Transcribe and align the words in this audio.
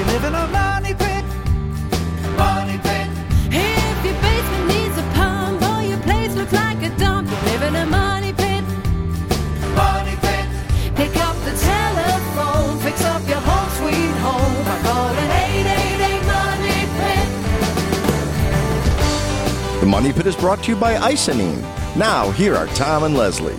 you 0.00 0.06
live 0.06 0.24
in 0.24 0.34
a 0.34 0.46
money 0.48 0.94
pit. 0.94 1.24
Money 2.38 2.78
pit. 2.78 3.08
If 3.52 4.04
your 4.06 4.14
basement 4.24 4.66
needs 4.72 4.96
a 4.96 5.02
pump 5.12 5.60
or 5.60 5.82
your 5.82 5.98
place 5.98 6.34
looks 6.34 6.52
like 6.52 6.82
a 6.82 6.88
dump, 6.96 7.28
you 7.28 7.36
live 7.50 7.62
in 7.68 7.76
a 7.76 7.84
money 7.84 8.32
pit. 8.32 8.64
Money 9.76 10.16
pit. 10.24 10.46
Pick 10.96 11.14
up 11.16 11.36
the 11.44 11.52
telephone, 11.52 12.78
fix 12.78 13.04
up 13.04 13.28
your 13.28 13.42
home 13.48 13.70
sweet 13.78 14.16
home 14.24 14.64
by 14.64 14.78
calling 14.88 15.30
888 15.44 16.24
Money 16.34 16.80
Pit. 16.98 17.28
The 19.80 19.86
Money 19.86 20.12
Pit 20.14 20.26
is 20.26 20.36
brought 20.36 20.62
to 20.64 20.70
you 20.70 20.76
by 20.76 20.94
Icynene. 20.94 21.60
Now, 21.94 22.30
here 22.30 22.56
are 22.56 22.68
Tom 22.68 23.02
and 23.02 23.14
Leslie. 23.14 23.58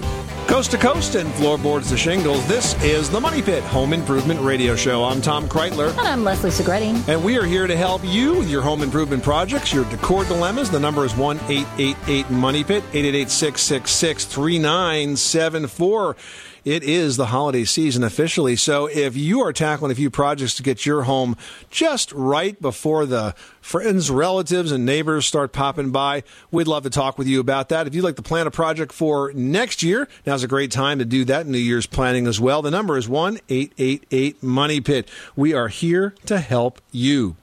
Coast 0.52 0.72
to 0.72 0.78
coast 0.78 1.16
and 1.16 1.34
floorboards 1.36 1.88
to 1.92 1.98
shingles, 1.98 2.46
this 2.46 2.76
is 2.84 3.10
the 3.10 3.22
Money 3.22 3.42
Pit 3.42 3.64
Home 3.64 3.94
Improvement 3.94 4.42
Radio 4.42 4.76
Show. 4.76 5.06
I'm 5.06 5.22
Tom 5.22 5.48
Kraeutler. 5.48 5.92
And 5.92 6.02
I'm 6.02 6.26
Leslie 6.26 6.50
Segrete. 6.50 7.08
And 7.08 7.24
we 7.24 7.38
are 7.38 7.46
here 7.46 7.68
to 7.68 7.78
help 7.78 8.02
you 8.04 8.36
with 8.36 8.50
your 8.50 8.62
home 8.62 8.82
improvement 8.82 9.24
projects, 9.24 9.72
your 9.72 9.86
decor 9.86 10.26
dilemmas. 10.26 10.70
The 10.70 10.78
number 10.78 11.06
is 11.06 11.16
1 11.16 11.38
888 11.48 12.30
Money 12.32 12.66
Pit, 12.66 12.84
888 12.92 13.30
666 13.30 14.26
3974. 14.26 16.16
It 16.64 16.84
is 16.84 17.18
the 17.18 17.28
holiday 17.28 17.64
season 17.64 18.04
officially. 18.04 18.56
So 18.56 18.86
if 18.86 19.16
you 19.16 19.42
are 19.42 19.52
tackling 19.52 19.92
a 19.92 19.96
few 19.96 20.12
projects 20.12 20.54
to 20.56 20.64
get 20.64 20.86
your 20.86 21.04
home 21.04 21.36
just 21.72 22.12
right 22.12 22.62
before 22.62 23.08
the 23.08 23.34
friends, 23.62 24.12
relatives, 24.12 24.72
and 24.72 24.86
neighbors 24.86 25.26
start 25.26 25.54
popping 25.54 25.90
by, 25.90 26.22
we'd 26.52 26.68
love 26.68 26.84
to 26.84 26.92
talk 26.92 27.18
with 27.18 27.28
you 27.28 27.40
about 27.40 27.70
that. 27.70 27.88
If 27.88 27.96
you'd 27.96 28.04
like 28.04 28.16
to 28.18 28.22
plan 28.22 28.46
a 28.46 28.52
project 28.52 28.94
for 28.94 29.32
next 29.34 29.82
year, 29.82 30.08
now's 30.24 30.44
a 30.44 30.48
great 30.48 30.72
time 30.72 31.00
to 31.00 31.06
do 31.06 31.26
that. 31.26 31.48
New 31.48 31.58
Year's 31.58 31.88
planning 31.88 32.28
as 32.28 32.40
well. 32.40 32.62
The 32.62 32.70
number 32.70 32.96
is 32.96 33.10
1 33.10 33.40
888 33.50 34.44
Money 34.44 34.82
Pit. 34.82 35.10
We 35.36 35.56
are 35.56 35.68
here 35.68 36.14
to 36.28 36.40
help 36.40 36.80
you. 36.92 37.38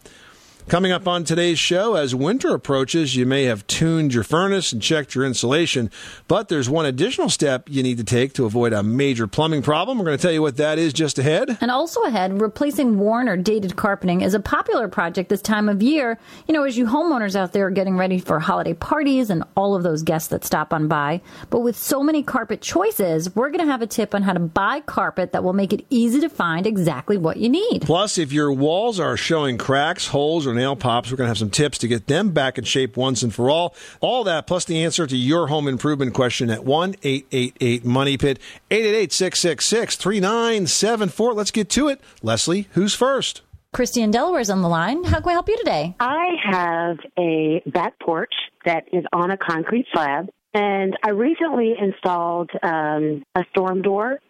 Coming 0.69 0.92
up 0.92 1.08
on 1.08 1.24
today's 1.24 1.58
show, 1.58 1.94
as 1.94 2.14
winter 2.14 2.55
approaches, 2.55 3.16
you 3.16 3.24
may 3.24 3.44
have 3.44 3.66
tuned 3.66 4.12
your 4.12 4.22
furnace 4.22 4.70
and 4.70 4.83
checked 4.83 5.14
your 5.14 5.24
insulation, 5.24 5.91
but 6.27 6.50
there's 6.50 6.69
one 6.69 6.84
additional 6.84 7.30
step 7.30 7.69
you 7.70 7.83
need 7.83 7.97
to 7.97 8.05
take 8.05 8.34
to 8.34 8.44
avoid 8.44 8.74
a 8.74 8.83
major 8.83 9.27
plumbing 9.27 9.62
problem. 9.62 9.96
We're 9.96 10.05
going 10.05 10.19
to 10.19 10.20
tell 10.20 10.30
you 10.30 10.42
what 10.42 10.58
that 10.58 10.78
is 10.78 10.92
just 10.92 11.19
ahead. 11.19 11.56
And 11.62 11.70
also 11.70 12.02
ahead, 12.02 12.39
replacing 12.39 12.98
worn 12.98 13.30
or 13.30 13.36
dated 13.39 13.77
carpeting 13.77 14.20
is 14.20 14.34
a 14.34 14.41
popular 14.41 14.89
project 14.89 15.30
this 15.30 15.41
time 15.41 15.70
of 15.70 15.83
year. 15.83 16.19
You 16.46 16.52
know, 16.52 16.64
as 16.64 16.77
you 16.77 16.84
homeowners 16.84 17.34
out 17.34 17.55
there 17.55 17.69
are 17.69 17.70
getting 17.70 17.96
ready 17.96 18.19
for 18.19 18.39
holiday 18.39 18.74
parties 18.74 19.30
and 19.30 19.44
all 19.56 19.74
of 19.74 19.84
those 19.84 20.02
guests 20.02 20.28
that 20.28 20.44
stop 20.44 20.74
on 20.74 20.86
by. 20.86 21.22
But 21.48 21.61
with 21.61 21.78
so 21.78 22.02
many 22.02 22.22
carpet 22.22 22.61
choices, 22.61 23.34
we're 23.34 23.48
going 23.48 23.64
to 23.64 23.72
have 23.72 23.80
a 23.80 23.86
tip 23.86 24.14
on 24.14 24.20
how 24.20 24.34
to 24.34 24.41
buy 24.41 24.80
carpet 24.80 25.33
that 25.33 25.42
will 25.42 25.55
make 25.55 25.72
it 25.72 25.86
easy 25.89 26.20
to 26.20 26.28
find 26.28 26.66
exactly 26.66 27.16
what 27.16 27.39
you 27.39 27.48
need. 27.48 27.80
Plus, 27.86 28.19
if 28.19 28.33
your 28.33 28.52
walls 28.52 29.00
are 29.00 29.16
showing 29.16 29.56
cracks, 29.56 30.08
holes, 30.08 30.46
or 30.46 30.58
nail 30.59 30.77
pops, 30.77 31.11
we're 31.11 31.17
going 31.17 31.27
to 31.27 31.31
have 31.31 31.39
some 31.39 31.51
tips 31.51 31.78
to 31.78 31.89
get 31.89 32.06
them 32.06 32.31
back 32.31 32.59
in 32.59 32.64
shape 32.64 32.97
once 32.97 33.23
and 33.23 33.34
for 33.34 33.48
all. 33.48 33.75
All 34.01 34.25
that 34.25 34.47
plus 34.47 34.64
the 34.64 34.83
answer 34.84 35.06
to 35.06 35.17
your 35.17 35.47
home 35.47 35.69
improvement 35.69 36.14
question 36.14 36.51
at 36.51 36.64
1 36.64 36.97
888 37.03 37.84
Money 37.84 38.19
Pit, 38.19 38.39
888 38.70 39.12
666 39.12 39.97
3974. 39.97 41.33
Let's 41.33 41.51
get 41.51 41.70
to 41.70 41.89
it. 41.89 42.01
Leslie, 42.23 42.69
who's 42.73 42.95
first? 42.95 43.42
Christy 43.73 44.03
in 44.03 44.11
Delaware's 44.11 44.51
on 44.51 44.62
the 44.62 44.69
line. 44.69 45.05
How 45.05 45.20
can 45.20 45.27
we 45.27 45.33
help 45.33 45.48
you 45.48 45.56
today? 45.59 45.95
I 46.01 46.27
have 46.51 46.98
a 47.19 47.62
back 47.67 47.98
porch 48.01 48.33
that 48.64 48.84
is 48.92 49.05
on 49.12 49.31
a 49.31 49.36
concrete 49.36 49.86
slab, 49.92 50.29
and 50.55 50.97
I 51.05 51.11
recently 51.11 51.75
installed 51.79 52.51
um, 52.62 53.23
a 53.34 53.45
storm 53.51 53.83
door. 53.83 54.20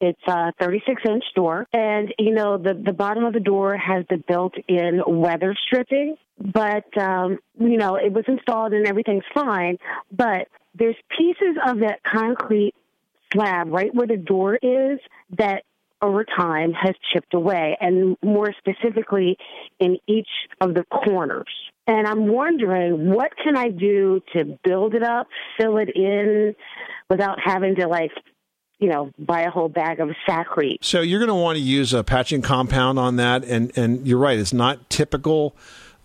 It's 0.00 0.20
a 0.26 0.52
36 0.60 1.02
inch 1.08 1.24
door, 1.34 1.66
and 1.72 2.12
you 2.18 2.34
know 2.34 2.58
the 2.58 2.74
the 2.74 2.92
bottom 2.92 3.24
of 3.24 3.32
the 3.32 3.40
door 3.40 3.76
has 3.76 4.04
the 4.10 4.16
built-in 4.16 5.02
weather 5.06 5.56
stripping, 5.66 6.16
but 6.38 6.84
um, 6.98 7.38
you 7.58 7.76
know 7.76 7.96
it 7.96 8.12
was 8.12 8.24
installed 8.26 8.72
and 8.72 8.86
everything's 8.86 9.24
fine. 9.32 9.78
But 10.10 10.48
there's 10.74 10.96
pieces 11.16 11.56
of 11.66 11.80
that 11.80 12.00
concrete 12.02 12.74
slab 13.32 13.68
right 13.68 13.94
where 13.94 14.06
the 14.06 14.16
door 14.16 14.56
is 14.56 14.98
that 15.38 15.62
over 16.02 16.24
time 16.24 16.72
has 16.72 16.94
chipped 17.12 17.32
away, 17.32 17.76
and 17.80 18.16
more 18.22 18.52
specifically 18.58 19.38
in 19.78 19.98
each 20.06 20.28
of 20.60 20.74
the 20.74 20.84
corners. 20.84 21.48
And 21.86 22.06
I'm 22.06 22.28
wondering 22.28 23.10
what 23.10 23.32
can 23.42 23.56
I 23.56 23.68
do 23.68 24.20
to 24.34 24.58
build 24.64 24.94
it 24.94 25.02
up, 25.02 25.28
fill 25.58 25.78
it 25.78 25.90
in, 25.94 26.54
without 27.08 27.38
having 27.42 27.76
to 27.76 27.88
like, 27.88 28.10
you 28.78 28.88
know, 28.88 29.10
buy 29.18 29.42
a 29.42 29.50
whole 29.50 29.68
bag 29.68 30.00
of 30.00 30.10
Sakrete. 30.28 30.78
So 30.82 31.00
you're 31.00 31.20
going 31.20 31.28
to 31.28 31.34
want 31.34 31.56
to 31.56 31.62
use 31.62 31.92
a 31.92 32.02
patching 32.04 32.42
compound 32.42 32.98
on 32.98 33.16
that, 33.16 33.44
and 33.44 33.76
and 33.76 34.06
you're 34.06 34.18
right. 34.18 34.38
It's 34.38 34.52
not 34.52 34.90
typical. 34.90 35.54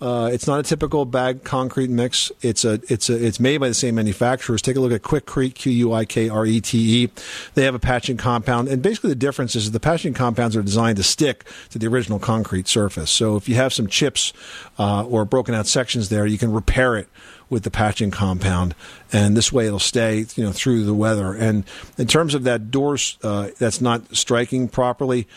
Uh, 0.01 0.29
it's 0.31 0.47
not 0.47 0.61
a 0.61 0.63
typical 0.63 1.03
bag 1.03 1.43
concrete 1.43 1.89
mix. 1.89 2.31
It's 2.41 2.63
a 2.63 2.79
it's 2.87 3.09
a 3.09 3.25
it's 3.25 3.37
made 3.39 3.57
by 3.57 3.67
the 3.67 3.73
same 3.73 3.95
manufacturers. 3.95 4.61
Take 4.61 4.77
a 4.77 4.79
look 4.79 4.93
at 4.93 5.01
Quikrete, 5.01 5.55
Q 5.55 5.71
U 5.73 5.93
I 5.93 6.05
K 6.05 6.29
R 6.29 6.45
E 6.45 6.61
T 6.61 7.03
E. 7.03 7.09
They 7.55 7.65
have 7.65 7.75
a 7.75 7.79
patching 7.79 8.15
compound, 8.15 8.69
and 8.69 8.81
basically 8.81 9.09
the 9.09 9.15
difference 9.15 9.57
is 9.57 9.71
the 9.71 9.79
patching 9.79 10.13
compounds 10.13 10.55
are 10.55 10.61
designed 10.61 10.97
to 10.97 11.03
stick 11.03 11.43
to 11.71 11.79
the 11.79 11.87
original 11.87 12.19
concrete 12.19 12.69
surface. 12.69 13.11
So 13.11 13.35
if 13.35 13.49
you 13.49 13.55
have 13.55 13.73
some 13.73 13.87
chips 13.87 14.31
uh, 14.77 15.03
or 15.03 15.25
broken 15.25 15.53
out 15.53 15.67
sections 15.67 16.07
there, 16.07 16.25
you 16.25 16.37
can 16.37 16.53
repair 16.53 16.95
it 16.95 17.09
with 17.49 17.63
the 17.63 17.71
patching 17.71 18.11
compound, 18.11 18.75
and 19.11 19.35
this 19.35 19.51
way 19.51 19.67
it'll 19.67 19.79
stay, 19.79 20.25
you 20.35 20.43
know, 20.43 20.51
through 20.51 20.83
the 20.83 20.93
weather. 20.93 21.33
And 21.33 21.65
in 21.97 22.07
terms 22.07 22.35
of 22.35 22.43
that 22.43 22.71
door 22.71 22.97
uh, 23.23 23.49
that's 23.57 23.81
not 23.81 24.15
striking 24.15 24.67
properly, 24.67 25.27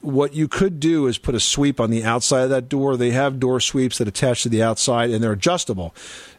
what 0.00 0.34
you 0.34 0.48
could 0.48 0.80
do 0.80 1.06
is 1.06 1.18
put 1.18 1.34
a 1.34 1.40
sweep 1.40 1.80
on 1.80 1.90
the 1.90 2.04
outside 2.04 2.42
of 2.42 2.50
that 2.50 2.68
door. 2.68 2.96
They 2.96 3.10
have 3.10 3.40
door 3.40 3.60
sweeps 3.60 3.98
that 3.98 4.08
attach 4.08 4.42
to 4.42 4.48
the 4.48 4.62
outside, 4.62 5.10
and 5.10 5.22
they're 5.22 5.32
adjustable. 5.32 5.94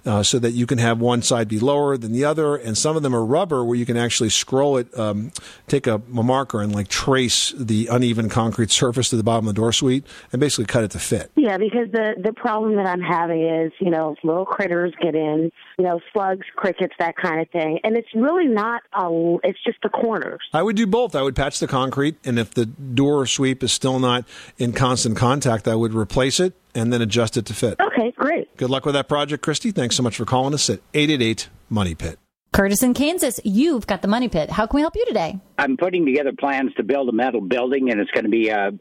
Uh, 0.06 0.22
so 0.22 0.38
that 0.38 0.52
you 0.52 0.66
can 0.66 0.80
have 0.80 1.00
one 1.00 1.22
side 1.22 1.48
be 1.48 1.60
lower 1.60 1.96
than 1.96 2.12
the 2.12 2.26
other, 2.26 2.58
and 2.58 2.78
some 2.78 2.98
of 2.98 3.04
them 3.04 3.16
are 3.16 3.24
rubber 3.24 3.64
where 3.64 3.78
you 3.78 3.86
can 3.86 3.96
actually 3.96 4.30
scroll 4.30 4.76
it, 4.76 5.00
um, 5.00 5.32
take 5.68 5.88
a, 5.88 5.96
a 5.96 6.24
marker 6.24 6.62
and 6.62 6.76
like 6.76 6.90
trace 6.90 7.54
the 7.58 7.88
uneven 7.88 8.28
concrete 8.28 8.70
surface 8.70 9.10
to 9.10 9.16
the 9.16 9.24
bottom 9.24 9.48
of 9.48 9.56
the 9.56 9.62
door 9.62 9.72
sweep, 9.72 10.06
and 10.34 10.42
basically 10.42 10.66
cut 10.66 10.84
it 10.84 10.92
to 10.92 11.00
fit. 11.00 11.32
Yeah, 11.38 11.58
because 11.58 11.90
the 11.92 12.16
the 12.22 12.34
problem 12.34 12.76
that 12.76 12.86
I'm 12.86 13.00
having 13.00 13.48
is, 13.48 13.72
you 13.80 13.92
know, 13.92 14.16
little 14.24 14.46
critters 14.46 14.94
get 15.02 15.16
in, 15.16 15.50
you 15.78 15.86
know, 15.86 16.02
slugs, 16.12 16.46
crickets, 16.56 16.94
that 17.00 17.16
kind 17.16 17.40
of 17.40 17.50
thing, 17.52 17.80
and 17.86 17.96
it's 17.96 18.14
really 18.14 18.48
not 18.48 18.82
a. 18.92 19.38
It's 19.44 19.64
just 19.66 19.78
the 19.84 19.90
corners. 19.90 20.42
I 20.52 20.64
would 20.64 20.76
do 20.76 20.86
both. 20.86 21.16
I 21.16 21.22
would 21.22 21.36
patch 21.36 21.60
the 21.60 21.68
concrete, 21.68 22.18
and 22.26 22.38
if 22.38 22.54
the 22.54 22.66
door 22.66 23.26
sweep 23.26 23.64
is 23.64 23.72
still 23.72 24.00
not 24.00 24.26
in 24.58 24.74
constant 24.74 25.16
contact, 25.16 25.68
I 25.68 25.76
would 25.76 25.94
replace 25.94 26.40
it 26.40 26.54
and 26.76 26.92
then 26.92 27.02
adjust 27.02 27.38
it 27.38 27.46
to 27.48 27.54
fit. 27.54 27.80
Okay, 27.80 28.12
great. 28.12 28.56
Good 28.58 28.70
luck 28.70 28.86
with 28.86 28.96
that 28.96 29.08
project, 29.08 29.44
Christy. 29.44 29.72
Thanks 29.72 29.96
so 29.96 30.04
much 30.04 30.16
for 30.16 30.26
calling 30.26 30.54
us 30.54 30.70
at 30.70 30.80
888 30.94 31.50
Money 31.70 31.96
Pit. 31.96 32.20
Curtis 32.54 32.84
in 32.84 32.94
Kansas, 32.94 33.40
you've 33.44 33.88
got 33.88 34.04
the 34.04 34.08
Money 34.08 34.30
Pit. 34.30 34.52
How 34.52 34.68
can 34.68 34.78
we 34.78 34.82
help 34.82 34.96
you 34.96 35.06
today? 35.08 35.40
I'm 35.58 35.76
putting 35.76 36.06
together 36.06 36.32
plans 36.40 36.72
to 36.76 36.84
build 36.84 37.10
a 37.10 37.12
metal 37.12 37.42
building, 37.42 37.90
and 37.90 38.00
it's 38.00 38.12
going 38.12 38.26
to 38.26 38.30
be 38.30 38.50
a, 38.50 38.72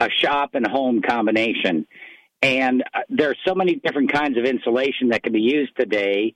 a 0.00 0.08
shop 0.10 0.50
and 0.54 0.66
home 0.66 1.00
combination. 1.00 1.86
And 2.42 2.82
uh, 2.92 3.00
there's 3.08 3.38
so 3.46 3.54
many 3.54 3.76
different 3.76 4.12
kinds 4.12 4.36
of 4.36 4.44
insulation 4.44 5.10
that 5.10 5.22
can 5.22 5.32
be 5.32 5.42
used 5.42 5.76
today. 5.78 6.34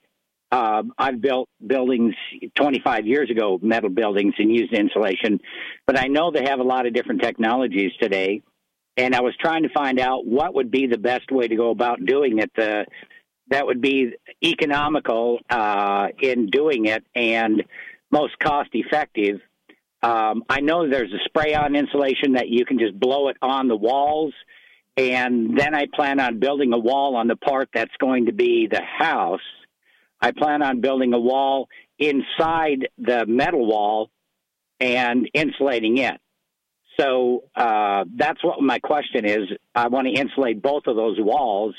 Uh, 0.53 0.85
I've 0.97 1.21
built 1.21 1.49
buildings 1.67 2.15
25 2.55 3.09
years 3.09 3.29
ago, 3.29 3.59
metal 3.61 3.91
buildings, 3.91 4.35
and 4.39 4.55
used 4.55 4.73
insulation, 4.73 5.41
but 5.89 5.99
I 5.99 6.07
know 6.07 6.31
they 6.31 6.45
have 6.45 6.61
a 6.61 6.65
lot 6.65 6.87
of 6.87 6.95
different 6.95 7.23
technologies 7.23 7.91
today. 8.01 8.43
And 8.97 9.15
I 9.15 9.21
was 9.23 9.35
trying 9.41 9.65
to 9.65 9.69
find 9.71 9.99
out 9.99 10.25
what 10.25 10.55
would 10.55 10.71
be 10.71 10.87
the 10.87 10.99
best 10.99 11.31
way 11.31 11.49
to 11.49 11.57
go 11.57 11.71
about 11.71 12.05
doing 12.05 12.39
it. 12.39 12.53
Uh, 12.57 12.85
that 13.49 13.67
would 13.67 13.81
be 13.81 14.13
economical 14.43 15.39
uh, 15.51 16.09
in 16.21 16.47
doing 16.47 16.87
it 16.87 17.05
and 17.15 17.65
most 18.11 18.39
cost 18.39 18.71
effective. 18.73 19.41
Um, 20.03 20.45
I 20.49 20.61
know 20.61 20.89
there's 20.89 21.13
a 21.13 21.25
spray 21.25 21.55
on 21.55 21.75
insulation 21.75 22.35
that 22.35 22.49
you 22.49 22.65
can 22.65 22.79
just 22.79 22.99
blow 22.99 23.29
it 23.29 23.37
on 23.43 23.69
the 23.69 23.77
walls. 23.77 24.35
And 24.97 25.59
then 25.59 25.75
I 25.75 25.87
plan 25.93 26.21
on 26.21 26.39
building 26.39 26.73
a 26.73 26.79
wall 26.79 27.17
on 27.17 27.27
the 27.27 27.37
part 27.37 27.69
that's 27.75 27.97
going 27.99 28.27
to 28.27 28.33
be 28.33 28.69
the 28.71 28.83
house. 28.83 29.41
I 30.21 30.31
plan 30.31 30.63
on 30.63 30.81
building 30.81 31.13
a 31.15 31.19
wall 31.19 31.69
inside 31.99 32.89
the 32.99 33.27
metal 33.27 33.67
wall 33.67 34.11
and 34.81 35.29
insulating 35.35 35.99
it. 35.99 36.21
So 36.99 37.45
uh, 37.57 38.05
that's 38.15 38.43
what 38.43 38.61
my 38.61 38.79
question 38.79 39.25
is. 39.25 39.49
I 39.75 39.89
want 39.89 40.07
to 40.07 40.13
insulate 40.13 40.63
both 40.63 40.85
of 40.87 40.97
those 40.97 41.17
walls, 41.19 41.75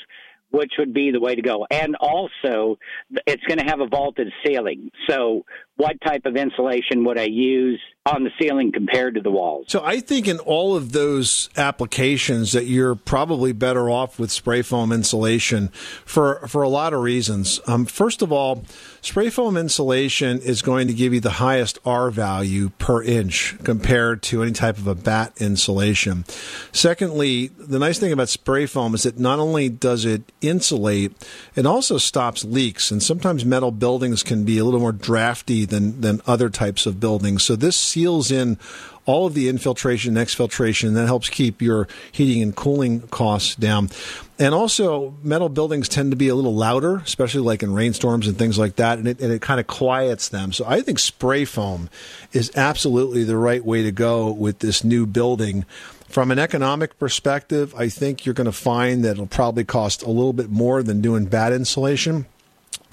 which 0.50 0.72
would 0.78 0.92
be 0.92 1.10
the 1.10 1.20
way 1.20 1.34
to 1.34 1.42
go. 1.42 1.66
And 1.70 1.96
also, 1.96 2.78
it's 3.26 3.42
going 3.44 3.58
to 3.58 3.64
have 3.64 3.80
a 3.80 3.86
vaulted 3.86 4.32
ceiling. 4.44 4.90
So 5.08 5.44
what 5.76 6.00
type 6.00 6.22
of 6.24 6.36
insulation 6.36 7.04
would 7.04 7.18
I 7.18 7.24
use 7.24 7.80
on 8.06 8.22
the 8.22 8.30
ceiling 8.40 8.72
compared 8.72 9.16
to 9.16 9.20
the 9.20 9.30
walls. 9.30 9.66
So 9.68 9.84
I 9.84 10.00
think 10.00 10.28
in 10.28 10.38
all 10.38 10.76
of 10.76 10.92
those 10.92 11.50
applications 11.56 12.52
that 12.52 12.64
you're 12.64 12.94
probably 12.94 13.52
better 13.52 13.90
off 13.90 14.18
with 14.18 14.30
spray 14.30 14.62
foam 14.62 14.92
insulation 14.92 15.68
for 16.04 16.46
for 16.46 16.62
a 16.62 16.68
lot 16.68 16.94
of 16.94 17.00
reasons. 17.00 17.60
Um, 17.66 17.84
first 17.84 18.22
of 18.22 18.32
all, 18.32 18.64
spray 19.06 19.30
foam 19.30 19.56
insulation 19.56 20.40
is 20.40 20.62
going 20.62 20.88
to 20.88 20.92
give 20.92 21.14
you 21.14 21.20
the 21.20 21.30
highest 21.30 21.78
R 21.86 22.10
value 22.10 22.70
per 22.70 23.04
inch 23.04 23.56
compared 23.62 24.20
to 24.24 24.42
any 24.42 24.50
type 24.50 24.78
of 24.78 24.88
a 24.88 24.96
batt 24.96 25.32
insulation. 25.40 26.24
Secondly, 26.72 27.46
the 27.46 27.78
nice 27.78 28.00
thing 28.00 28.10
about 28.10 28.28
spray 28.28 28.66
foam 28.66 28.96
is 28.96 29.04
that 29.04 29.16
not 29.16 29.38
only 29.38 29.68
does 29.68 30.04
it 30.04 30.32
insulate, 30.40 31.12
it 31.54 31.66
also 31.66 31.98
stops 31.98 32.44
leaks. 32.44 32.90
And 32.90 33.00
sometimes 33.00 33.44
metal 33.44 33.70
buildings 33.70 34.24
can 34.24 34.44
be 34.44 34.58
a 34.58 34.64
little 34.64 34.80
more 34.80 34.90
drafty 34.90 35.64
than 35.64 36.00
than 36.00 36.20
other 36.26 36.50
types 36.50 36.84
of 36.84 36.98
buildings. 36.98 37.44
So 37.44 37.54
this 37.54 37.76
seals 37.76 38.32
in 38.32 38.58
all 39.06 39.26
of 39.26 39.34
the 39.34 39.48
infiltration 39.48 40.16
and 40.16 40.26
exfiltration. 40.26 40.94
That 40.94 41.06
helps 41.06 41.30
keep 41.30 41.62
your 41.62 41.88
heating 42.12 42.42
and 42.42 42.54
cooling 42.54 43.02
costs 43.08 43.54
down. 43.54 43.90
And 44.38 44.54
also, 44.54 45.14
metal 45.22 45.48
buildings 45.48 45.88
tend 45.88 46.10
to 46.10 46.16
be 46.16 46.28
a 46.28 46.34
little 46.34 46.54
louder, 46.54 46.96
especially 46.96 47.40
like 47.40 47.62
in 47.62 47.72
rainstorms 47.72 48.28
and 48.28 48.38
things 48.38 48.58
like 48.58 48.76
that, 48.76 48.98
and 48.98 49.08
it, 49.08 49.20
and 49.20 49.32
it 49.32 49.40
kind 49.40 49.58
of 49.58 49.66
quiets 49.66 50.28
them. 50.28 50.52
So 50.52 50.66
I 50.66 50.82
think 50.82 50.98
spray 50.98 51.46
foam 51.46 51.88
is 52.32 52.52
absolutely 52.54 53.24
the 53.24 53.38
right 53.38 53.64
way 53.64 53.82
to 53.82 53.92
go 53.92 54.30
with 54.30 54.58
this 54.58 54.84
new 54.84 55.06
building. 55.06 55.64
From 56.08 56.30
an 56.30 56.38
economic 56.38 56.98
perspective, 56.98 57.74
I 57.74 57.88
think 57.88 58.26
you're 58.26 58.34
going 58.34 58.44
to 58.44 58.52
find 58.52 59.04
that 59.04 59.12
it'll 59.12 59.26
probably 59.26 59.64
cost 59.64 60.02
a 60.02 60.10
little 60.10 60.34
bit 60.34 60.50
more 60.50 60.82
than 60.82 61.00
doing 61.00 61.24
batt 61.24 61.52
insulation. 61.52 62.26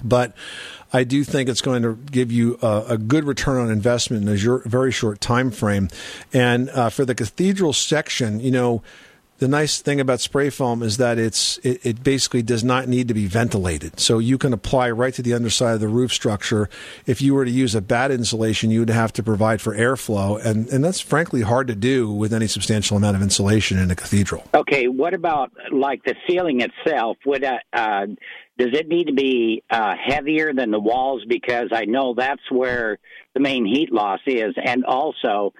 But 0.02 0.34
I 0.94 1.02
do 1.02 1.24
think 1.24 1.48
it's 1.48 1.60
going 1.60 1.82
to 1.82 1.96
give 2.10 2.30
you 2.30 2.56
a, 2.62 2.84
a 2.90 2.98
good 2.98 3.24
return 3.24 3.60
on 3.60 3.70
investment 3.70 4.22
in 4.22 4.28
a 4.28 4.68
very 4.68 4.92
short 4.92 5.20
time 5.20 5.50
frame. 5.50 5.88
And 6.32 6.70
uh, 6.70 6.88
for 6.88 7.04
the 7.04 7.16
cathedral 7.16 7.72
section, 7.72 8.38
you 8.38 8.52
know, 8.52 8.82
the 9.38 9.48
nice 9.48 9.82
thing 9.82 9.98
about 10.00 10.20
spray 10.20 10.48
foam 10.48 10.82
is 10.82 10.98
that 10.98 11.18
it's 11.18 11.58
it, 11.58 11.84
it, 11.84 12.04
basically 12.04 12.40
does 12.40 12.62
not 12.62 12.86
need 12.86 13.08
to 13.08 13.14
be 13.14 13.26
ventilated. 13.26 13.98
So 13.98 14.20
you 14.20 14.38
can 14.38 14.52
apply 14.52 14.90
right 14.92 15.12
to 15.14 15.22
the 15.22 15.34
underside 15.34 15.74
of 15.74 15.80
the 15.80 15.88
roof 15.88 16.12
structure. 16.12 16.70
If 17.04 17.20
you 17.20 17.34
were 17.34 17.44
to 17.44 17.50
use 17.50 17.74
a 17.74 17.82
batt 17.82 18.12
insulation, 18.12 18.70
you 18.70 18.78
would 18.78 18.90
have 18.90 19.12
to 19.14 19.22
provide 19.24 19.60
for 19.60 19.76
airflow, 19.76 20.42
and 20.44 20.68
and 20.68 20.84
that's 20.84 21.00
frankly 21.00 21.42
hard 21.42 21.66
to 21.66 21.74
do 21.74 22.12
with 22.12 22.32
any 22.32 22.46
substantial 22.46 22.96
amount 22.96 23.16
of 23.16 23.22
insulation 23.22 23.78
in 23.78 23.90
a 23.90 23.96
cathedral. 23.96 24.44
Okay, 24.54 24.86
what 24.86 25.14
about 25.14 25.50
like 25.72 26.04
the 26.04 26.14
ceiling 26.28 26.60
itself? 26.60 27.16
Would 27.26 27.42
uh, 27.42 27.58
uh 27.72 28.06
does 28.56 28.70
it 28.72 28.88
need 28.88 29.08
to 29.08 29.14
be 29.14 29.62
uh, 29.70 29.94
heavier 30.02 30.52
than 30.52 30.70
the 30.70 30.78
walls? 30.78 31.22
Because 31.28 31.68
I 31.72 31.84
know 31.84 32.14
that's 32.16 32.42
where 32.50 32.98
the 33.34 33.40
main 33.40 33.66
heat 33.66 33.92
loss 33.92 34.20
is. 34.26 34.54
And 34.62 34.84
also, 34.84 35.52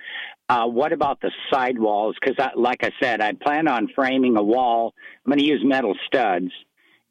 uh, 0.48 0.66
what 0.66 0.92
about 0.92 1.20
the 1.20 1.30
side 1.52 1.78
walls? 1.78 2.16
Because, 2.20 2.36
like 2.56 2.84
I 2.84 2.90
said, 3.02 3.20
I 3.20 3.32
plan 3.32 3.66
on 3.66 3.88
framing 3.94 4.36
a 4.36 4.42
wall. 4.42 4.94
I'm 5.24 5.30
going 5.30 5.38
to 5.38 5.44
use 5.44 5.62
metal 5.64 5.94
studs 6.06 6.50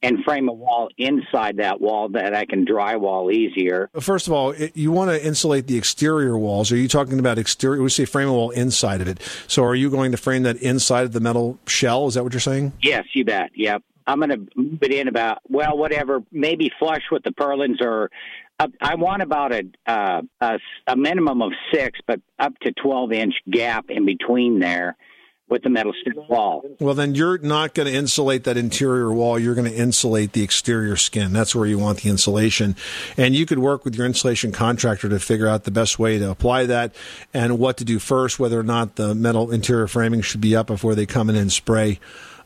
and 0.04 0.24
frame 0.24 0.50
a 0.50 0.54
wall 0.54 0.90
inside 0.98 1.58
that 1.58 1.80
wall 1.80 2.10
that 2.10 2.36
I 2.36 2.46
can 2.46 2.66
drywall 2.66 3.34
easier. 3.34 3.90
First 4.00 4.28
of 4.28 4.34
all, 4.34 4.52
it, 4.52 4.76
you 4.76 4.92
want 4.92 5.10
to 5.10 5.26
insulate 5.26 5.68
the 5.68 5.78
exterior 5.78 6.38
walls. 6.38 6.72
Are 6.72 6.78
you 6.78 6.90
talking 6.90 7.20
about 7.20 7.38
exterior? 7.38 7.82
We 7.82 7.90
say 7.90 8.06
frame 8.06 8.28
a 8.28 8.34
wall 8.34 8.52
inside 8.52 9.02
of 9.02 9.08
it. 9.08 9.22
So 9.48 9.64
are 9.64 9.76
you 9.76 9.90
going 9.90 10.12
to 10.12 10.18
frame 10.18 10.44
that 10.44 10.58
inside 10.58 11.06
of 11.06 11.14
the 11.14 11.22
metal 11.22 11.58
shell? 11.68 12.08
Is 12.08 12.16
that 12.16 12.24
what 12.24 12.34
you're 12.34 12.42
saying? 12.42 12.74
Yes, 12.82 13.06
you 13.14 13.24
bet. 13.24 13.52
Yep. 13.56 13.82
I'm 14.08 14.20
going 14.20 14.30
to 14.30 14.48
move 14.56 14.80
it 14.82 14.92
in 14.92 15.08
about 15.08 15.40
well, 15.48 15.78
whatever, 15.78 16.24
maybe 16.32 16.72
flush 16.80 17.04
with 17.12 17.24
the 17.24 17.32
purlins, 17.32 17.82
or 17.82 18.10
I 18.82 18.96
want 18.96 19.22
about 19.22 19.52
a, 19.52 19.64
uh, 19.86 20.22
a 20.42 20.60
a 20.88 20.96
minimum 20.96 21.42
of 21.42 21.52
six, 21.74 22.00
but 22.08 22.22
up 22.40 22.58
to 22.60 22.72
twelve 22.72 23.12
inch 23.12 23.36
gap 23.50 23.86
in 23.90 24.06
between 24.06 24.60
there 24.60 24.96
with 25.50 25.62
the 25.62 25.70
metal 25.70 25.94
stick 26.02 26.14
wall. 26.30 26.64
Well, 26.80 26.96
then 26.96 27.16
you're 27.16 27.38
not 27.38 27.74
going 27.74 27.88
to 27.88 27.94
insulate 27.94 28.46
that 28.46 28.58
interior 28.58 29.12
wall. 29.14 29.38
You're 29.38 29.56
going 29.56 29.70
to 29.70 29.78
insulate 29.78 30.32
the 30.32 30.42
exterior 30.42 30.96
skin. 30.96 31.34
That's 31.34 31.54
where 31.54 31.68
you 31.68 31.78
want 31.78 32.02
the 32.02 32.10
insulation. 32.10 32.76
And 33.18 33.36
you 33.36 33.46
could 33.46 33.60
work 33.60 33.86
with 33.86 33.94
your 33.94 34.06
insulation 34.06 34.52
contractor 34.52 35.10
to 35.10 35.20
figure 35.20 35.48
out 35.48 35.66
the 35.66 35.72
best 35.72 36.00
way 36.00 36.18
to 36.18 36.32
apply 36.32 36.66
that 36.68 36.96
and 37.34 37.60
what 37.60 37.78
to 37.78 37.86
do 37.86 38.00
first, 38.00 38.40
whether 38.40 38.60
or 38.60 38.64
not 38.64 38.96
the 38.96 39.14
metal 39.14 39.52
interior 39.52 39.88
framing 39.88 40.22
should 40.22 40.42
be 40.42 40.56
up 40.56 40.68
before 40.68 40.96
they 40.96 41.06
come 41.06 41.30
in 41.30 41.36
and 41.36 41.52
spray. 41.52 42.00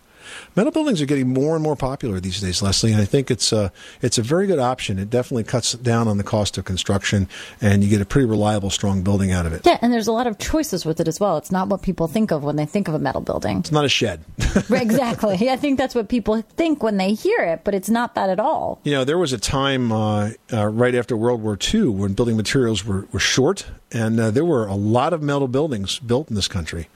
metal 0.57 0.73
buildings 0.73 1.01
are 1.01 1.07
getting 1.07 1.29
more 1.29 1.55
and 1.55 1.63
more 1.63 1.77
popular 1.77 2.21
these 2.21 2.41
days, 2.41 2.63
Leslie, 2.63 2.93
and 2.93 3.01
I 3.01 3.05
think 3.05 3.31
it's 3.31 3.53
a, 3.53 3.73
it's 4.01 4.19
a 4.19 4.23
very 4.23 4.47
good 4.47 4.59
option. 4.59 4.99
It 4.99 5.11
definitely 5.11 5.45
cuts 5.45 5.73
down 5.75 6.09
on 6.09 6.19
the 6.19 6.25
cost 6.25 6.59
of 6.59 6.65
construction, 6.65 7.29
and 7.61 7.83
you 7.83 7.91
get 7.91 8.01
a 8.01 8.07
pretty 8.07 8.27
reliable, 8.27 8.71
strong 8.71 9.03
building 9.03 9.33
out 9.33 9.47
of 9.47 9.53
it. 9.53 9.63
Yeah, 9.65 9.79
and 9.83 9.93
there's 9.93 10.07
a 10.07 10.13
lot 10.13 10.27
of 10.27 10.39
choices 10.39 10.85
with 10.85 11.01
it 11.01 11.09
as 11.09 11.21
well. 11.21 11.37
It's 11.37 11.53
not 11.53 11.69
what 11.69 11.83
people 11.83 12.07
think 12.07 12.31
of 12.31 12.45
when 12.45 12.57
they 12.57 12.67
think 12.67 12.89
of 12.89 12.95
a 12.95 12.99
metal 12.99 13.21
building. 13.21 13.59
It's 13.59 13.73
not 13.73 13.85
a 13.85 13.89
shed. 13.89 14.25
exactly. 14.71 15.51
I 15.51 15.57
think 15.57 15.79
that's 15.79 15.95
what 15.95 16.09
people 16.09 16.41
think 16.43 16.83
when 16.83 16.97
they 16.97 17.15
hear 17.15 17.41
it, 17.41 17.63
but 17.65 17.75
it's 17.75 17.91
not 17.91 18.15
that 18.15 18.31
at 18.31 18.41
all. 18.41 18.81
You 18.85 18.93
know, 18.93 19.05
there 19.05 19.19
was 19.19 19.33
a 19.33 19.39
time 19.39 19.93
uh, 19.93 20.31
uh, 20.53 20.67
right 20.67 20.95
after 20.95 21.17
World 21.17 21.43
War 21.43 21.59
II 21.73 21.89
when 21.89 22.15
building 22.15 22.37
materials 22.37 22.85
were, 22.85 23.07
were 23.13 23.21
short, 23.21 23.67
and 23.91 24.19
uh, 24.19 24.31
there 24.31 24.45
were 24.45 24.67
a 24.67 24.75
lot 24.75 25.13
of 25.13 25.23
metal 25.23 25.49
buildings 25.49 25.99
built 25.99 26.29
in 26.29 26.35
this 26.35 26.49
country. 26.49 26.89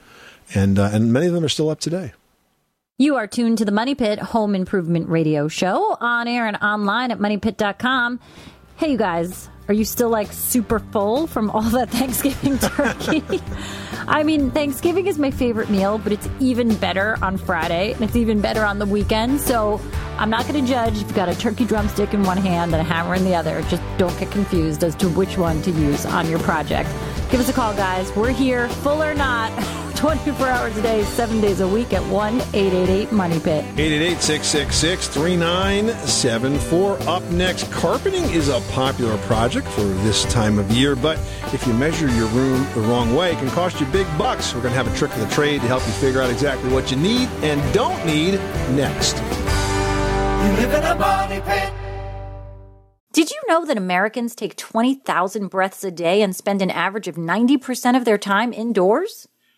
And, 0.53 0.79
uh, 0.79 0.89
and 0.93 1.11
many 1.11 1.27
of 1.27 1.33
them 1.33 1.43
are 1.43 1.49
still 1.49 1.69
up 1.69 1.79
today. 1.79 2.13
You 2.99 3.17
are 3.17 3.27
tuned 3.27 3.59
to 3.59 3.65
the 3.65 3.71
Money 3.71 3.93
Pit 3.93 4.17
Home 4.17 4.55
Improvement 4.55 5.07
Radio 5.07 5.47
Show 5.47 5.95
on 6.01 6.27
air 6.27 6.47
and 6.47 6.57
online 6.57 7.11
at 7.11 7.19
moneypit.com. 7.19 8.19
Hey, 8.77 8.93
you 8.93 8.97
guys, 8.97 9.49
are 9.67 9.75
you 9.75 9.85
still 9.85 10.09
like 10.09 10.33
super 10.33 10.79
full 10.79 11.27
from 11.27 11.51
all 11.51 11.61
that 11.61 11.91
Thanksgiving 11.91 12.57
turkey? 12.57 13.21
I 14.07 14.23
mean, 14.23 14.49
Thanksgiving 14.49 15.05
is 15.05 15.19
my 15.19 15.29
favorite 15.29 15.69
meal, 15.69 15.99
but 15.99 16.11
it's 16.11 16.27
even 16.39 16.73
better 16.77 17.19
on 17.21 17.37
Friday 17.37 17.91
and 17.93 18.01
it's 18.01 18.15
even 18.15 18.41
better 18.41 18.65
on 18.65 18.79
the 18.79 18.87
weekend. 18.87 19.41
So 19.41 19.79
I'm 20.17 20.31
not 20.31 20.47
going 20.47 20.65
to 20.65 20.67
judge 20.67 20.95
if 20.95 21.01
you've 21.01 21.13
got 21.13 21.29
a 21.29 21.37
turkey 21.37 21.65
drumstick 21.65 22.15
in 22.15 22.23
one 22.23 22.37
hand 22.37 22.73
and 22.73 22.81
a 22.81 22.83
hammer 22.83 23.13
in 23.13 23.23
the 23.25 23.35
other. 23.35 23.61
Just 23.69 23.83
don't 23.99 24.19
get 24.19 24.31
confused 24.31 24.83
as 24.83 24.95
to 24.95 25.07
which 25.09 25.37
one 25.37 25.61
to 25.61 25.69
use 25.69 26.03
on 26.07 26.27
your 26.31 26.39
project. 26.39 26.89
Give 27.29 27.39
us 27.39 27.47
a 27.47 27.53
call, 27.53 27.75
guys. 27.75 28.11
We're 28.15 28.31
here, 28.31 28.67
full 28.69 29.03
or 29.03 29.13
not. 29.13 29.51
24 29.97 30.47
hours 30.47 30.77
a 30.77 30.81
day, 30.83 31.03
seven 31.03 31.41
days 31.41 31.59
a 31.59 31.67
week 31.67 31.91
at 31.91 32.03
1 32.03 32.35
888 32.35 33.11
Money 33.11 33.39
Pit. 33.39 33.65
888 33.65 34.21
666 34.21 35.07
3974. 35.07 37.09
Up 37.09 37.23
next, 37.31 37.71
carpeting 37.71 38.23
is 38.25 38.49
a 38.49 38.61
popular 38.71 39.17
project 39.19 39.67
for 39.67 39.81
this 39.81 40.23
time 40.25 40.59
of 40.59 40.69
year, 40.71 40.95
but 40.95 41.17
if 41.51 41.65
you 41.65 41.73
measure 41.73 42.07
your 42.09 42.27
room 42.27 42.63
the 42.75 42.81
wrong 42.81 43.15
way, 43.15 43.31
it 43.31 43.39
can 43.39 43.49
cost 43.49 43.79
you 43.79 43.87
big 43.87 44.05
bucks. 44.19 44.53
We're 44.53 44.61
going 44.61 44.73
to 44.73 44.77
have 44.77 44.93
a 44.93 44.95
trick 44.95 45.11
of 45.13 45.19
the 45.19 45.33
trade 45.33 45.61
to 45.61 45.67
help 45.67 45.85
you 45.87 45.93
figure 45.93 46.21
out 46.21 46.29
exactly 46.29 46.71
what 46.71 46.91
you 46.91 46.97
need 46.97 47.27
and 47.41 47.73
don't 47.73 48.05
need 48.05 48.35
next. 48.75 49.17
You 49.17 50.51
live 50.61 50.73
in 50.75 50.83
a 50.83 50.95
money 50.95 51.41
pit. 51.41 51.73
Did 53.13 53.31
you 53.31 53.41
know 53.47 53.65
that 53.65 53.77
Americans 53.77 54.35
take 54.35 54.55
20,000 54.57 55.47
breaths 55.47 55.83
a 55.83 55.89
day 55.89 56.21
and 56.21 56.35
spend 56.35 56.61
an 56.61 56.69
average 56.69 57.07
of 57.07 57.15
90% 57.15 57.97
of 57.97 58.05
their 58.05 58.19
time 58.19 58.53
indoors? 58.53 59.27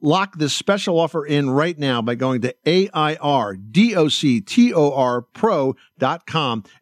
Lock 0.00 0.38
this 0.38 0.54
special 0.54 1.00
offer 1.00 1.26
in 1.26 1.50
right 1.50 1.76
now 1.76 2.00
by 2.00 2.14
going 2.14 2.40
to 2.42 2.54
AIRDOCTOR 2.64 3.56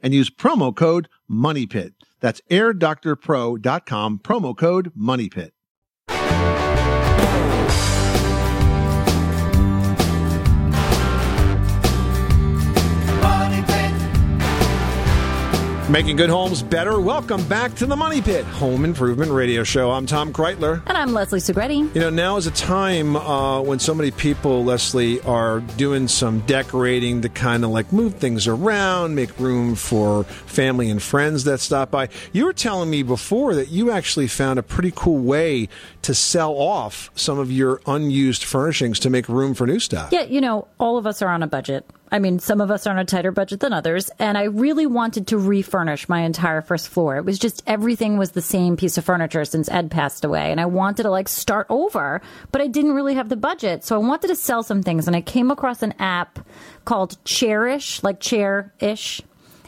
and 0.03 0.13
use 0.13 0.29
promo 0.29 0.77
code 0.77 1.09
MONEYPIT. 1.31 1.95
That's 2.21 2.43
airdoctorpro.com, 2.51 4.19
promo 4.19 4.57
code 4.57 4.93
MONEYPIT. 4.95 5.53
Making 15.88 16.16
good 16.16 16.31
homes 16.31 16.64
better. 16.64 16.99
Welcome 16.99 17.47
back 17.47 17.73
to 17.76 17.87
the 17.87 17.95
Money 17.95 18.21
Pit 18.21 18.45
Home 18.45 18.85
Improvement 18.85 19.31
Radio 19.31 19.62
Show. 19.62 19.93
I'm 19.93 20.05
Tom 20.05 20.33
Kraeutler. 20.33 20.83
And 20.85 20.99
I'm 20.99 21.12
Leslie 21.12 21.38
Segrete. 21.38 21.95
You 21.95 22.00
know, 22.00 22.11
now 22.11 22.37
is 22.37 22.49
a 22.49 22.50
time 22.50 23.14
uh, 23.14 23.61
when 23.61 23.78
so 23.78 23.95
many 23.95 24.11
people, 24.11 24.64
Leslie, 24.64 25.21
are 25.21 25.61
doing 25.61 26.09
some 26.09 26.40
decorating 26.40 27.21
to 27.23 27.28
kind 27.28 27.62
of 27.62 27.71
like 27.71 27.93
move 27.93 28.16
things 28.16 28.49
around, 28.49 29.14
make 29.14 29.38
room 29.38 29.76
for 29.76 30.25
family 30.25 30.90
and 30.90 31.00
friends 31.00 31.45
that 31.45 31.61
stop 31.61 31.93
by. 31.93 32.09
You 32.33 32.47
were 32.47 32.52
telling 32.52 32.90
me 32.90 33.05
before 33.05 33.55
that 33.55 33.69
you 33.69 33.93
actually 33.93 34.26
found 34.26 34.59
a 34.59 34.64
pretty 34.64 34.93
cool 34.93 35.19
way 35.19 35.69
to 36.02 36.16
sell 36.16 36.55
off 36.55 37.12
some 37.14 37.38
of 37.38 37.52
your 37.52 37.81
unused 37.87 38.43
furnishings 38.43 38.99
to 38.99 39.09
make 39.09 39.28
room 39.28 39.55
for 39.55 39.69
new 39.69 39.78
stuff. 39.78 40.11
Yeah, 40.11 40.23
you 40.23 40.40
know, 40.40 40.66
all 40.81 40.99
of 40.99 41.07
us 41.07 41.23
are 41.23 41.28
on 41.28 41.45
a 41.45 41.47
budget. 41.47 41.88
I 42.17 42.19
mean, 42.19 42.39
some 42.39 42.63
of 42.63 42.71
us 42.71 42.87
are 42.87 42.91
on 42.93 42.99
a 42.99 43.05
tighter 43.05 43.31
budget 43.31 43.61
than 43.61 43.75
others, 43.75 44.09
and 44.19 44.39
I 44.39 44.45
really 44.45 44.87
wanted 44.87 45.27
to 45.27 45.37
refurnish 45.37 46.09
my 46.09 46.23
entire 46.23 46.63
first 46.63 46.89
floor. 46.89 47.19
It 47.19 47.27
was 47.27 47.39
just 47.39 47.63
everything 47.67 48.17
was 48.17 48.31
the 48.31 48.41
same 48.41 48.79
piece 48.79 48.97
of 48.97 49.05
furniture 49.05 49.45
since 49.45 49.69
Ed 49.69 49.91
passed 49.91 50.25
away, 50.25 50.51
and 50.51 50.59
I 50.59 50.65
wanted 50.65 51.03
to 51.03 51.11
like 51.11 51.29
start 51.29 51.67
over, 51.69 52.23
but 52.53 52.63
I 52.63 52.69
didn't 52.69 52.95
really 52.95 53.17
have 53.17 53.29
the 53.29 53.37
budget, 53.37 53.85
so 53.85 53.97
I 53.97 53.99
wanted 53.99 54.29
to 54.29 54.35
sell 54.35 54.63
some 54.63 54.83
things, 54.83 55.07
and 55.07 55.15
I 55.15 55.21
came 55.21 55.51
across 55.51 55.83
an 55.83 55.93
app 55.99 56.39
called 56.87 57.23
Chairish, 57.27 58.03
like 58.03 58.19
chair-ish. 58.19 59.21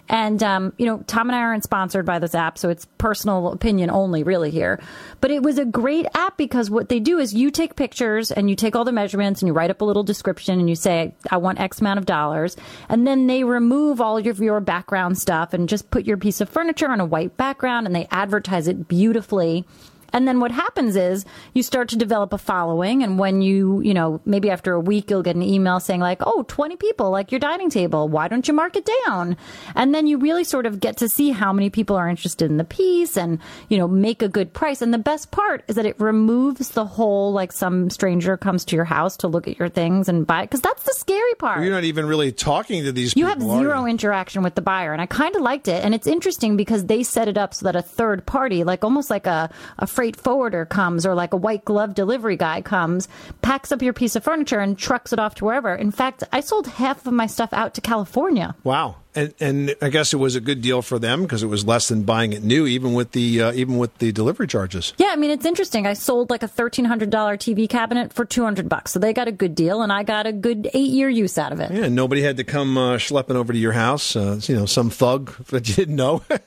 And, 0.09 0.43
um, 0.43 0.73
you 0.79 0.87
know, 0.87 0.99
Tom 1.07 1.29
and 1.29 1.37
I 1.37 1.41
aren't 1.41 1.65
sponsored 1.65 2.07
by 2.07 2.19
this 2.19 2.35
app, 2.35 2.57
so 2.57 2.71
it's 2.71 2.87
personal 2.97 3.53
opinion 3.53 3.91
only, 3.91 4.23
really, 4.23 4.51
here. 4.51 4.81
But 5.21 5.31
it 5.31 5.43
was 5.43 5.59
a 5.59 5.65
great 5.65 6.07
app 6.15 6.37
because 6.37 6.71
what 6.71 6.89
they 6.89 7.01
do 7.01 7.19
is 7.19 7.35
you 7.35 7.51
take 7.51 7.77
pictures 7.77 8.31
and 8.31 8.49
you 8.49 8.57
take 8.57 8.75
all 8.75 8.85
the 8.85 8.93
measurements 8.93 9.43
and 9.43 9.49
you 9.49 9.53
write 9.53 9.71
up 9.71 9.81
a 9.81 9.85
little 9.85 10.03
description 10.03 10.59
and 10.59 10.69
you 10.69 10.77
say, 10.77 11.15
I 11.31 11.37
want 11.37 11.61
X 11.61 11.81
amount 11.81 11.99
of 11.99 12.07
dollars. 12.07 12.57
And 12.89 13.07
then 13.07 13.27
they 13.27 13.45
remove 13.45 14.01
all 14.01 14.17
of 14.17 14.39
your 14.41 14.61
background 14.61 15.19
stuff 15.19 15.53
and 15.53 15.69
just 15.69 15.91
put 15.91 16.07
your 16.07 16.17
piece 16.17 16.41
of 16.41 16.49
furniture 16.49 16.91
on 16.91 17.01
a 17.01 17.07
white 17.07 17.37
background 17.37 17.87
and 17.87 17.95
they 17.95 18.09
advertise 18.11 18.69
it 18.69 18.89
beautifully. 18.89 19.67
And 20.13 20.27
then 20.27 20.41
what 20.41 20.51
happens 20.51 20.97
is 20.97 21.25
you 21.55 21.63
start 21.63 21.89
to 21.91 21.97
develop 21.97 22.33
a 22.33 22.39
following. 22.39 23.03
And 23.03 23.19
when 23.19 23.43
you, 23.43 23.81
you 23.81 23.95
know, 23.95 24.21
maybe 24.25 24.51
after 24.51 24.73
a 24.73 24.81
week, 24.81 25.11
you'll 25.11 25.23
get 25.23 25.37
an 25.37 25.43
email 25.43 25.81
saying 25.81 26.01
like, 26.01 26.19
oh, 26.27 26.45
20 26.49 26.77
people 26.77 27.11
like 27.11 27.31
your 27.31 27.39
dining 27.39 27.71
table. 27.71 28.09
Why 28.09 28.29
don't 28.29 28.47
you 28.49 28.55
mark 28.55 28.77
it 28.77 28.89
down? 29.07 29.37
And 29.75 29.95
then 29.95 30.07
you 30.07 30.19
really 30.19 30.45
sort 30.45 30.67
of 30.67 30.81
get 30.81 30.97
to 30.99 31.09
see 31.09 31.31
how 31.31 31.53
many 31.53 31.71
people 31.71 31.97
are 31.97 32.09
interested 32.09 32.51
in 32.51 32.57
the 32.57 32.65
piece 32.65 33.17
and, 33.17 33.39
you 33.69 33.79
know, 33.79 33.89
make 33.89 34.23
a 34.23 34.29
good 34.29 34.53
price. 34.53 34.83
And 34.83 34.93
the 34.95 34.99
best 34.99 35.31
part 35.31 35.65
is 35.69 35.77
that 35.77 35.87
it 35.87 35.99
removes 36.01 36.71
the 36.71 36.85
whole, 36.85 37.33
like 37.33 37.53
some 37.53 37.91
stranger 37.91 38.37
comes 38.37 38.65
to 38.67 38.77
your 38.77 38.85
house 38.85 39.17
to 39.19 39.29
look 39.29 39.47
at 39.49 39.59
your 39.59 39.69
things 39.69 40.09
and 40.09 40.27
buy 40.27 40.43
it. 40.43 40.51
Cause 40.51 40.61
that's 40.61 40.83
the 40.85 40.95
scary 40.97 41.35
part. 41.35 41.63
You're 41.63 41.73
not 41.73 41.85
even 41.85 42.07
really 42.07 42.33
talking 42.33 42.85
to 42.85 42.93
these 42.93 43.15
people, 43.15 43.29
You 43.29 43.35
people. 43.35 43.51
have 43.51 43.61
zero 43.61 43.87
interaction 43.87 44.43
with 44.43 44.55
the 44.55 44.63
buyer, 44.63 44.93
and 44.93 45.03
I 45.03 45.07
kind 45.07 45.35
of 45.37 45.43
liked 45.43 45.69
it. 45.69 45.85
And 45.85 45.95
it's 45.95 46.07
interesting 46.07 46.57
because 46.57 46.87
they 46.87 47.03
set 47.03 47.29
it 47.29 47.37
up 47.39 47.55
so 47.55 47.65
that 47.65 47.77
a 47.77 47.83
third 47.83 48.25
party, 48.27 48.65
like 48.65 48.85
almost 48.85 49.11
like 49.11 49.27
a, 49.27 49.51
a 49.79 49.87
freight 49.99 50.15
forwarder, 50.15 50.65
comes 50.65 51.05
or 51.05 51.13
like 51.17 51.33
a 51.33 51.37
white 51.37 51.65
glove 51.65 51.93
delivery 51.93 52.37
guy 52.37 52.63
comes, 52.63 53.09
packs 53.43 53.73
up 53.73 53.83
your 53.83 53.93
piece 53.93 54.15
of 54.15 54.23
furniture 54.23 54.61
and 54.61 54.79
trucks 54.79 55.13
it 55.13 55.19
off 55.19 55.35
to 55.35 55.45
wherever. 55.45 55.75
In 55.75 55.91
fact, 55.91 56.23
I 56.33 56.39
sold 56.39 56.69
half 56.69 57.05
of 57.05 57.13
my 57.13 57.27
stuff 57.27 57.53
out 57.53 57.75
to 57.75 57.81
California. 57.81 58.55
Wow. 58.63 58.95
And, 59.19 59.35
and 59.41 59.75
I 59.83 59.89
guess 59.89 60.13
it 60.13 60.19
was 60.19 60.37
a 60.37 60.41
good 60.41 60.63
deal 60.63 60.81
for 60.81 61.01
them 61.01 61.23
because 61.23 61.43
it 61.43 61.49
was 61.49 61.67
less 61.67 61.89
than 61.89 62.05
buying 62.05 62.33
it 62.33 62.45
new, 62.45 62.67
even 62.67 62.95
with 62.95 63.11
the 63.13 63.43
uh, 63.43 63.53
even 63.53 63.77
with 63.79 63.97
the 63.99 64.13
delivery 64.13 64.47
charges. 64.47 64.93
Yeah, 64.97 65.09
I 65.09 65.17
mean 65.17 65.31
it's 65.31 65.45
interesting. 65.45 65.87
I 65.89 65.95
sold 65.95 66.31
like 66.31 66.45
a 66.45 66.49
thirteen 66.49 66.85
hundred 66.85 67.11
dollar 67.11 67.37
TV 67.37 67.69
cabinet 67.69 68.13
for 68.13 68.25
two 68.25 68.45
hundred 68.45 68.69
bucks, 68.69 68.93
so 68.93 69.01
they 69.01 69.13
got 69.13 69.27
a 69.27 69.33
good 69.33 69.57
deal, 69.57 69.83
and 69.83 69.93
I 69.93 70.05
got 70.05 70.27
a 70.29 70.33
good 70.33 70.71
eight 70.73 70.91
year 70.91 71.09
use 71.09 71.37
out 71.37 71.51
of 71.53 71.59
it. 71.59 71.73
Yeah, 71.73 71.89
nobody 71.89 72.23
had 72.23 72.37
to 72.37 72.45
come 72.45 72.79
uh, 72.79 72.95
schlepping 72.97 73.35
over 73.35 73.53
to 73.53 73.59
your 73.59 73.73
house. 73.73 74.15
Uh, 74.15 74.39
you 74.45 74.55
know, 74.55 74.67
some 74.67 74.89
thug 74.89 75.35
that 75.47 75.69
you 75.69 75.75
didn't 75.75 75.97
know, 75.97 76.23
and 76.31 76.41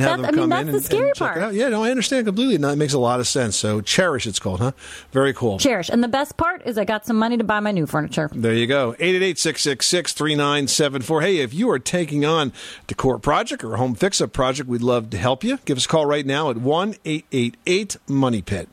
have 0.00 0.14
That- 0.20 0.22
them 0.22 0.24
I 0.26 0.30
mean, 0.30 0.40
come 0.40 0.50
that's 0.50 0.60
in 0.60 0.66
the 0.68 0.72
and, 0.76 0.84
scary 0.84 1.08
and 1.08 1.18
part. 1.18 1.54
Yeah, 1.54 1.68
no, 1.70 1.82
I 1.82 1.90
understand 1.90 2.26
completely. 2.26 2.58
No, 2.58 2.68
it 2.68 2.76
makes 2.76 2.92
a 2.92 2.98
lot 3.00 3.18
of 3.20 3.26
sense. 3.26 3.56
So, 3.56 3.80
Chairish, 3.80 4.26
it's 4.28 4.38
called, 4.38 4.60
huh? 4.60 4.70
Very 5.12 5.32
cool. 5.34 5.58
Chairish, 5.58 5.90
and 5.90 6.04
the 6.04 6.08
best 6.08 6.36
part 6.36 6.62
is 6.66 6.78
I 6.78 6.84
got 6.84 7.04
some 7.04 7.16
money 7.16 7.36
to 7.36 7.42
buy 7.44 7.58
my 7.60 7.72
new 7.72 7.86
furniture. 7.86 8.30
There 8.32 8.54
you 8.54 8.66
go. 8.68 8.92
888-666-3974. 9.00 11.22
Hey, 11.22 11.47
if 11.48 11.54
you 11.54 11.70
are 11.70 11.78
taking 11.78 12.26
on 12.26 12.48
a 12.48 12.52
decor 12.86 13.18
project 13.18 13.64
or 13.64 13.72
a 13.74 13.78
home 13.78 13.94
fix-up 13.94 14.34
project, 14.34 14.68
we'd 14.68 14.82
love 14.82 15.08
to 15.10 15.16
help 15.16 15.42
you. 15.42 15.58
Give 15.64 15.78
us 15.78 15.86
a 15.86 15.88
call 15.88 16.04
right 16.04 16.26
now 16.26 16.50
at 16.50 16.56
1-888-MONEY-PIT. 16.56 18.68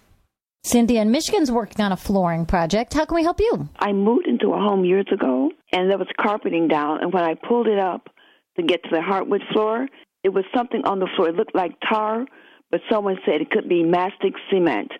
Cynthia 0.66 1.02
in 1.02 1.12
Michigan's 1.12 1.52
working 1.52 1.86
on 1.86 1.94
a 1.94 1.98
flooring 1.98 2.46
project. 2.46 2.94
How 2.94 3.06
can 3.06 3.16
we 3.16 3.24
help 3.24 3.40
you? 3.40 3.70
I 3.80 3.94
moved 3.94 4.28
into 4.28 4.52
a 4.52 4.58
home 4.58 4.84
years 4.84 5.08
ago, 5.14 5.52
and 5.72 5.90
there 5.90 5.98
was 5.98 6.10
carpeting 6.20 6.68
down. 6.68 7.02
And 7.02 7.14
when 7.14 7.24
I 7.24 7.36
pulled 7.36 7.68
it 7.68 7.80
up 7.80 8.10
to 8.58 8.64
get 8.64 8.84
to 8.84 8.90
the 8.92 9.02
hardwood 9.02 9.44
floor, 9.54 9.88
it 10.24 10.30
was 10.30 10.44
something 10.54 10.82
on 10.86 11.00
the 11.00 11.08
floor. 11.16 11.30
It 11.30 11.36
looked 11.36 11.56
like 11.56 11.80
tar, 11.88 12.26
but 12.72 12.82
someone 12.92 13.20
said 13.26 13.42
it 13.42 13.52
could 13.52 13.70
be 13.70 13.84
mastic 13.84 14.34
cement. 14.52 14.92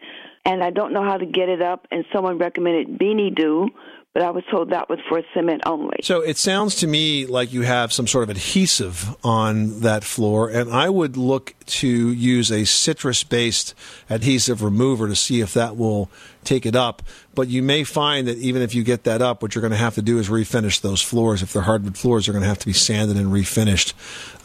And 0.46 0.64
I 0.64 0.70
don't 0.70 0.94
know 0.94 1.04
how 1.04 1.18
to 1.18 1.26
get 1.26 1.50
it 1.50 1.64
up, 1.64 1.88
and 1.92 2.06
someone 2.14 2.38
recommended 2.38 3.00
Bean-e-doo, 3.00 3.70
but 4.16 4.24
I 4.24 4.32
was 4.32 4.46
told 4.50 4.70
that 4.70 4.90
was 4.90 4.98
for 5.10 5.22
cement 5.34 5.64
only. 5.66 5.98
So 6.02 6.22
it 6.22 6.38
sounds 6.38 6.76
to 6.76 6.88
me 6.88 7.26
like 7.26 7.52
you 7.52 7.64
have 7.64 7.92
some 7.92 8.08
sort 8.08 8.24
of 8.24 8.30
adhesive 8.30 9.14
on 9.26 9.82
that 9.82 10.06
floor, 10.06 10.50
and 10.50 10.72
I 10.72 10.90
would 10.90 11.18
look 11.18 11.54
to 11.66 11.88
use 12.12 12.50
a 12.50 12.64
citrus 12.64 13.26
based 13.26 13.76
adhesive 14.10 14.64
remover 14.64 15.10
to 15.10 15.18
see 15.18 15.42
if 15.42 15.54
that 15.56 15.76
will 15.76 16.10
take 16.46 16.66
it 16.66 16.78
up. 16.78 17.04
But 17.36 17.50
you 17.50 17.62
may 17.62 17.84
find 17.84 18.28
that 18.28 18.38
even 18.38 18.62
if 18.62 18.74
you 18.74 18.84
get 18.84 19.04
that 19.04 19.22
up, 19.22 19.42
what 19.42 19.54
you're 19.54 19.62
going 19.62 19.72
to 19.72 19.78
have 19.78 19.96
to 19.96 20.02
do 20.02 20.18
is 20.18 20.30
refinish 20.30 20.82
those 20.82 21.02
floors. 21.02 21.44
If 21.44 21.54
they're 21.54 21.62
hardwood 21.62 21.98
floors, 21.98 22.26
they're 22.26 22.34
going 22.34 22.44
to 22.44 22.48
have 22.50 22.60
to 22.60 22.66
be 22.66 22.74
sanded 22.74 23.18
and 23.18 23.28
refinished. 23.28 23.94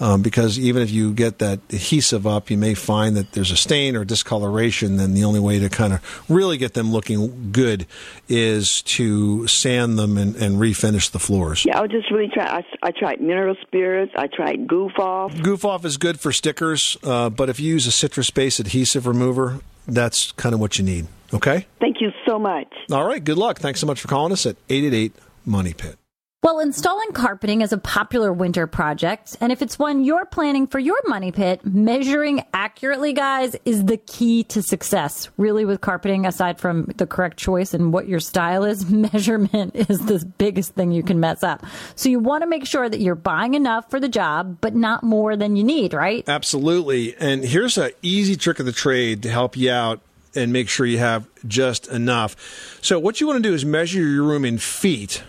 Um, 0.00 0.22
because 0.22 0.58
even 0.58 0.82
if 0.82 0.90
you 0.90 1.12
get 1.12 1.38
that 1.38 1.60
adhesive 1.70 2.26
up, 2.26 2.50
you 2.50 2.58
may 2.58 2.74
find 2.74 3.16
that 3.16 3.32
there's 3.32 3.50
a 3.50 3.56
stain 3.56 3.96
or 3.96 4.04
discoloration. 4.04 4.96
Then 4.96 5.14
the 5.14 5.24
only 5.24 5.40
way 5.40 5.58
to 5.58 5.68
kind 5.68 5.92
of 5.92 6.24
really 6.28 6.58
get 6.58 6.74
them 6.74 6.92
looking 6.92 7.52
good 7.52 7.86
is 8.28 8.82
to 8.82 9.46
sand 9.46 9.98
them 9.98 10.18
and, 10.18 10.34
and 10.36 10.56
refinish 10.56 11.10
the 11.10 11.18
floors. 11.18 11.64
Yeah, 11.64 11.78
I 11.78 11.82
was 11.82 11.90
just 11.90 12.10
really 12.10 12.28
trying. 12.28 12.48
I, 12.48 12.64
I 12.82 12.90
tried 12.90 13.20
mineral 13.20 13.56
spirits. 13.62 14.12
I 14.16 14.26
tried 14.26 14.66
goof 14.66 14.98
off. 14.98 15.40
Goof 15.42 15.64
off 15.64 15.84
is 15.84 15.96
good 15.96 16.18
for 16.18 16.32
stickers, 16.32 16.96
uh, 17.02 17.30
but 17.30 17.48
if 17.48 17.60
you 17.60 17.68
use 17.68 17.86
a 17.86 17.92
citrus 17.92 18.30
based 18.30 18.58
adhesive 18.60 19.06
remover, 19.06 19.60
that's 19.86 20.32
kind 20.32 20.54
of 20.54 20.60
what 20.60 20.78
you 20.78 20.84
need. 20.84 21.06
Okay? 21.32 21.66
Thank 21.80 22.00
you 22.00 22.10
so 22.26 22.38
much. 22.38 22.72
All 22.90 23.04
right. 23.04 23.22
Good 23.22 23.38
luck. 23.38 23.58
Thanks 23.58 23.80
so 23.80 23.86
much 23.86 24.00
for 24.00 24.08
calling 24.08 24.32
us 24.32 24.46
at 24.46 24.56
888 24.68 25.14
Money 25.44 25.74
Pit. 25.74 25.96
Well, 26.42 26.60
installing 26.60 27.12
carpeting 27.12 27.60
is 27.60 27.70
a 27.74 27.76
popular 27.76 28.32
winter 28.32 28.66
project, 28.66 29.36
and 29.42 29.52
if 29.52 29.60
it's 29.60 29.78
one 29.78 30.02
you're 30.02 30.24
planning 30.24 30.66
for 30.66 30.78
your 30.78 30.96
money 31.06 31.32
pit, 31.32 31.60
measuring 31.66 32.42
accurately, 32.54 33.12
guys, 33.12 33.56
is 33.66 33.84
the 33.84 33.98
key 33.98 34.44
to 34.44 34.62
success. 34.62 35.28
Really, 35.36 35.66
with 35.66 35.82
carpeting, 35.82 36.24
aside 36.24 36.58
from 36.58 36.86
the 36.96 37.06
correct 37.06 37.36
choice 37.36 37.74
and 37.74 37.92
what 37.92 38.08
your 38.08 38.20
style 38.20 38.64
is, 38.64 38.90
measurement 38.90 39.76
is 39.76 40.06
the 40.06 40.24
biggest 40.38 40.74
thing 40.74 40.92
you 40.92 41.02
can 41.02 41.20
mess 41.20 41.42
up. 41.42 41.66
So 41.94 42.08
you 42.08 42.18
want 42.18 42.42
to 42.42 42.48
make 42.48 42.64
sure 42.64 42.88
that 42.88 43.00
you're 43.00 43.14
buying 43.16 43.52
enough 43.52 43.90
for 43.90 44.00
the 44.00 44.08
job, 44.08 44.62
but 44.62 44.74
not 44.74 45.02
more 45.02 45.36
than 45.36 45.56
you 45.56 45.62
need, 45.62 45.92
right? 45.92 46.26
Absolutely. 46.26 47.14
And 47.18 47.44
here's 47.44 47.76
an 47.76 47.90
easy 48.00 48.34
trick 48.36 48.60
of 48.60 48.64
the 48.64 48.72
trade 48.72 49.22
to 49.24 49.30
help 49.30 49.58
you 49.58 49.70
out 49.70 50.00
and 50.34 50.52
make 50.52 50.68
sure 50.68 50.86
you 50.86 50.98
have 50.98 51.26
just 51.46 51.88
enough. 51.88 52.78
So, 52.82 52.98
what 52.98 53.20
you 53.20 53.26
want 53.26 53.42
to 53.42 53.48
do 53.48 53.54
is 53.54 53.64
measure 53.64 54.00
your 54.00 54.22
room 54.24 54.44
in 54.44 54.58
feet, 54.58 55.22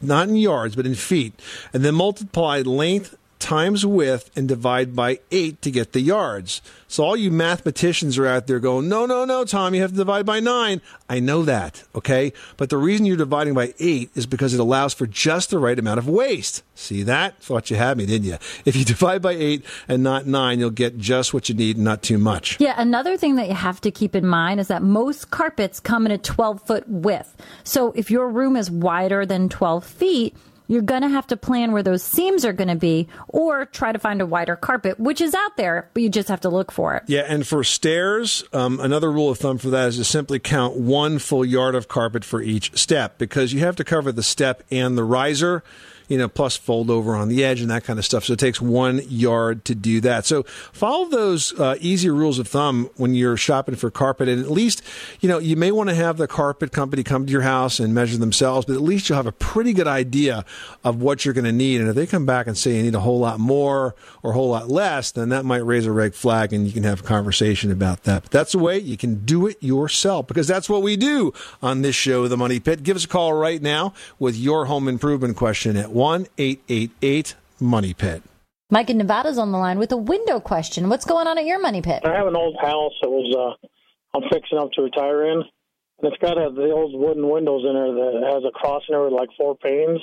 not 0.00 0.28
in 0.28 0.36
yards, 0.36 0.76
but 0.76 0.86
in 0.86 0.94
feet, 0.94 1.40
and 1.72 1.84
then 1.84 1.94
multiply 1.94 2.62
length 2.62 3.16
times 3.46 3.86
width 3.86 4.28
and 4.36 4.48
divide 4.48 4.96
by 4.96 5.20
eight 5.30 5.62
to 5.62 5.70
get 5.70 5.92
the 5.92 6.00
yards. 6.00 6.60
So 6.88 7.04
all 7.04 7.16
you 7.16 7.30
mathematicians 7.30 8.18
are 8.18 8.26
out 8.26 8.48
there 8.48 8.58
going, 8.58 8.88
no, 8.88 9.06
no, 9.06 9.24
no, 9.24 9.44
Tom, 9.44 9.72
you 9.72 9.82
have 9.82 9.92
to 9.92 9.96
divide 9.96 10.26
by 10.26 10.40
nine. 10.40 10.82
I 11.08 11.20
know 11.20 11.44
that, 11.44 11.84
okay? 11.94 12.32
But 12.56 12.70
the 12.70 12.76
reason 12.76 13.06
you're 13.06 13.16
dividing 13.16 13.54
by 13.54 13.72
eight 13.78 14.10
is 14.16 14.26
because 14.26 14.52
it 14.52 14.58
allows 14.58 14.94
for 14.94 15.06
just 15.06 15.50
the 15.50 15.60
right 15.60 15.78
amount 15.78 15.98
of 15.98 16.08
waste. 16.08 16.64
See 16.74 17.04
that? 17.04 17.40
Thought 17.40 17.70
you 17.70 17.76
had 17.76 17.96
me, 17.96 18.06
didn't 18.06 18.26
you? 18.26 18.36
If 18.64 18.74
you 18.74 18.84
divide 18.84 19.22
by 19.22 19.32
eight 19.32 19.64
and 19.86 20.02
not 20.02 20.26
nine, 20.26 20.58
you'll 20.58 20.70
get 20.70 20.98
just 20.98 21.32
what 21.32 21.48
you 21.48 21.54
need, 21.54 21.78
not 21.78 22.02
too 22.02 22.18
much. 22.18 22.58
Yeah, 22.58 22.74
another 22.76 23.16
thing 23.16 23.36
that 23.36 23.46
you 23.46 23.54
have 23.54 23.80
to 23.82 23.92
keep 23.92 24.16
in 24.16 24.26
mind 24.26 24.58
is 24.58 24.66
that 24.66 24.82
most 24.82 25.30
carpets 25.30 25.78
come 25.78 26.04
in 26.04 26.10
a 26.10 26.18
12 26.18 26.66
foot 26.66 26.88
width. 26.88 27.36
So 27.62 27.92
if 27.92 28.10
your 28.10 28.28
room 28.28 28.56
is 28.56 28.72
wider 28.72 29.24
than 29.24 29.48
12 29.48 29.84
feet, 29.84 30.36
you're 30.68 30.82
going 30.82 31.02
to 31.02 31.08
have 31.08 31.26
to 31.28 31.36
plan 31.36 31.72
where 31.72 31.82
those 31.82 32.02
seams 32.02 32.44
are 32.44 32.52
going 32.52 32.68
to 32.68 32.76
be 32.76 33.08
or 33.28 33.66
try 33.66 33.92
to 33.92 33.98
find 33.98 34.20
a 34.20 34.26
wider 34.26 34.56
carpet, 34.56 34.98
which 34.98 35.20
is 35.20 35.34
out 35.34 35.56
there, 35.56 35.88
but 35.94 36.02
you 36.02 36.08
just 36.08 36.28
have 36.28 36.40
to 36.40 36.48
look 36.48 36.72
for 36.72 36.94
it. 36.94 37.04
Yeah, 37.06 37.24
and 37.26 37.46
for 37.46 37.64
stairs, 37.64 38.44
um, 38.52 38.80
another 38.80 39.10
rule 39.10 39.30
of 39.30 39.38
thumb 39.38 39.58
for 39.58 39.70
that 39.70 39.88
is 39.88 39.96
to 39.96 40.04
simply 40.04 40.38
count 40.38 40.76
one 40.76 41.18
full 41.18 41.44
yard 41.44 41.74
of 41.74 41.88
carpet 41.88 42.24
for 42.24 42.42
each 42.42 42.76
step 42.76 43.18
because 43.18 43.52
you 43.52 43.60
have 43.60 43.76
to 43.76 43.84
cover 43.84 44.12
the 44.12 44.22
step 44.22 44.62
and 44.70 44.96
the 44.96 45.04
riser 45.04 45.62
you 46.08 46.18
know, 46.18 46.28
plus 46.28 46.56
fold 46.56 46.90
over 46.90 47.16
on 47.16 47.28
the 47.28 47.44
edge 47.44 47.60
and 47.60 47.70
that 47.70 47.84
kind 47.84 47.98
of 47.98 48.04
stuff. 48.04 48.24
So 48.24 48.34
it 48.34 48.38
takes 48.38 48.60
one 48.60 49.00
yard 49.08 49.64
to 49.66 49.74
do 49.74 50.00
that. 50.02 50.26
So 50.26 50.42
follow 50.42 51.08
those 51.08 51.58
uh, 51.58 51.76
easy 51.80 52.10
rules 52.10 52.38
of 52.38 52.48
thumb 52.48 52.90
when 52.96 53.14
you're 53.14 53.36
shopping 53.36 53.74
for 53.74 53.90
carpet. 53.90 54.28
And 54.28 54.42
at 54.42 54.50
least, 54.50 54.82
you 55.20 55.28
know, 55.28 55.38
you 55.38 55.56
may 55.56 55.72
want 55.72 55.88
to 55.88 55.94
have 55.94 56.16
the 56.16 56.28
carpet 56.28 56.72
company 56.72 57.02
come 57.02 57.26
to 57.26 57.32
your 57.32 57.42
house 57.42 57.80
and 57.80 57.94
measure 57.94 58.18
themselves, 58.18 58.66
but 58.66 58.74
at 58.74 58.82
least 58.82 59.08
you'll 59.08 59.16
have 59.16 59.26
a 59.26 59.32
pretty 59.32 59.72
good 59.72 59.88
idea 59.88 60.44
of 60.84 61.00
what 61.02 61.24
you're 61.24 61.34
going 61.34 61.44
to 61.44 61.52
need. 61.52 61.80
And 61.80 61.88
if 61.90 61.96
they 61.96 62.06
come 62.06 62.26
back 62.26 62.46
and 62.46 62.56
say 62.56 62.76
you 62.76 62.82
need 62.82 62.94
a 62.94 63.00
whole 63.00 63.18
lot 63.18 63.40
more 63.40 63.94
or 64.22 64.30
a 64.30 64.34
whole 64.34 64.50
lot 64.50 64.68
less, 64.68 65.10
then 65.10 65.30
that 65.30 65.44
might 65.44 65.64
raise 65.64 65.86
a 65.86 65.92
red 65.92 66.14
flag 66.14 66.52
and 66.52 66.66
you 66.66 66.72
can 66.72 66.84
have 66.84 67.00
a 67.00 67.04
conversation 67.04 67.70
about 67.70 68.04
that. 68.04 68.22
But 68.24 68.30
that's 68.30 68.52
the 68.52 68.58
way 68.58 68.78
you 68.78 68.96
can 68.96 69.24
do 69.24 69.46
it 69.46 69.62
yourself 69.62 70.26
because 70.26 70.46
that's 70.46 70.68
what 70.68 70.82
we 70.82 70.96
do 70.96 71.32
on 71.62 71.82
this 71.82 71.96
show, 71.96 72.28
The 72.28 72.36
Money 72.36 72.60
Pit. 72.60 72.82
Give 72.82 72.96
us 72.96 73.04
a 73.04 73.08
call 73.08 73.32
right 73.32 73.60
now 73.60 73.92
with 74.18 74.36
your 74.36 74.66
home 74.66 74.88
improvement 74.88 75.36
question 75.36 75.76
at 75.76 75.90
1 75.96 76.26
888 76.36 77.36
Money 77.58 77.94
Pit. 77.94 78.22
Mike 78.68 78.90
in 78.90 78.98
Nevada's 78.98 79.38
on 79.38 79.50
the 79.50 79.56
line 79.56 79.78
with 79.78 79.92
a 79.92 79.96
window 79.96 80.38
question. 80.38 80.90
What's 80.90 81.06
going 81.06 81.26
on 81.26 81.38
at 81.38 81.46
your 81.46 81.58
money 81.58 81.80
pit? 81.80 82.02
I 82.04 82.14
have 82.14 82.26
an 82.26 82.36
old 82.36 82.54
house 82.60 82.92
that 83.00 83.08
was 83.08 83.32
uh, 83.32 83.66
I'm 84.14 84.28
fixing 84.30 84.58
up 84.58 84.72
to 84.72 84.82
retire 84.82 85.24
in, 85.32 85.38
and 85.38 86.12
it's 86.12 86.18
got 86.20 86.36
a, 86.36 86.50
the 86.50 86.70
old 86.70 86.92
wooden 87.00 87.26
windows 87.26 87.64
in 87.66 87.72
there 87.72 87.94
that 87.94 88.30
has 88.30 88.44
a 88.46 88.50
cross 88.50 88.82
in 88.90 88.92
there 88.92 89.04
with 89.04 89.14
like 89.14 89.30
four 89.38 89.56
panes. 89.56 90.00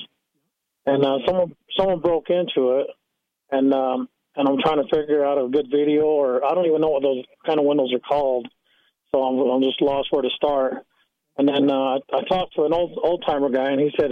And 0.88 1.06
uh, 1.06 1.20
someone 1.28 1.56
someone 1.78 2.00
broke 2.00 2.32
into 2.32 2.80
it, 2.80 2.88
and 3.52 3.72
um, 3.72 4.10
and 4.36 4.48
I'm 4.50 4.58
trying 4.64 4.82
to 4.82 4.90
figure 4.90 5.24
out 5.24 5.38
a 5.38 5.48
good 5.48 5.68
video, 5.70 6.06
or 6.06 6.44
I 6.44 6.56
don't 6.56 6.66
even 6.66 6.82
know 6.82 6.90
what 6.90 7.04
those 7.04 7.24
kind 7.46 7.60
of 7.60 7.68
windows 7.68 7.94
are 7.94 8.00
called. 8.00 8.48
So 9.14 9.22
I'm 9.22 9.38
I'm 9.38 9.62
just 9.62 9.80
lost 9.80 10.08
where 10.10 10.24
to 10.24 10.30
start. 10.36 10.74
And 11.38 11.48
then 11.48 11.70
uh, 11.70 12.00
I 12.12 12.24
talked 12.28 12.56
to 12.56 12.64
an 12.64 12.74
old 12.74 12.98
old 12.98 13.24
timer 13.28 13.50
guy, 13.52 13.70
and 13.70 13.80
he 13.80 13.92
said 13.96 14.10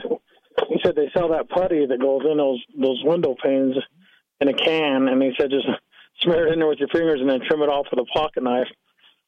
he 0.67 0.79
said 0.84 0.96
they 0.96 1.10
sell 1.13 1.29
that 1.29 1.50
putty 1.50 1.86
that 1.86 2.00
goes 2.00 2.22
in 2.29 2.38
those 2.38 2.62
those 2.77 3.01
window 3.03 3.36
panes 3.41 3.75
in 4.39 4.48
a 4.48 4.53
can, 4.53 5.08
and 5.08 5.22
he 5.22 5.31
said 5.38 5.50
just 5.50 5.67
smear 6.22 6.48
it 6.48 6.53
in 6.53 6.60
there 6.60 6.67
with 6.67 6.79
your 6.79 6.89
fingers 6.89 7.20
and 7.22 7.29
then 7.29 7.41
trim 7.48 7.62
it 7.62 7.70
off 7.70 7.88
with 7.91 8.00
a 8.00 8.05
pocket 8.05 8.43
knife. 8.43 8.67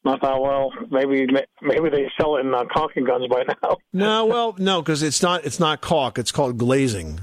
And 0.06 0.16
I 0.16 0.18
thought, 0.18 0.42
well, 0.42 0.72
maybe 0.92 1.28
maybe 1.62 1.90
they 1.90 2.12
sell 2.20 2.36
it 2.38 2.42
in 2.42 2.54
uh, 2.54 2.66
caulking 2.66 3.06
guns 3.06 3.28
by 3.28 3.44
now. 3.44 3.78
No, 3.96 4.26
well, 4.26 4.56
no, 4.58 4.82
because 4.82 5.04
it's 5.04 5.22
not 5.22 5.46
it's 5.46 5.60
not 5.60 5.82
caulk. 5.82 6.18
It's 6.18 6.32
called 6.32 6.58
glazing, 6.58 7.22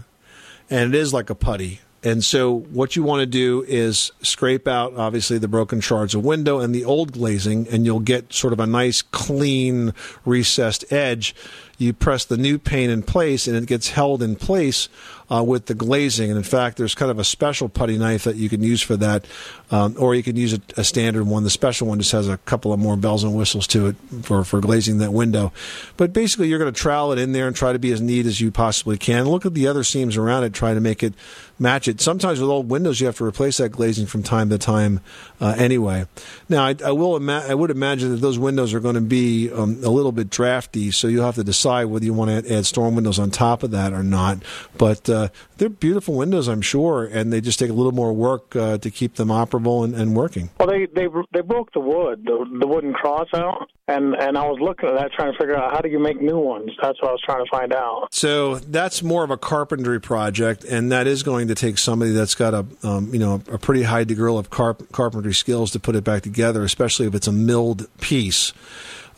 and 0.70 0.94
it 0.94 0.98
is 0.98 1.12
like 1.12 1.30
a 1.30 1.34
putty. 1.34 1.80
And 2.02 2.24
so, 2.24 2.60
what 2.60 2.96
you 2.96 3.02
want 3.02 3.20
to 3.20 3.26
do 3.26 3.62
is 3.68 4.10
scrape 4.22 4.66
out, 4.66 4.94
obviously, 4.96 5.36
the 5.36 5.48
broken 5.48 5.80
shards 5.80 6.14
of 6.14 6.24
window 6.24 6.58
and 6.58 6.74
the 6.74 6.84
old 6.84 7.12
glazing, 7.12 7.68
and 7.68 7.84
you'll 7.84 8.00
get 8.00 8.32
sort 8.32 8.54
of 8.54 8.60
a 8.60 8.66
nice, 8.66 9.02
clean, 9.02 9.92
recessed 10.24 10.90
edge. 10.90 11.34
You 11.80 11.94
press 11.94 12.26
the 12.26 12.36
new 12.36 12.58
pane 12.58 12.90
in 12.90 13.02
place, 13.02 13.48
and 13.48 13.56
it 13.56 13.64
gets 13.64 13.88
held 13.88 14.22
in 14.22 14.36
place 14.36 14.90
uh, 15.30 15.42
with 15.42 15.64
the 15.64 15.74
glazing. 15.74 16.30
And 16.30 16.36
in 16.36 16.44
fact, 16.44 16.76
there's 16.76 16.94
kind 16.94 17.10
of 17.10 17.18
a 17.18 17.24
special 17.24 17.70
putty 17.70 17.96
knife 17.96 18.24
that 18.24 18.36
you 18.36 18.50
can 18.50 18.62
use 18.62 18.82
for 18.82 18.98
that, 18.98 19.24
um, 19.70 19.94
or 19.98 20.14
you 20.14 20.22
can 20.22 20.36
use 20.36 20.52
a, 20.52 20.60
a 20.76 20.84
standard 20.84 21.24
one. 21.24 21.42
The 21.42 21.48
special 21.48 21.86
one 21.86 21.98
just 21.98 22.12
has 22.12 22.28
a 22.28 22.36
couple 22.36 22.74
of 22.74 22.78
more 22.78 22.96
bells 22.98 23.24
and 23.24 23.34
whistles 23.34 23.66
to 23.68 23.86
it 23.86 23.96
for, 24.22 24.44
for 24.44 24.60
glazing 24.60 24.98
that 24.98 25.14
window. 25.14 25.54
But 25.96 26.12
basically, 26.12 26.48
you're 26.48 26.58
going 26.58 26.72
to 26.72 26.78
trowel 26.78 27.12
it 27.12 27.18
in 27.18 27.32
there 27.32 27.46
and 27.46 27.56
try 27.56 27.72
to 27.72 27.78
be 27.78 27.92
as 27.92 28.00
neat 28.02 28.26
as 28.26 28.42
you 28.42 28.50
possibly 28.50 28.98
can. 28.98 29.26
Look 29.26 29.46
at 29.46 29.54
the 29.54 29.66
other 29.66 29.82
seams 29.82 30.18
around 30.18 30.44
it, 30.44 30.52
try 30.52 30.74
to 30.74 30.80
make 30.80 31.02
it 31.02 31.14
match 31.60 31.86
it. 31.86 32.00
Sometimes 32.00 32.40
with 32.40 32.48
old 32.48 32.70
windows, 32.70 33.00
you 33.00 33.06
have 33.06 33.16
to 33.18 33.24
replace 33.24 33.58
that 33.58 33.68
glazing 33.68 34.06
from 34.06 34.22
time 34.22 34.48
to 34.48 34.58
time 34.58 35.00
uh, 35.40 35.54
anyway. 35.56 36.06
Now, 36.48 36.64
I, 36.64 36.74
I 36.84 36.92
will 36.92 37.16
ima- 37.16 37.44
I 37.48 37.54
would 37.54 37.70
imagine 37.70 38.10
that 38.10 38.16
those 38.16 38.38
windows 38.38 38.74
are 38.74 38.80
going 38.80 38.94
to 38.94 39.00
be 39.00 39.50
um, 39.52 39.78
a 39.84 39.90
little 39.90 40.12
bit 40.12 40.30
drafty, 40.30 40.90
so 40.90 41.06
you'll 41.06 41.24
have 41.24 41.34
to 41.36 41.44
decide 41.44 41.84
whether 41.84 42.04
you 42.04 42.14
want 42.14 42.44
to 42.44 42.54
add 42.54 42.66
storm 42.66 42.94
windows 42.94 43.18
on 43.18 43.30
top 43.30 43.62
of 43.62 43.70
that 43.70 43.92
or 43.92 44.02
not. 44.02 44.38
But 44.76 45.08
uh, 45.08 45.28
they're 45.58 45.68
beautiful 45.68 46.14
windows, 46.14 46.48
I'm 46.48 46.62
sure, 46.62 47.04
and 47.04 47.32
they 47.32 47.40
just 47.40 47.58
take 47.58 47.70
a 47.70 47.74
little 47.74 47.92
more 47.92 48.12
work 48.12 48.56
uh, 48.56 48.78
to 48.78 48.90
keep 48.90 49.14
them 49.16 49.28
operable 49.28 49.84
and, 49.84 49.94
and 49.94 50.16
working. 50.16 50.50
Well, 50.58 50.68
they 50.68 50.86
they 50.86 51.06
they 51.32 51.42
broke 51.42 51.72
the 51.72 51.80
wood, 51.80 52.24
the, 52.24 52.46
the 52.58 52.66
wooden 52.66 52.94
cross 52.94 53.28
out, 53.34 53.68
and 53.86 54.14
and 54.14 54.38
I 54.38 54.44
was 54.44 54.58
looking 54.60 54.88
at 54.88 54.94
that 54.96 55.12
trying 55.12 55.32
to 55.32 55.38
figure 55.38 55.56
out 55.56 55.72
how 55.72 55.80
do 55.80 55.90
you 55.90 55.98
make 55.98 56.20
new 56.20 56.38
ones. 56.38 56.70
That's 56.80 57.00
what 57.02 57.10
I 57.10 57.12
was 57.12 57.22
trying 57.22 57.44
to 57.44 57.50
find 57.50 57.74
out. 57.74 58.08
So 58.12 58.56
that's 58.56 59.02
more 59.02 59.22
of 59.22 59.30
a 59.30 59.36
carpentry 59.36 60.00
project, 60.00 60.64
and 60.64 60.90
that 60.92 61.06
is 61.06 61.22
going 61.22 61.48
to 61.50 61.54
take 61.54 61.78
somebody 61.78 62.12
that's 62.12 62.34
got 62.34 62.54
a 62.54 62.64
um, 62.82 63.12
you 63.12 63.18
know 63.18 63.42
a 63.50 63.58
pretty 63.58 63.82
high 63.82 64.04
degree 64.04 64.34
of 64.34 64.50
carp- 64.50 64.90
carpentry 64.92 65.34
skills 65.34 65.70
to 65.72 65.80
put 65.80 65.96
it 65.96 66.04
back 66.04 66.22
together, 66.22 66.62
especially 66.64 67.06
if 67.06 67.14
it's 67.14 67.26
a 67.26 67.32
milled 67.32 67.86
piece. 68.00 68.52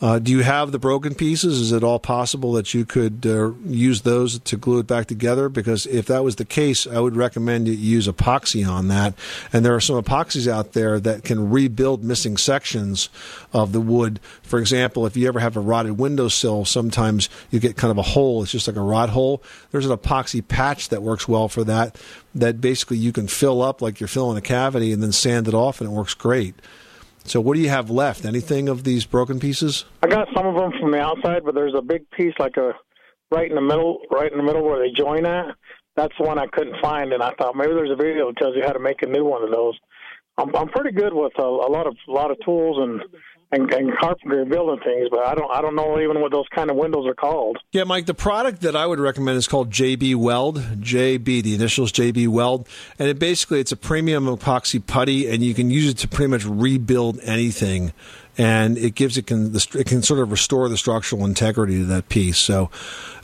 Uh, 0.03 0.19
do 0.19 0.33
you 0.33 0.43
have 0.43 0.73
the 0.73 0.79
broken 0.79 1.15
pieces? 1.15 1.61
Is 1.61 1.71
it 1.71 1.81
all 1.81 1.97
possible 1.97 2.51
that 2.53 2.73
you 2.73 2.83
could 2.83 3.25
uh, 3.25 3.53
use 3.63 4.01
those 4.01 4.37
to 4.37 4.57
glue 4.57 4.79
it 4.79 4.85
back 4.85 5.07
together? 5.07 5.47
Because 5.47 5.85
if 5.85 6.07
that 6.07 6.25
was 6.25 6.35
the 6.35 6.43
case, 6.43 6.85
I 6.85 6.99
would 6.99 7.15
recommend 7.15 7.69
you 7.69 7.73
use 7.73 8.05
epoxy 8.05 8.67
on 8.67 8.89
that. 8.89 9.13
And 9.53 9.63
there 9.63 9.73
are 9.73 9.79
some 9.79 9.95
epoxies 9.95 10.45
out 10.45 10.73
there 10.73 10.99
that 10.99 11.23
can 11.23 11.49
rebuild 11.49 12.03
missing 12.03 12.35
sections 12.35 13.07
of 13.53 13.71
the 13.71 13.79
wood. 13.79 14.19
For 14.41 14.59
example, 14.59 15.05
if 15.05 15.15
you 15.15 15.25
ever 15.25 15.39
have 15.39 15.55
a 15.55 15.61
rotted 15.61 15.97
windowsill, 15.97 16.65
sometimes 16.65 17.29
you 17.49 17.61
get 17.61 17.77
kind 17.77 17.91
of 17.91 17.97
a 17.97 18.01
hole. 18.01 18.43
It's 18.43 18.51
just 18.51 18.67
like 18.67 18.75
a 18.75 18.81
rot 18.81 19.11
hole. 19.11 19.41
There's 19.71 19.85
an 19.85 19.97
epoxy 19.97 20.45
patch 20.45 20.89
that 20.89 21.01
works 21.01 21.29
well 21.29 21.47
for 21.47 21.63
that. 21.63 21.97
That 22.35 22.59
basically 22.59 22.97
you 22.97 23.13
can 23.13 23.29
fill 23.29 23.61
up 23.61 23.81
like 23.81 24.01
you're 24.01 24.09
filling 24.09 24.37
a 24.37 24.41
cavity 24.41 24.91
and 24.91 25.01
then 25.01 25.13
sand 25.13 25.47
it 25.47 25.53
off, 25.53 25.79
and 25.79 25.89
it 25.89 25.93
works 25.93 26.13
great. 26.13 26.55
So, 27.25 27.39
what 27.39 27.55
do 27.55 27.61
you 27.61 27.69
have 27.69 27.89
left? 27.89 28.25
Anything 28.25 28.67
of 28.67 28.83
these 28.83 29.05
broken 29.05 29.39
pieces? 29.39 29.85
I 30.01 30.07
got 30.07 30.27
some 30.35 30.45
of 30.45 30.55
them 30.55 30.71
from 30.79 30.91
the 30.91 30.99
outside, 30.99 31.43
but 31.45 31.55
there's 31.55 31.73
a 31.77 31.81
big 31.81 32.09
piece 32.11 32.33
like 32.39 32.57
a 32.57 32.73
right 33.31 33.49
in 33.49 33.55
the 33.55 33.61
middle, 33.61 33.99
right 34.11 34.31
in 34.31 34.37
the 34.37 34.43
middle 34.43 34.63
where 34.63 34.79
they 34.79 34.91
join 34.91 35.25
at. 35.25 35.55
That's 35.95 36.13
the 36.19 36.25
one 36.25 36.39
I 36.39 36.47
couldn't 36.47 36.75
find, 36.81 37.13
and 37.13 37.21
I 37.21 37.31
thought 37.37 37.55
maybe 37.55 37.73
there's 37.73 37.91
a 37.91 37.95
video 37.95 38.27
that 38.27 38.37
tells 38.37 38.55
you 38.55 38.63
how 38.65 38.73
to 38.73 38.79
make 38.79 39.01
a 39.03 39.07
new 39.07 39.23
one 39.23 39.43
of 39.43 39.51
those. 39.51 39.77
I'm, 40.37 40.55
I'm 40.55 40.69
pretty 40.69 40.91
good 40.91 41.13
with 41.13 41.33
a, 41.37 41.43
a 41.43 41.69
lot 41.69 41.87
of 41.87 41.95
a 42.07 42.11
lot 42.11 42.31
of 42.31 42.37
tools 42.43 42.77
and 42.79 43.01
and, 43.53 43.71
and 43.71 43.95
carpentry 43.97 44.45
building 44.45 44.83
things, 44.83 45.09
but 45.11 45.19
I 45.19 45.35
don't 45.35 45.51
I 45.51 45.61
don't 45.61 45.75
know 45.75 45.99
even 45.99 46.21
what 46.21 46.31
those 46.31 46.47
kind 46.53 46.71
of 46.71 46.75
windows 46.75 47.05
are 47.05 47.13
called. 47.13 47.59
Yeah, 47.71 47.83
Mike, 47.83 48.07
the 48.07 48.13
product 48.15 48.61
that 48.61 48.75
I 48.75 48.87
would 48.87 48.99
recommend 48.99 49.37
is 49.37 49.47
called 49.47 49.69
JB 49.69 50.15
Weld. 50.15 50.57
JB, 50.57 51.43
the 51.43 51.53
initials 51.53 51.91
JB 51.91 52.29
Weld. 52.29 52.67
And 52.97 53.07
it 53.09 53.19
basically 53.19 53.59
it's 53.59 53.71
a 53.71 53.77
premium 53.77 54.25
epoxy 54.25 54.85
putty 54.85 55.29
and 55.29 55.43
you 55.43 55.53
can 55.53 55.69
use 55.69 55.89
it 55.89 55.97
to 55.99 56.07
pretty 56.07 56.31
much 56.31 56.45
rebuild 56.45 57.19
anything. 57.21 57.93
And 58.35 58.79
it 58.79 58.95
gives 58.95 59.19
it 59.19 59.27
can 59.27 59.55
it 59.55 59.85
can 59.85 60.01
sort 60.01 60.19
of 60.19 60.31
restore 60.31 60.67
the 60.67 60.77
structural 60.77 61.23
integrity 61.23 61.77
to 61.77 61.85
that 61.85 62.09
piece. 62.09 62.39
So, 62.39 62.71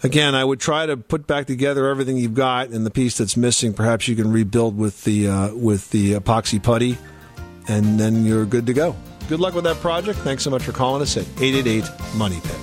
again, 0.03 0.35
I 0.35 0.45
would 0.45 0.59
try 0.59 0.85
to 0.85 0.97
put 0.97 1.25
back 1.25 1.47
together 1.47 1.87
everything 1.87 2.17
you've 2.17 2.35
got, 2.35 2.69
and 2.69 2.85
the 2.85 2.91
piece 2.91 3.17
that's 3.17 3.35
missing, 3.35 3.73
perhaps 3.73 4.07
you 4.07 4.15
can 4.15 4.31
rebuild 4.31 4.77
with 4.77 5.05
the 5.05 5.27
uh, 5.27 5.55
with 5.55 5.89
the 5.89 6.13
epoxy 6.13 6.61
putty, 6.61 6.95
and 7.67 7.99
then 7.99 8.23
you're 8.23 8.45
good 8.45 8.67
to 8.67 8.73
go. 8.73 8.95
Good 9.29 9.39
luck 9.39 9.53
with 9.53 9.65
that 9.65 9.77
project. 9.77 10.17
Thanks 10.19 10.43
so 10.43 10.49
much 10.49 10.63
for 10.63 10.71
calling 10.71 11.03
us 11.03 11.15
at 11.15 11.23
888 11.39 11.85
Money 12.15 12.39
Pit. 12.41 12.57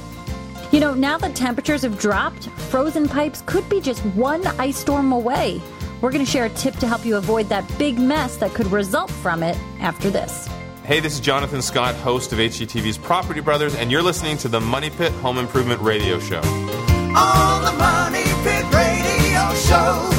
You 0.72 0.81
know, 0.81 0.94
now 0.94 1.16
that 1.16 1.37
temperatures 1.37 1.83
have 1.83 1.96
dropped, 2.00 2.48
frozen 2.70 3.09
pipes 3.09 3.44
could 3.46 3.68
be 3.68 3.81
just 3.81 4.00
one 4.16 4.44
ice 4.59 4.79
storm 4.79 5.12
away. 5.12 5.62
We're 6.00 6.11
going 6.11 6.24
to 6.24 6.31
share 6.31 6.46
a 6.46 6.50
tip 6.50 6.74
to 6.79 6.88
help 6.88 7.07
you 7.07 7.18
avoid 7.18 7.48
that 7.50 7.64
big 7.79 8.00
mess 8.00 8.38
that 8.38 8.52
could 8.52 8.66
result 8.66 9.12
from 9.12 9.44
it 9.44 9.57
after 9.79 10.11
this. 10.11 10.48
Hey, 10.83 10.98
this 10.98 11.14
is 11.14 11.20
Jonathan 11.20 11.62
Scott, 11.62 11.94
host 11.94 12.33
of 12.33 12.40
HGTV's 12.40 12.98
Property 12.98 13.40
Brothers, 13.40 13.76
and 13.76 13.92
you're 13.92 14.02
listening 14.02 14.37
to 14.38 14.48
the 14.48 14.61
Money 14.61 14.90
Pit 14.90 15.12
Home 15.22 15.38
Improvement 15.38 15.81
Radio 15.81 16.18
Show. 16.18 16.40
On 16.40 17.64
the 17.64 17.72
Money 17.79 18.24
Pit 18.42 18.64
Radio 18.74 19.55
Show. 19.55 20.11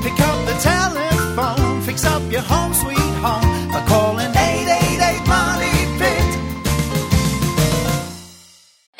Pick 0.00 0.20
up 0.20 0.46
the 0.46 0.56
telephone, 0.62 1.82
fix 1.82 2.04
up 2.04 2.22
your 2.30 2.42
home 2.42 2.72
sweet 2.72 3.01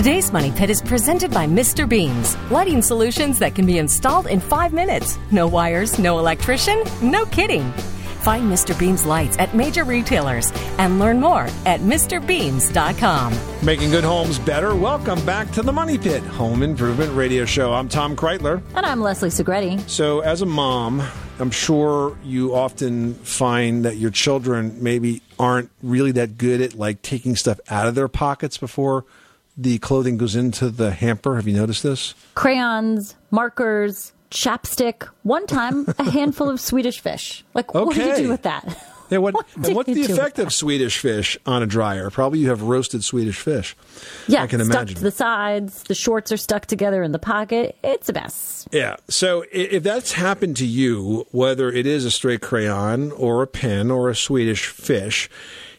Today's 0.00 0.32
Money 0.32 0.50
Pit 0.50 0.70
is 0.70 0.80
presented 0.80 1.30
by 1.30 1.46
Mr. 1.46 1.86
Beams, 1.86 2.34
lighting 2.50 2.80
solutions 2.80 3.38
that 3.38 3.54
can 3.54 3.66
be 3.66 3.76
installed 3.76 4.28
in 4.28 4.40
five 4.40 4.72
minutes. 4.72 5.18
No 5.30 5.46
wires, 5.46 5.98
no 5.98 6.18
electrician, 6.18 6.82
no 7.02 7.26
kidding. 7.26 7.70
Find 8.22 8.50
Mr. 8.50 8.78
Beams 8.78 9.04
lights 9.04 9.36
at 9.36 9.54
major 9.54 9.84
retailers 9.84 10.52
and 10.78 10.98
learn 10.98 11.20
more 11.20 11.42
at 11.66 11.80
MrBeams.com. 11.80 13.38
Making 13.62 13.90
good 13.90 14.02
homes 14.02 14.38
better. 14.38 14.74
Welcome 14.74 15.22
back 15.26 15.50
to 15.50 15.60
the 15.60 15.70
Money 15.70 15.98
Pit 15.98 16.22
Home 16.22 16.62
Improvement 16.62 17.12
Radio 17.14 17.44
Show. 17.44 17.74
I'm 17.74 17.90
Tom 17.90 18.16
Kraeutler. 18.16 18.62
And 18.74 18.86
I'm 18.86 19.02
Leslie 19.02 19.28
Segrete. 19.28 19.86
So, 19.86 20.20
as 20.20 20.40
a 20.40 20.46
mom, 20.46 21.02
I'm 21.38 21.50
sure 21.50 22.16
you 22.24 22.54
often 22.54 23.16
find 23.16 23.84
that 23.84 23.98
your 23.98 24.10
children 24.10 24.82
maybe 24.82 25.20
aren't 25.38 25.70
really 25.82 26.12
that 26.12 26.38
good 26.38 26.62
at 26.62 26.74
like 26.74 27.02
taking 27.02 27.36
stuff 27.36 27.60
out 27.68 27.86
of 27.86 27.94
their 27.94 28.08
pockets 28.08 28.56
before 28.56 29.04
the 29.60 29.78
clothing 29.78 30.16
goes 30.16 30.34
into 30.34 30.70
the 30.70 30.90
hamper. 30.90 31.36
Have 31.36 31.46
you 31.46 31.54
noticed 31.54 31.82
this? 31.82 32.14
Crayons, 32.34 33.14
markers, 33.30 34.12
chapstick. 34.30 35.08
One 35.22 35.46
time, 35.46 35.86
a 35.98 36.04
handful 36.10 36.48
of 36.48 36.60
Swedish 36.60 37.00
fish. 37.00 37.44
Like, 37.54 37.74
what 37.74 37.94
did 37.94 38.18
you 38.18 38.24
do 38.24 38.30
with 38.30 38.42
that? 38.42 38.64
Yeah, 39.10 39.18
what, 39.18 39.34
did 39.56 39.66
and 39.66 39.76
what's 39.76 39.92
the 39.92 40.02
effect 40.02 40.38
of 40.38 40.52
Swedish 40.52 40.98
fish 40.98 41.36
on 41.44 41.62
a 41.62 41.66
dryer? 41.66 42.10
Probably 42.10 42.38
you 42.38 42.48
have 42.48 42.62
roasted 42.62 43.04
Swedish 43.04 43.38
fish. 43.38 43.76
Yeah, 44.28 44.44
I 44.44 44.46
can 44.46 44.60
stuck 44.60 44.74
imagine. 44.74 44.96
to 44.96 45.02
the 45.02 45.10
sides. 45.10 45.82
The 45.82 45.94
shorts 45.94 46.32
are 46.32 46.36
stuck 46.36 46.66
together 46.66 47.02
in 47.02 47.12
the 47.12 47.18
pocket. 47.18 47.76
It's 47.82 48.08
a 48.08 48.12
mess. 48.12 48.66
Yeah. 48.72 48.96
So 49.08 49.44
if 49.52 49.82
that's 49.82 50.12
happened 50.12 50.56
to 50.58 50.66
you, 50.66 51.26
whether 51.32 51.70
it 51.70 51.86
is 51.86 52.04
a 52.04 52.10
stray 52.10 52.38
crayon 52.38 53.12
or 53.12 53.42
a 53.42 53.46
pen 53.46 53.90
or 53.90 54.08
a 54.08 54.14
Swedish 54.14 54.66
fish, 54.66 55.28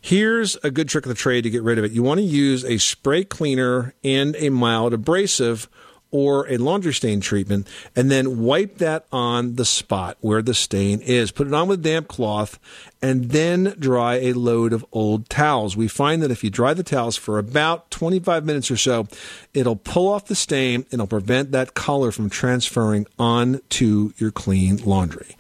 here's 0.02 0.58
a 0.64 0.72
good 0.72 0.90
trick 0.90 1.06
of 1.06 1.10
the 1.10 1.16
trade 1.16 1.44
to 1.44 1.50
get 1.50 1.64
rid 1.64 1.78
of 1.78 1.86
it. 1.86 1.92
You 1.92 2.04
want 2.04 2.20
to 2.20 2.26
use 2.26 2.66
a 2.66 2.78
spray 2.78 3.24
cleaner 3.24 3.94
and 4.04 4.36
a 4.38 4.50
mild 4.50 4.94
abrasive 4.94 5.70
or 6.12 6.46
a 6.52 6.58
laundry 6.58 6.94
stain 6.94 7.22
treatment 7.22 7.68
and 7.96 8.12
then 8.12 8.40
wipe 8.44 8.78
that 8.80 9.06
on 9.12 9.56
the 9.56 9.66
spot 9.66 10.18
where 10.20 10.42
the 10.42 10.54
stain 10.54 11.00
is. 11.02 11.32
Put 11.32 11.48
it 11.48 11.54
on 11.54 11.68
with 11.68 11.82
damp 11.82 12.10
cloth 12.10 12.60
and 13.02 13.32
then 13.32 13.76
dry 13.80 14.16
a 14.16 14.34
load 14.34 14.74
of 14.74 14.86
old 14.92 15.30
towels. 15.30 15.78
We 15.78 15.88
find 15.88 16.22
that 16.22 16.32
if 16.32 16.44
you 16.44 16.50
dry 16.50 16.74
the 16.74 16.84
towels 16.84 17.16
for 17.16 17.38
about 17.38 17.90
25 17.92 18.46
minutes 18.46 18.70
or 18.70 18.78
so, 18.78 19.08
it'll 19.54 19.78
pull 19.78 20.10
off 20.10 20.26
the 20.26 20.36
stain 20.36 20.82
and 20.92 20.96
it'll 20.96 21.08
prevent 21.08 21.52
that 21.52 21.74
color 21.74 22.12
from 22.12 22.30
transferring 22.30 23.08
onto 23.18 24.12
your 24.18 24.32
clean 24.32 24.78
laundry. 24.78 25.38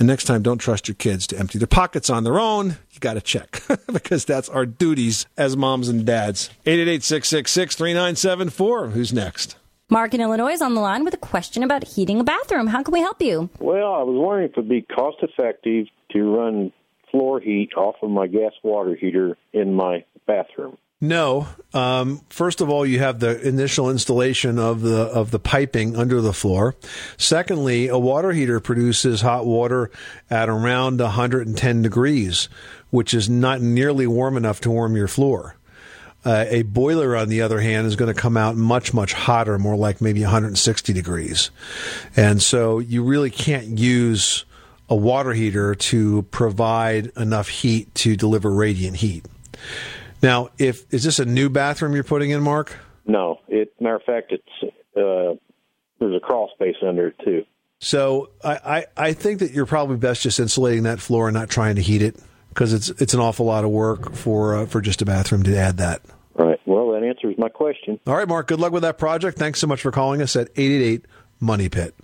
And 0.00 0.06
next 0.06 0.24
time, 0.24 0.42
don't 0.42 0.56
trust 0.56 0.88
your 0.88 0.94
kids 0.94 1.26
to 1.26 1.38
empty 1.38 1.58
their 1.58 1.66
pockets 1.66 2.08
on 2.08 2.24
their 2.24 2.40
own. 2.40 2.78
You 2.90 3.00
got 3.00 3.14
to 3.14 3.20
check 3.20 3.62
because 3.92 4.24
that's 4.24 4.48
our 4.48 4.64
duties 4.64 5.26
as 5.36 5.58
moms 5.58 5.90
and 5.90 6.06
dads. 6.06 6.48
888 6.64 7.02
666 7.02 7.76
3974. 7.76 8.88
Who's 8.88 9.12
next? 9.12 9.56
Mark 9.90 10.14
in 10.14 10.22
Illinois 10.22 10.52
is 10.52 10.62
on 10.62 10.74
the 10.74 10.80
line 10.80 11.04
with 11.04 11.12
a 11.12 11.18
question 11.18 11.62
about 11.62 11.84
heating 11.84 12.18
a 12.18 12.24
bathroom. 12.24 12.68
How 12.68 12.82
can 12.82 12.92
we 12.92 13.00
help 13.00 13.20
you? 13.20 13.50
Well, 13.58 13.92
I 13.92 14.02
was 14.02 14.16
wondering 14.16 14.48
if 14.48 14.52
it'd 14.52 14.70
be 14.70 14.82
cost 14.82 15.18
effective 15.20 15.86
to 16.12 16.34
run 16.34 16.72
floor 17.10 17.38
heat 17.38 17.74
off 17.76 17.96
of 18.00 18.08
my 18.08 18.26
gas 18.26 18.52
water 18.62 18.94
heater 18.94 19.36
in 19.52 19.74
my 19.74 20.04
bathroom. 20.26 20.78
No. 21.00 21.48
Um, 21.72 22.20
first 22.28 22.60
of 22.60 22.68
all, 22.68 22.84
you 22.84 22.98
have 22.98 23.20
the 23.20 23.40
initial 23.46 23.90
installation 23.90 24.58
of 24.58 24.82
the 24.82 25.02
of 25.02 25.30
the 25.30 25.38
piping 25.38 25.96
under 25.96 26.20
the 26.20 26.34
floor. 26.34 26.74
Secondly, 27.16 27.88
a 27.88 27.98
water 27.98 28.32
heater 28.32 28.60
produces 28.60 29.22
hot 29.22 29.46
water 29.46 29.90
at 30.28 30.48
around 30.48 31.00
110 31.00 31.82
degrees, 31.82 32.48
which 32.90 33.14
is 33.14 33.30
not 33.30 33.62
nearly 33.62 34.06
warm 34.06 34.36
enough 34.36 34.60
to 34.62 34.70
warm 34.70 34.94
your 34.96 35.08
floor. 35.08 35.56
Uh, 36.22 36.44
a 36.48 36.62
boiler, 36.62 37.16
on 37.16 37.30
the 37.30 37.40
other 37.40 37.60
hand, 37.60 37.86
is 37.86 37.96
going 37.96 38.12
to 38.14 38.20
come 38.20 38.36
out 38.36 38.54
much, 38.54 38.92
much 38.92 39.14
hotter, 39.14 39.58
more 39.58 39.76
like 39.76 40.02
maybe 40.02 40.20
160 40.20 40.92
degrees. 40.92 41.50
And 42.14 42.42
so 42.42 42.78
you 42.78 43.02
really 43.04 43.30
can't 43.30 43.78
use 43.78 44.44
a 44.90 44.94
water 44.94 45.32
heater 45.32 45.74
to 45.74 46.22
provide 46.24 47.06
enough 47.16 47.48
heat 47.48 47.94
to 47.94 48.16
deliver 48.16 48.50
radiant 48.50 48.96
heat. 48.96 49.24
Now, 50.22 50.50
if 50.58 50.92
is 50.92 51.04
this 51.04 51.18
a 51.18 51.24
new 51.24 51.48
bathroom 51.48 51.94
you're 51.94 52.04
putting 52.04 52.30
in, 52.30 52.42
Mark? 52.42 52.76
No, 53.06 53.40
it 53.48 53.72
matter 53.80 53.96
of 53.96 54.02
fact, 54.02 54.32
it's 54.32 54.74
uh, 54.96 55.34
there's 55.98 56.16
a 56.16 56.20
crawl 56.20 56.50
space 56.54 56.76
under 56.86 57.08
it 57.08 57.16
too. 57.24 57.44
So 57.78 58.30
I, 58.44 58.52
I, 58.52 58.86
I 59.08 59.12
think 59.14 59.38
that 59.38 59.52
you're 59.52 59.66
probably 59.66 59.96
best 59.96 60.22
just 60.22 60.38
insulating 60.38 60.82
that 60.82 61.00
floor 61.00 61.28
and 61.28 61.34
not 61.34 61.48
trying 61.48 61.76
to 61.76 61.82
heat 61.82 62.02
it 62.02 62.16
because 62.50 62.74
it's 62.74 62.90
it's 63.00 63.14
an 63.14 63.20
awful 63.20 63.46
lot 63.46 63.64
of 63.64 63.70
work 63.70 64.12
for 64.12 64.54
uh, 64.56 64.66
for 64.66 64.80
just 64.80 65.00
a 65.00 65.06
bathroom 65.06 65.42
to 65.44 65.56
add 65.56 65.78
that. 65.78 66.02
Right. 66.34 66.60
Well, 66.66 66.92
that 66.92 67.02
answers 67.02 67.36
my 67.38 67.48
question. 67.48 67.98
All 68.06 68.16
right, 68.16 68.28
Mark. 68.28 68.48
Good 68.48 68.60
luck 68.60 68.72
with 68.72 68.82
that 68.82 68.98
project. 68.98 69.38
Thanks 69.38 69.58
so 69.58 69.66
much 69.66 69.80
for 69.80 69.90
calling 69.90 70.20
us 70.20 70.36
at 70.36 70.48
888 70.56 71.06
Money 71.40 71.68
Pit. 71.68 71.94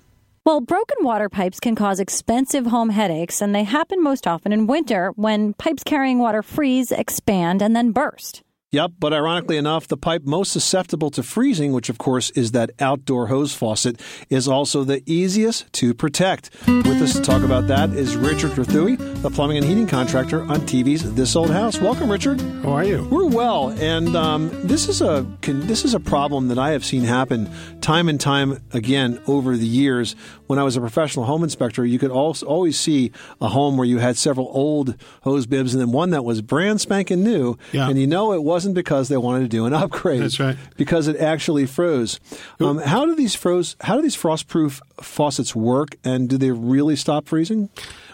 Well, 0.47 0.61
broken 0.61 0.99
water 1.01 1.29
pipes 1.29 1.59
can 1.59 1.75
cause 1.75 1.99
expensive 1.99 2.67
home 2.67 2.91
headaches, 2.91 3.43
and 3.43 3.53
they 3.53 3.65
happen 3.65 4.01
most 4.01 4.29
often 4.29 4.53
in 4.53 4.69
winter 4.69 5.11
when 5.17 5.55
pipes 5.55 5.83
carrying 5.83 6.21
water 6.21 6.41
freeze, 6.41 6.93
expand, 6.93 7.63
and 7.63 7.75
then 7.75 7.91
burst. 7.91 8.45
Yep, 8.77 8.93
but 9.01 9.15
ironically 9.15 9.57
enough, 9.57 9.89
the 9.89 9.97
pipe 9.97 10.25
most 10.25 10.53
susceptible 10.53 11.11
to 11.13 11.23
freezing, 11.23 11.73
which 11.73 11.89
of 11.89 11.97
course 11.97 12.29
is 12.33 12.53
that 12.53 12.73
outdoor 12.79 13.29
hose 13.29 13.55
faucet, 13.55 13.99
is 14.29 14.47
also 14.47 14.85
the 14.85 15.03
easiest 15.11 15.73
to 15.73 15.95
protect. 15.95 16.51
With 16.67 17.01
us 17.01 17.15
to 17.15 17.23
talk 17.23 17.43
about 17.43 17.69
that 17.69 17.95
is 17.95 18.17
Richard 18.19 18.51
Trethewey, 18.51 18.99
the 19.23 19.31
plumbing 19.31 19.57
and 19.57 19.65
heating 19.65 19.87
contractor 19.87 20.43
on 20.43 20.61
TV's 20.67 21.15
This 21.15 21.35
Old 21.37 21.49
House. 21.49 21.81
Welcome, 21.81 22.13
Richard. 22.13 22.39
How 22.39 22.73
are 22.73 22.85
you? 22.85 23.05
We're 23.11 23.25
well, 23.25 23.71
and 23.71 24.15
um, 24.15 24.51
this 24.69 24.89
is 24.89 25.01
a 25.01 25.25
can, 25.41 25.67
this 25.67 25.87
is 25.87 25.95
a 25.95 26.01
problem 26.01 26.49
that 26.49 26.59
I 26.59 26.73
have 26.73 26.85
seen 26.85 27.03
happen 27.05 27.51
time 27.81 28.11
and 28.11 28.21
time 28.21 28.63
again 28.75 29.23
over 29.27 29.57
the 29.57 29.67
years. 29.67 30.15
When 30.49 30.59
I 30.59 30.65
was 30.65 30.77
a 30.77 30.81
professional 30.81 31.25
home 31.25 31.43
inspector, 31.43 31.85
you 31.87 31.99
could 31.99 32.11
also 32.11 32.45
always 32.45 32.79
see 32.79 33.11
a 33.41 33.49
home 33.49 33.79
where 33.79 33.87
you 33.87 33.99
had 33.99 34.19
several 34.19 34.49
old 34.53 34.97
hose 35.23 35.47
bibs 35.47 35.73
and 35.73 35.81
then 35.81 35.93
one 35.93 36.11
that 36.11 36.27
was 36.27 36.43
brand 36.43 36.81
spanking 36.83 37.25
new, 37.25 37.57
Yeah. 37.73 37.89
and 37.89 37.99
you 37.99 38.07
know 38.07 38.33
it 38.35 38.43
wasn't 38.43 38.66
because 38.75 39.09
they 39.09 39.17
wanted 39.17 39.41
to 39.41 39.49
do 39.49 39.67
an 39.67 39.73
upgrade. 39.83 40.23
That's 40.23 40.41
right. 40.41 40.57
Because 40.77 41.09
it 41.09 41.17
actually 41.17 41.67
froze. 41.67 42.19
Um, 42.61 42.79
how 42.79 43.07
do 43.07 43.15
these 43.15 43.35
froze? 43.35 43.77
How 43.81 43.97
do 43.97 44.03
these 44.03 44.17
frostproof 44.17 44.81
faucets 45.01 45.55
work, 45.55 45.97
and 46.05 46.29
do 46.29 46.39
they 46.39 46.51
really 46.51 46.97
stop 46.97 47.27
freezing? 47.29 47.69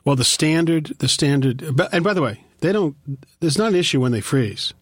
Well, 0.04 0.16
the 0.16 0.24
standard, 0.24 0.86
the 0.98 1.08
standard, 1.08 1.62
and 1.92 2.04
by 2.04 2.14
the 2.14 2.22
way, 2.22 2.44
they 2.60 2.72
don't. 2.72 2.96
There's 3.40 3.58
not 3.58 3.68
an 3.68 3.76
issue 3.76 4.00
when 4.00 4.12
they 4.12 4.20
freeze. 4.20 4.74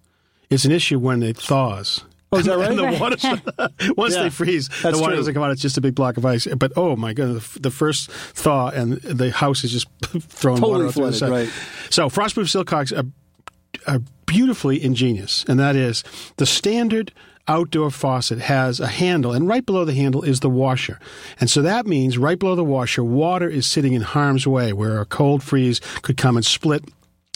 It's 0.51 0.65
an 0.65 0.73
issue 0.73 0.99
when 0.99 1.23
it 1.23 1.37
thaws. 1.37 2.05
Oh, 2.33 2.39
is 2.39 2.47
that 2.47 2.59
right? 2.59 2.77
the 2.77 2.99
water, 3.01 3.93
once 3.97 4.15
Yeah, 4.15 4.23
they 4.25 4.31
freeze, 4.31 4.69
the 4.69 4.93
water 4.93 5.07
true. 5.09 5.17
doesn't 5.17 5.35
come 5.35 5.43
out. 5.43 5.51
It's 5.51 5.63
just 5.63 5.77
a 5.79 5.81
big 5.81 5.95
block 5.97 6.17
of 6.17 6.25
ice. 6.25 6.47
But 6.47 6.73
oh 6.77 6.95
my 6.97 7.13
god, 7.13 7.41
the, 7.61 7.71
first 7.71 8.11
thaw 8.11 8.69
and 8.69 8.95
the 9.03 9.31
house 9.33 9.65
is 9.65 9.73
just 9.73 9.89
throwing 10.03 10.61
Totally 10.61 10.73
water 10.85 10.87
out 10.87 10.95
through 10.95 11.11
the 11.11 11.13
flooded, 11.13 11.19
side. 11.19 11.31
right. 11.31 11.91
So 11.91 12.09
frostproof 12.09 12.49
sillcocks 12.49 12.93
are, 12.93 13.05
are 13.87 14.01
beautifully 14.27 14.83
ingenious, 14.83 15.45
and 15.49 15.59
that 15.59 15.77
is 15.77 16.05
the 16.37 16.47
standard 16.47 17.13
outdoor 17.49 17.91
faucet 17.91 18.39
has 18.39 18.79
a 18.79 18.87
handle, 18.87 19.33
and 19.33 19.49
right 19.49 19.67
below 19.67 19.85
the 19.85 19.95
handle 19.95 20.23
is 20.23 20.41
the 20.41 20.49
washer. 20.49 21.01
And 21.41 21.51
so 21.51 21.63
that 21.63 21.87
means 21.87 22.17
right 22.17 22.39
below 22.39 22.55
the 22.55 22.65
washer, 22.65 23.03
water 23.03 23.49
is 23.49 23.67
sitting 23.67 23.93
in 23.93 24.03
harm's 24.03 24.47
way, 24.47 24.73
where 24.73 25.01
a 25.01 25.07
cold 25.07 25.43
freeze 25.43 25.81
could 26.03 26.17
come 26.17 26.37
and 26.37 26.47
split 26.47 26.85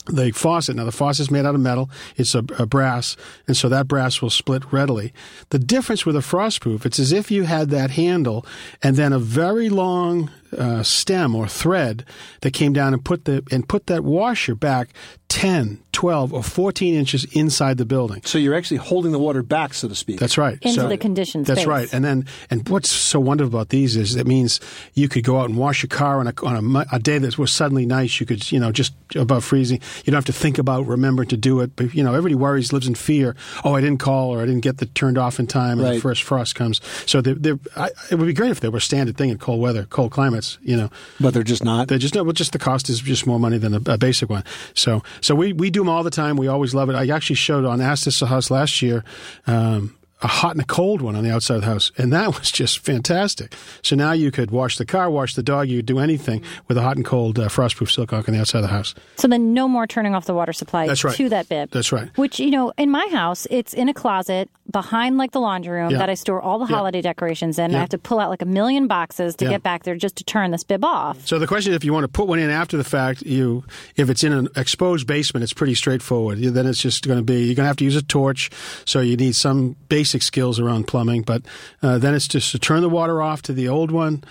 the 0.07 0.31
faucet. 0.33 0.77
Now, 0.77 0.85
the 0.85 0.93
faucet 0.93 1.23
is 1.23 1.31
made 1.31 1.47
out 1.47 1.55
of 1.55 1.61
metal. 1.61 1.91
It's 2.17 2.35
a, 2.35 2.45
a 2.59 2.67
brass, 2.67 3.17
and 3.47 3.57
so 3.57 3.69
that 3.69 3.89
brass 3.89 4.21
will 4.21 4.31
split 4.31 4.73
readily. 4.73 5.13
The 5.49 5.59
difference 5.59 6.05
with 6.05 6.15
a 6.17 6.21
frostproof, 6.21 6.85
it's 6.85 6.99
as 6.99 7.11
if 7.11 7.31
you 7.31 7.45
had 7.45 7.71
that 7.71 7.93
handle 7.93 8.47
and 8.83 8.97
then 8.97 9.13
a 9.13 9.19
very 9.19 9.69
long 9.69 10.31
uh, 10.55 10.83
stem 10.83 11.35
or 11.35 11.47
thread 11.49 12.05
that 12.43 12.53
came 12.53 12.73
down 12.73 12.93
and 12.95 13.05
put 13.05 13.25
the 13.25 13.43
and 13.51 13.69
put 13.69 13.87
that 13.87 14.05
washer 14.05 14.55
back 14.55 14.91
10, 15.29 15.83
12, 15.91 16.33
or 16.33 16.43
14 16.45 16.95
inches 16.95 17.25
inside 17.33 17.77
the 17.77 17.85
building. 17.85 18.23
So 18.25 18.39
you're 18.39 18.55
actually 18.55 18.77
holding 18.77 19.11
the 19.11 19.19
water 19.19 19.43
back, 19.43 19.75
so 19.75 19.89
to 19.89 19.95
speak. 19.95 20.21
That's 20.21 20.39
right. 20.39 20.59
Into 20.63 20.83
So- 20.83 20.89
the 20.89 20.97
conditioned 20.97 21.47
That's 21.47 21.63
space. 21.63 21.67
right. 21.67 21.93
And 21.93 22.05
then, 22.05 22.27
and 22.51 22.69
what's 22.69 22.89
so 22.91 23.19
wonderful 23.19 23.53
about 23.53 23.71
these 23.71 23.97
is 23.97 24.15
it 24.15 24.29
means 24.29 24.61
you 24.95 25.09
could 25.09 25.25
go 25.25 25.41
out 25.41 25.49
and 25.49 25.59
wash 25.59 25.83
your 25.83 25.89
car 25.89 26.21
on 26.21 26.29
a 26.29 26.35
on 26.45 26.77
a, 26.77 26.85
a 26.93 26.99
day 27.01 27.19
that 27.19 27.37
was 27.37 27.51
suddenly 27.53 27.85
nice. 27.85 28.21
You 28.21 28.27
could, 28.27 28.53
you 28.53 28.61
know, 28.61 28.71
just 28.71 28.95
above 29.17 29.45
freezing. 29.45 29.81
You 30.05 30.11
don't 30.13 30.19
have 30.19 30.25
to 30.27 30.33
think 30.33 30.59
about 30.59 30.87
remembering 30.87 31.29
to 31.31 31.37
do 31.37 31.61
it. 31.61 31.75
But 31.75 31.95
you 31.95 32.05
know, 32.05 32.11
everybody 32.15 32.37
worries, 32.37 32.73
lives 32.73 32.87
in 32.87 32.95
fear. 32.95 33.35
Oh, 33.65 33.75
I 33.75 33.81
didn't 33.81 33.99
call 33.99 34.31
or 34.31 34.41
I 34.41 34.47
didn't 34.47 34.63
get 34.63 34.79
the 34.79 34.87
turned 34.87 35.19
off 35.19 35.41
in 35.41 35.47
time, 35.49 35.81
and 35.81 35.97
the 35.97 36.01
first 36.01 36.23
frost 36.23 36.55
comes. 36.55 36.81
So 37.07 37.21
they're, 37.21 37.35
they're, 37.35 37.59
I, 37.77 37.91
it 38.11 38.17
would 38.17 38.27
be 38.27 38.35
great 38.35 38.51
if 38.53 38.61
they 38.61 38.69
were 38.69 38.79
a 38.79 38.81
standard 38.81 39.17
thing 39.17 39.31
in 39.31 39.39
cold 39.39 39.61
weather, 39.61 39.85
cold 39.91 40.13
climates. 40.13 40.44
You 40.63 40.77
know, 40.77 40.91
but 41.21 41.35
they're 41.35 41.43
just 41.43 41.65
not. 41.65 41.89
They're 41.89 41.99
just 41.99 42.15
no. 42.15 42.23
Well, 42.25 42.33
just 42.33 42.53
the 42.53 42.59
cost 42.59 42.89
is 42.89 43.01
just 43.01 43.27
more 43.27 43.41
money 43.41 43.59
than 43.59 43.75
a, 43.75 43.93
a 43.93 43.99
basic 43.99 44.29
one. 44.31 44.45
So, 44.75 45.03
so 45.21 45.35
we 45.35 45.53
we 45.53 45.71
do 45.71 45.81
them 45.81 45.89
all 45.89 46.03
the 46.03 46.11
time. 46.11 46.37
We 46.37 46.49
always 46.49 46.75
love 46.75 46.89
it. 46.91 46.95
I 46.95 47.09
actually 47.15 47.37
showed 47.37 47.65
on 47.65 47.81
Ask 47.81 48.05
This 48.05 48.21
House 48.21 48.51
last 48.51 48.83
year. 48.83 49.05
Um, 49.47 49.95
a 50.23 50.27
hot 50.29 50.53
and 50.53 50.61
a 50.61 50.65
cold 50.65 51.03
one 51.03 51.17
on 51.17 51.25
the 51.25 51.31
outside 51.33 51.57
of 51.57 51.61
the 51.63 51.67
house, 51.67 51.91
and 51.99 52.13
that 52.13 52.39
was 52.39 52.51
just 52.51 52.79
fantastic. 52.79 53.55
So 53.83 53.95
now 53.97 54.13
you 54.13 54.31
could 54.31 54.51
wash 54.51 54.79
the 54.79 54.87
car, 54.87 55.11
wash 55.11 55.35
the 55.35 55.43
dog, 55.43 55.69
you 55.69 55.79
could 55.79 55.87
do 55.87 55.99
anything 55.99 56.43
with 56.69 56.77
a 56.79 56.83
hot 56.83 56.97
and 56.97 57.05
cold 57.05 57.39
uh, 57.39 57.49
frostproof 57.49 57.89
sillcock 57.95 58.29
on 58.29 58.35
the 58.35 58.41
outside 58.41 58.59
of 58.59 58.63
the 58.65 58.69
house. 58.69 58.95
So 59.17 59.29
then 59.29 59.53
no 59.53 59.69
more 59.69 59.87
turning 59.87 60.15
off 60.15 60.25
the 60.27 60.35
water 60.35 60.53
supply 60.53 60.87
That's 60.87 61.05
right. 61.05 61.15
to 61.17 61.29
that 61.29 61.49
bib. 61.49 61.71
That's 61.71 61.93
right. 61.93 62.09
Which, 62.17 62.39
you 62.41 62.51
know, 62.51 62.73
in 62.79 62.91
my 62.91 63.07
house, 63.13 63.47
it's 63.51 63.75
in 63.75 63.89
a 63.89 63.95
closet 63.95 64.49
behind 64.71 65.19
like 65.19 65.33
the 65.33 65.41
laundry 65.41 65.73
room 65.81 65.91
Yeah. 65.91 65.99
that 65.99 66.09
I 66.11 66.15
store 66.15 66.41
all 66.41 66.59
the 66.59 66.67
Yeah. 66.67 66.77
holiday 66.77 67.03
decorations 67.03 67.59
in. 67.59 67.71
Yeah. 67.71 67.77
I 67.77 67.81
have 67.81 67.91
to 67.91 67.99
pull 67.99 68.19
out 68.19 68.31
like 68.31 68.41
a 68.41 68.47
million 68.47 68.87
boxes 68.87 69.37
to 69.37 69.45
Yeah. 69.45 69.51
get 69.53 69.63
back 69.63 69.83
there 69.85 69.95
just 69.97 70.17
to 70.17 70.25
turn 70.25 70.51
this 70.53 70.65
bib 70.65 70.85
off. 70.85 71.27
So 71.27 71.39
the 71.39 71.47
question 71.47 71.73
is, 71.73 71.77
if 71.77 71.85
you 71.85 71.93
want 71.93 72.05
to 72.05 72.09
put 72.09 72.27
one 72.29 72.39
in 72.39 72.49
after 72.51 72.77
the 72.79 72.85
fact, 72.85 73.23
you 73.23 73.65
if 73.97 74.09
it's 74.09 74.25
in 74.25 74.33
an 74.33 74.49
exposed 74.57 75.07
basement, 75.07 75.43
it's 75.45 75.53
pretty 75.53 75.75
straightforward. 75.75 76.39
Then 76.39 76.67
it's 76.67 76.81
just 76.81 77.07
going 77.07 77.19
to 77.19 77.23
be 77.23 77.45
you're 77.45 77.55
going 77.55 77.65
to 77.65 77.69
have 77.69 77.77
to 77.77 77.85
use 77.85 77.97
a 77.97 78.03
torch, 78.03 78.51
so 78.87 79.01
you 79.01 79.17
need 79.17 79.37
some 79.37 79.77
basic 80.05 80.21
skills 80.21 80.61
around 80.61 80.87
plumbing. 80.87 81.23
But 81.23 81.45
uh, 81.83 81.97
then 81.97 82.15
it's 82.15 82.29
just 82.29 82.53
to 82.53 82.59
turn 82.59 82.83
the 82.83 82.91
water 82.91 83.23
off 83.23 83.41
to 83.43 83.55
the 83.55 83.69
old 83.69 83.91
one, 83.91 84.23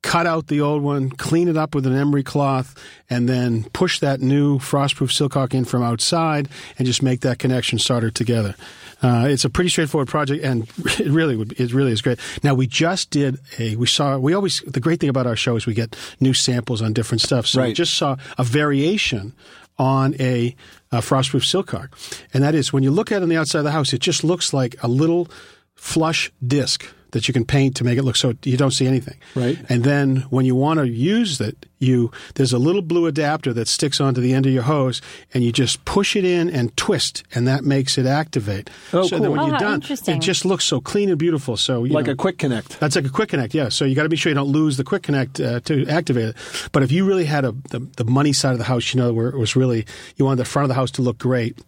cut 0.00 0.26
out 0.26 0.46
the 0.46 0.62
old 0.62 0.82
one, 0.82 1.10
clean 1.10 1.46
it 1.46 1.58
up 1.58 1.74
with 1.74 1.84
an 1.84 1.94
emery 1.94 2.22
cloth, 2.22 2.74
and 3.10 3.28
then 3.28 3.64
push 3.74 4.00
that 4.00 4.22
new 4.22 4.58
frostproof 4.58 5.10
sillcock 5.10 5.52
in 5.52 5.66
from 5.66 5.82
outside, 5.82 6.48
and 6.78 6.86
just 6.86 7.02
make 7.02 7.20
that 7.20 7.38
connection 7.38 7.78
solder 7.78 8.10
together. 8.10 8.54
Uh, 9.02 9.26
it's 9.28 9.44
a 9.44 9.50
pretty 9.50 9.68
straightforward 9.68 10.08
project, 10.08 10.42
and 10.42 10.62
it 10.98 11.10
really 11.10 11.36
would. 11.36 11.52
It 11.60 11.74
really 11.74 11.92
is 11.92 12.00
great. 12.00 12.18
Now 12.42 12.54
we 12.54 12.66
just 12.66 13.10
did 13.10 13.38
a. 13.58 13.76
We 13.76 13.86
saw. 13.86 14.16
We 14.16 14.32
always. 14.32 14.62
The 14.62 14.80
great 14.80 15.00
thing 15.00 15.10
about 15.10 15.26
our 15.26 15.36
show 15.36 15.54
is 15.54 15.66
we 15.66 15.74
get 15.74 15.96
new 16.18 16.32
samples 16.32 16.80
on 16.80 16.94
different 16.94 17.20
stuff. 17.20 17.46
So 17.46 17.62
we 17.62 17.74
just 17.74 17.92
saw 17.92 18.16
a 18.38 18.44
variation 18.44 19.34
on 19.80 20.14
a, 20.20 20.54
uh 20.92 21.00
frostproof 21.00 21.42
sillcock, 21.42 21.88
and 22.34 22.44
that 22.44 22.54
is 22.54 22.72
when 22.72 22.82
you 22.82 22.90
look 22.90 23.10
at 23.10 23.16
it 23.16 23.22
on 23.22 23.28
the 23.28 23.36
outside 23.36 23.60
of 23.60 23.64
the 23.64 23.70
house, 23.70 23.92
it 23.92 24.00
just 24.00 24.22
looks 24.22 24.52
like 24.52 24.76
a 24.82 24.88
little 24.88 25.26
flush 25.74 26.30
disc 26.46 26.84
that 27.12 27.28
you 27.28 27.34
can 27.34 27.44
paint 27.44 27.76
to 27.76 27.84
make 27.84 27.98
it 27.98 28.02
look 28.02 28.16
so 28.16 28.34
you 28.44 28.56
don't 28.56 28.70
see 28.72 28.86
anything. 28.86 29.16
Right. 29.34 29.58
And 29.68 29.84
then 29.84 30.16
when 30.30 30.44
you 30.46 30.54
want 30.54 30.78
to 30.80 30.88
use 30.88 31.40
it, 31.40 31.66
you 31.78 32.10
there's 32.34 32.52
a 32.52 32.58
little 32.58 32.82
blue 32.82 33.06
adapter 33.06 33.52
that 33.54 33.66
sticks 33.66 34.00
onto 34.00 34.20
the 34.20 34.34
end 34.34 34.44
of 34.46 34.52
your 34.52 34.64
hose, 34.64 35.00
and 35.32 35.42
you 35.42 35.50
just 35.50 35.82
push 35.86 36.14
it 36.14 36.24
in 36.26 36.50
and 36.50 36.76
twist, 36.76 37.24
and 37.34 37.48
that 37.48 37.64
makes 37.64 37.96
it 37.96 38.04
activate. 38.04 38.68
Oh, 38.92 39.02
so 39.06 39.16
then 39.16 39.22
cool. 39.22 39.30
when 39.32 39.40
Oh, 39.40 39.46
you're 39.46 39.58
done, 39.58 39.82
it 39.82 40.20
just 40.20 40.44
looks 40.44 40.64
so 40.66 40.80
clean 40.80 41.08
and 41.08 41.18
beautiful. 41.18 41.56
So 41.56 41.84
you 41.84 41.94
like 41.94 42.06
know, 42.06 42.12
a 42.12 42.16
quick 42.16 42.36
connect. 42.36 42.78
that's 42.80 42.96
like 42.96 43.06
a 43.06 43.10
quick 43.10 43.30
connect, 43.30 43.54
yeah. 43.54 43.70
So 43.70 43.86
you 43.86 43.94
got 43.94 44.02
to 44.02 44.10
be 44.10 44.16
sure 44.16 44.28
you 44.28 44.34
don't 44.34 44.48
lose 44.52 44.76
the 44.76 44.84
quick 44.84 45.02
connect 45.02 45.40
uh, 45.40 45.60
to 45.60 45.86
activate 45.86 46.28
it. 46.30 46.36
But 46.72 46.82
if 46.82 46.92
you 46.92 47.06
really 47.06 47.24
had 47.24 47.46
a 47.46 47.52
the, 47.70 47.80
the 47.96 48.04
money 48.04 48.34
side 48.34 48.52
of 48.52 48.58
the 48.58 48.64
house, 48.64 48.92
you 48.92 49.00
know, 49.00 49.12
where 49.14 49.28
it 49.28 49.38
was 49.38 49.56
really 49.56 49.86
you 50.16 50.26
wanted 50.26 50.36
the 50.36 50.44
front 50.44 50.64
of 50.64 50.68
the 50.68 50.74
house 50.74 50.90
to 50.92 51.02
look 51.02 51.16
great 51.16 51.58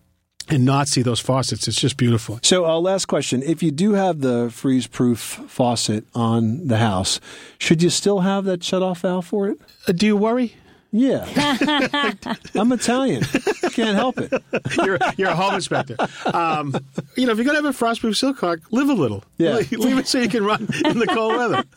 and 0.48 0.64
not 0.64 0.88
see 0.88 1.02
those 1.02 1.20
faucets, 1.20 1.68
it's 1.68 1.81
just 1.81 1.96
beautiful. 1.96 2.38
So, 2.42 2.64
uh, 2.64 2.78
last 2.78 3.07
question: 3.07 3.42
If 3.42 3.62
you 3.62 3.70
do 3.70 3.92
have 3.94 4.20
the 4.20 4.50
freeze-proof 4.50 5.18
faucet 5.18 6.05
on 6.14 6.68
the 6.68 6.78
house, 6.78 7.20
should 7.59 7.83
you 7.83 7.90
still 7.90 8.20
have 8.20 8.44
that 8.44 8.62
shut-off 8.62 9.00
valve 9.00 9.26
for 9.26 9.48
it? 9.48 9.59
Uh, 9.87 9.92
do 9.92 10.07
you 10.07 10.16
worry? 10.16 10.55
Yeah, 10.94 11.24
I'm 12.55 12.70
Italian. 12.70 13.22
Can't 13.70 13.96
help 13.96 14.18
it. 14.18 14.31
you're, 14.85 14.98
you're 15.16 15.31
a 15.31 15.35
home 15.35 15.55
inspector. 15.55 15.96
Um, 16.35 16.76
you 17.16 17.24
know, 17.24 17.33
if 17.33 17.38
you're 17.38 17.46
going 17.46 17.57
to 17.57 17.62
have 17.62 17.64
a 17.64 17.70
frostproof 17.70 18.12
sillcock, 18.12 18.61
live 18.70 18.90
a 18.90 18.92
little. 18.92 19.24
Yeah. 19.38 19.55
Leave, 19.55 19.72
leave 19.72 19.96
it 19.96 20.07
so 20.07 20.18
you 20.18 20.28
can 20.28 20.44
run 20.44 20.68
in 20.85 20.98
the 20.98 21.07
cold 21.07 21.37
weather. 21.37 21.64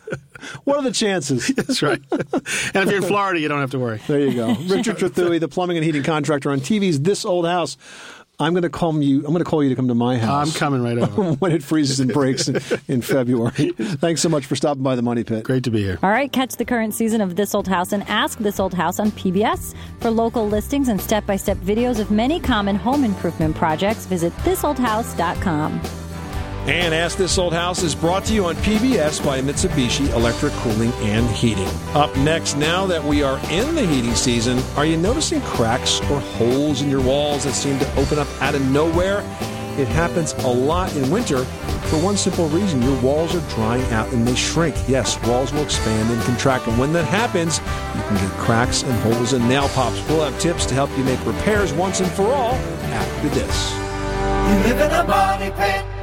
What 0.66 0.76
are 0.78 0.84
the 0.84 0.92
chances? 0.92 1.48
That's 1.48 1.82
right. 1.82 2.02
And 2.12 2.34
if 2.34 2.86
you're 2.88 2.98
in 2.98 3.04
Florida, 3.04 3.40
you 3.40 3.48
don't 3.48 3.62
have 3.62 3.72
to 3.72 3.80
worry. 3.80 4.02
There 4.06 4.20
you 4.20 4.34
go. 4.34 4.54
Richard 4.66 4.98
Trethewey, 4.98 5.40
the 5.40 5.48
plumbing 5.48 5.78
and 5.78 5.86
heating 5.86 6.04
contractor 6.04 6.52
on 6.52 6.60
TV's 6.60 7.00
This 7.00 7.24
Old 7.24 7.46
House. 7.48 7.78
I'm 8.40 8.54
going 8.54 8.64
to 8.64 8.70
call 8.70 9.02
you. 9.02 9.18
I'm 9.18 9.32
going 9.32 9.44
to 9.44 9.50
call 9.50 9.64
you 9.64 9.70
to 9.70 9.76
come 9.76 9.88
to 9.88 9.96
my 9.96 10.18
house. 10.18 10.48
I'm 10.48 10.60
coming 10.60 10.82
right 10.82 10.98
over. 10.98 11.34
when 11.40 11.52
it 11.52 11.64
freezes 11.64 12.00
and 12.00 12.12
breaks 12.12 12.48
in, 12.48 12.62
in 12.88 13.02
February. 13.02 13.72
Thanks 13.78 14.22
so 14.22 14.30
much 14.30 14.46
for 14.46 14.56
stopping 14.56 14.84
by 14.84 14.96
the 14.96 15.02
Money 15.02 15.24
Pit. 15.24 15.44
Great 15.44 15.64
to 15.64 15.72
be 15.72 15.82
here. 15.82 16.00
All 16.04 16.10
right, 16.10 16.32
catch 16.32 16.56
the 16.56 16.66
current 16.66 16.94
season 16.94 17.22
of 17.22 17.36
This 17.36 17.56
Old 17.56 17.68
House 17.68 17.92
and 17.92 18.04
Ask 18.04 18.40
This 18.40 18.60
Old 18.60 18.74
House 18.74 19.00
on 19.00 19.12
PBS. 19.12 19.76
For 20.00 20.10
local 20.12 20.48
listings 20.48 20.90
and 20.90 21.00
step 21.00 21.26
by 21.26 21.36
step 21.36 21.58
videos 21.58 22.00
of 22.00 22.12
many 22.12 22.40
common 22.40 22.76
home 22.76 23.04
improvement 23.04 23.56
projects, 23.56 24.06
visit 24.06 24.34
thisoldhouse.com. 24.38 26.05
And 26.68 26.96
Ask 26.96 27.20
This 27.20 27.38
Old 27.38 27.54
House 27.54 27.84
is 27.84 27.94
brought 27.94 28.26
to 28.26 28.34
you 28.34 28.46
on 28.48 28.56
PBS 28.56 29.24
by 29.24 29.40
Mitsubishi 29.40 30.10
Electric 30.16 30.52
Cooling 30.54 30.92
and 30.94 31.30
Heating. 31.30 31.70
Up 31.94 32.16
next, 32.18 32.58
now 32.58 32.88
that 32.88 33.04
we 33.04 33.22
are 33.22 33.38
in 33.52 33.76
the 33.76 33.86
heating 33.86 34.16
season, 34.16 34.58
are 34.76 34.84
you 34.84 34.98
noticing 34.98 35.42
cracks 35.42 36.02
or 36.10 36.20
holes 36.20 36.82
in 36.82 36.90
your 36.90 37.04
walls 37.04 37.44
that 37.44 37.54
seem 37.54 37.78
to 37.78 37.96
open 37.98 38.18
up 38.18 38.28
out 38.42 38.56
of 38.56 38.68
nowhere? 38.72 39.20
It 39.78 39.88
happens 39.90 40.34
a 40.34 40.48
lot 40.48 40.96
in 40.96 41.12
winter 41.12 41.46
for 41.86 42.04
one 42.04 42.18
simple 42.18 42.48
reason 42.50 42.82
your 42.82 43.00
walls 43.00 43.36
are 43.36 43.48
drying 43.54 43.86
out 43.94 44.12
and 44.12 44.28
they 44.28 44.34
shrink. 44.34 44.76
Yes, 44.88 45.22
walls 45.28 45.54
will 45.54 45.62
expand 45.62 46.12
and 46.12 46.20
contract, 46.24 46.66
and 46.66 46.80
when 46.80 46.94
that 46.94 47.06
happens, 47.06 47.60
you 47.60 48.02
can 48.08 48.16
get 48.16 48.36
cracks 48.40 48.82
and 48.82 48.92
holes 49.02 49.34
and 49.34 49.48
nail 49.48 49.70
pops. 49.70 50.02
We'll 50.10 50.28
have 50.28 50.40
tips 50.40 50.66
to 50.66 50.74
help 50.74 50.90
you 50.98 51.04
make 51.04 51.24
repairs 51.28 51.74
once 51.74 52.00
and 52.00 52.10
for 52.10 52.26
all 52.26 52.56
after 52.56 53.30
this. 53.30 53.72
You 54.50 54.74
live 54.74 54.82
in 54.82 54.92
a 54.92 55.04
money 55.04 55.52
pit. 55.52 55.95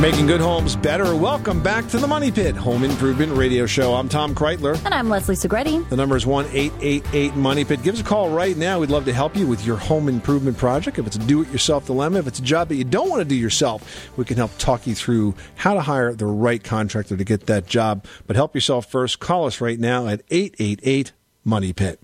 Making 0.00 0.28
good 0.28 0.40
homes 0.40 0.76
better. 0.76 1.16
Welcome 1.16 1.60
back 1.60 1.88
to 1.88 1.98
the 1.98 2.06
Money 2.06 2.30
Pit 2.30 2.54
Home 2.54 2.84
Improvement 2.84 3.32
Radio 3.32 3.66
Show. 3.66 3.94
I'm 3.94 4.08
Tom 4.08 4.32
Kraeutler. 4.32 4.80
And 4.84 4.94
I'm 4.94 5.08
Leslie 5.08 5.34
Segrete. 5.34 5.88
The 5.88 5.96
number 5.96 6.16
is 6.16 6.24
1 6.24 6.46
888 6.52 7.34
Money 7.34 7.64
Pit. 7.64 7.82
Give 7.82 7.96
us 7.96 8.00
a 8.00 8.04
call 8.04 8.30
right 8.30 8.56
now. 8.56 8.78
We'd 8.78 8.90
love 8.90 9.06
to 9.06 9.12
help 9.12 9.36
you 9.36 9.48
with 9.48 9.66
your 9.66 9.76
home 9.76 10.08
improvement 10.08 10.56
project. 10.56 11.00
If 11.00 11.08
it's 11.08 11.16
a 11.16 11.18
do 11.18 11.42
it 11.42 11.50
yourself 11.50 11.86
dilemma, 11.86 12.20
if 12.20 12.28
it's 12.28 12.38
a 12.38 12.42
job 12.42 12.68
that 12.68 12.76
you 12.76 12.84
don't 12.84 13.10
want 13.10 13.22
to 13.22 13.24
do 13.24 13.34
yourself, 13.34 14.16
we 14.16 14.24
can 14.24 14.36
help 14.36 14.56
talk 14.58 14.86
you 14.86 14.94
through 14.94 15.34
how 15.56 15.74
to 15.74 15.80
hire 15.80 16.14
the 16.14 16.26
right 16.26 16.62
contractor 16.62 17.16
to 17.16 17.24
get 17.24 17.46
that 17.46 17.66
job. 17.66 18.04
But 18.28 18.36
help 18.36 18.54
yourself 18.54 18.88
first. 18.88 19.18
Call 19.18 19.46
us 19.46 19.60
right 19.60 19.80
now 19.80 20.06
at 20.06 20.22
888 20.30 21.10
Money 21.42 21.72
Pit. 21.72 21.98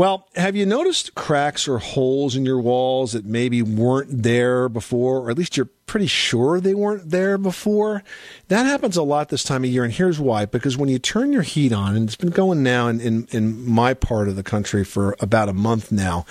Well, 0.00 0.26
have 0.34 0.56
you 0.56 0.64
noticed 0.64 1.14
cracks 1.14 1.68
or 1.68 1.76
holes 1.76 2.34
in 2.34 2.46
your 2.46 2.58
walls 2.58 3.12
that 3.12 3.26
maybe 3.26 3.60
weren't 3.60 4.22
there 4.22 4.70
before, 4.70 5.18
or 5.18 5.30
at 5.30 5.36
least 5.36 5.58
you're 5.58 5.68
pretty 5.84 6.06
sure 6.06 6.58
they 6.58 6.72
weren't 6.72 7.10
there 7.10 7.36
before? 7.36 8.02
That 8.48 8.64
happens 8.64 8.96
a 8.96 9.02
lot 9.02 9.28
this 9.28 9.44
time 9.44 9.62
of 9.62 9.68
year, 9.68 9.84
and 9.84 9.92
here's 9.92 10.18
why. 10.18 10.46
Because 10.46 10.78
when 10.78 10.88
you 10.88 10.98
turn 10.98 11.34
your 11.34 11.42
heat 11.42 11.70
on, 11.70 11.96
and 11.96 12.08
it's 12.08 12.16
been 12.16 12.30
going 12.30 12.62
now 12.62 12.88
in, 12.88 12.98
in, 12.98 13.28
in 13.30 13.68
my 13.68 13.92
part 13.92 14.28
of 14.30 14.36
the 14.36 14.42
country 14.42 14.84
for 14.84 15.16
about 15.20 15.50
a 15.50 15.52
month 15.52 15.92
now, 15.92 16.24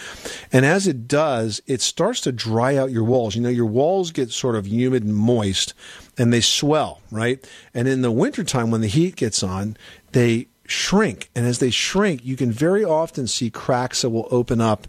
and 0.51 0.65
as 0.65 0.87
it 0.87 1.07
does, 1.07 1.61
it 1.67 1.79
starts 1.79 2.21
to 2.21 2.31
dry 2.31 2.75
out 2.75 2.89
your 2.89 3.03
walls. 3.03 3.35
You 3.35 3.43
know, 3.43 3.49
your 3.49 3.67
walls 3.67 4.09
get 4.09 4.31
sort 4.31 4.55
of 4.55 4.65
humid 4.65 5.03
and 5.03 5.15
moist, 5.15 5.75
and 6.17 6.33
they 6.33 6.41
swell, 6.41 7.01
right? 7.11 7.47
And 7.75 7.87
in 7.87 8.01
the 8.01 8.09
wintertime, 8.09 8.71
when 8.71 8.81
the 8.81 8.87
heat 8.87 9.15
gets 9.15 9.43
on, 9.43 9.77
they 10.13 10.47
shrink. 10.69 11.29
And 11.35 11.45
as 11.45 11.59
they 11.59 11.69
shrink, 11.69 12.25
you 12.25 12.35
can 12.35 12.51
very 12.51 12.83
often 12.83 13.27
see 13.27 13.49
cracks 13.49 14.01
that 14.01 14.09
will 14.09 14.27
open 14.31 14.61
up 14.61 14.87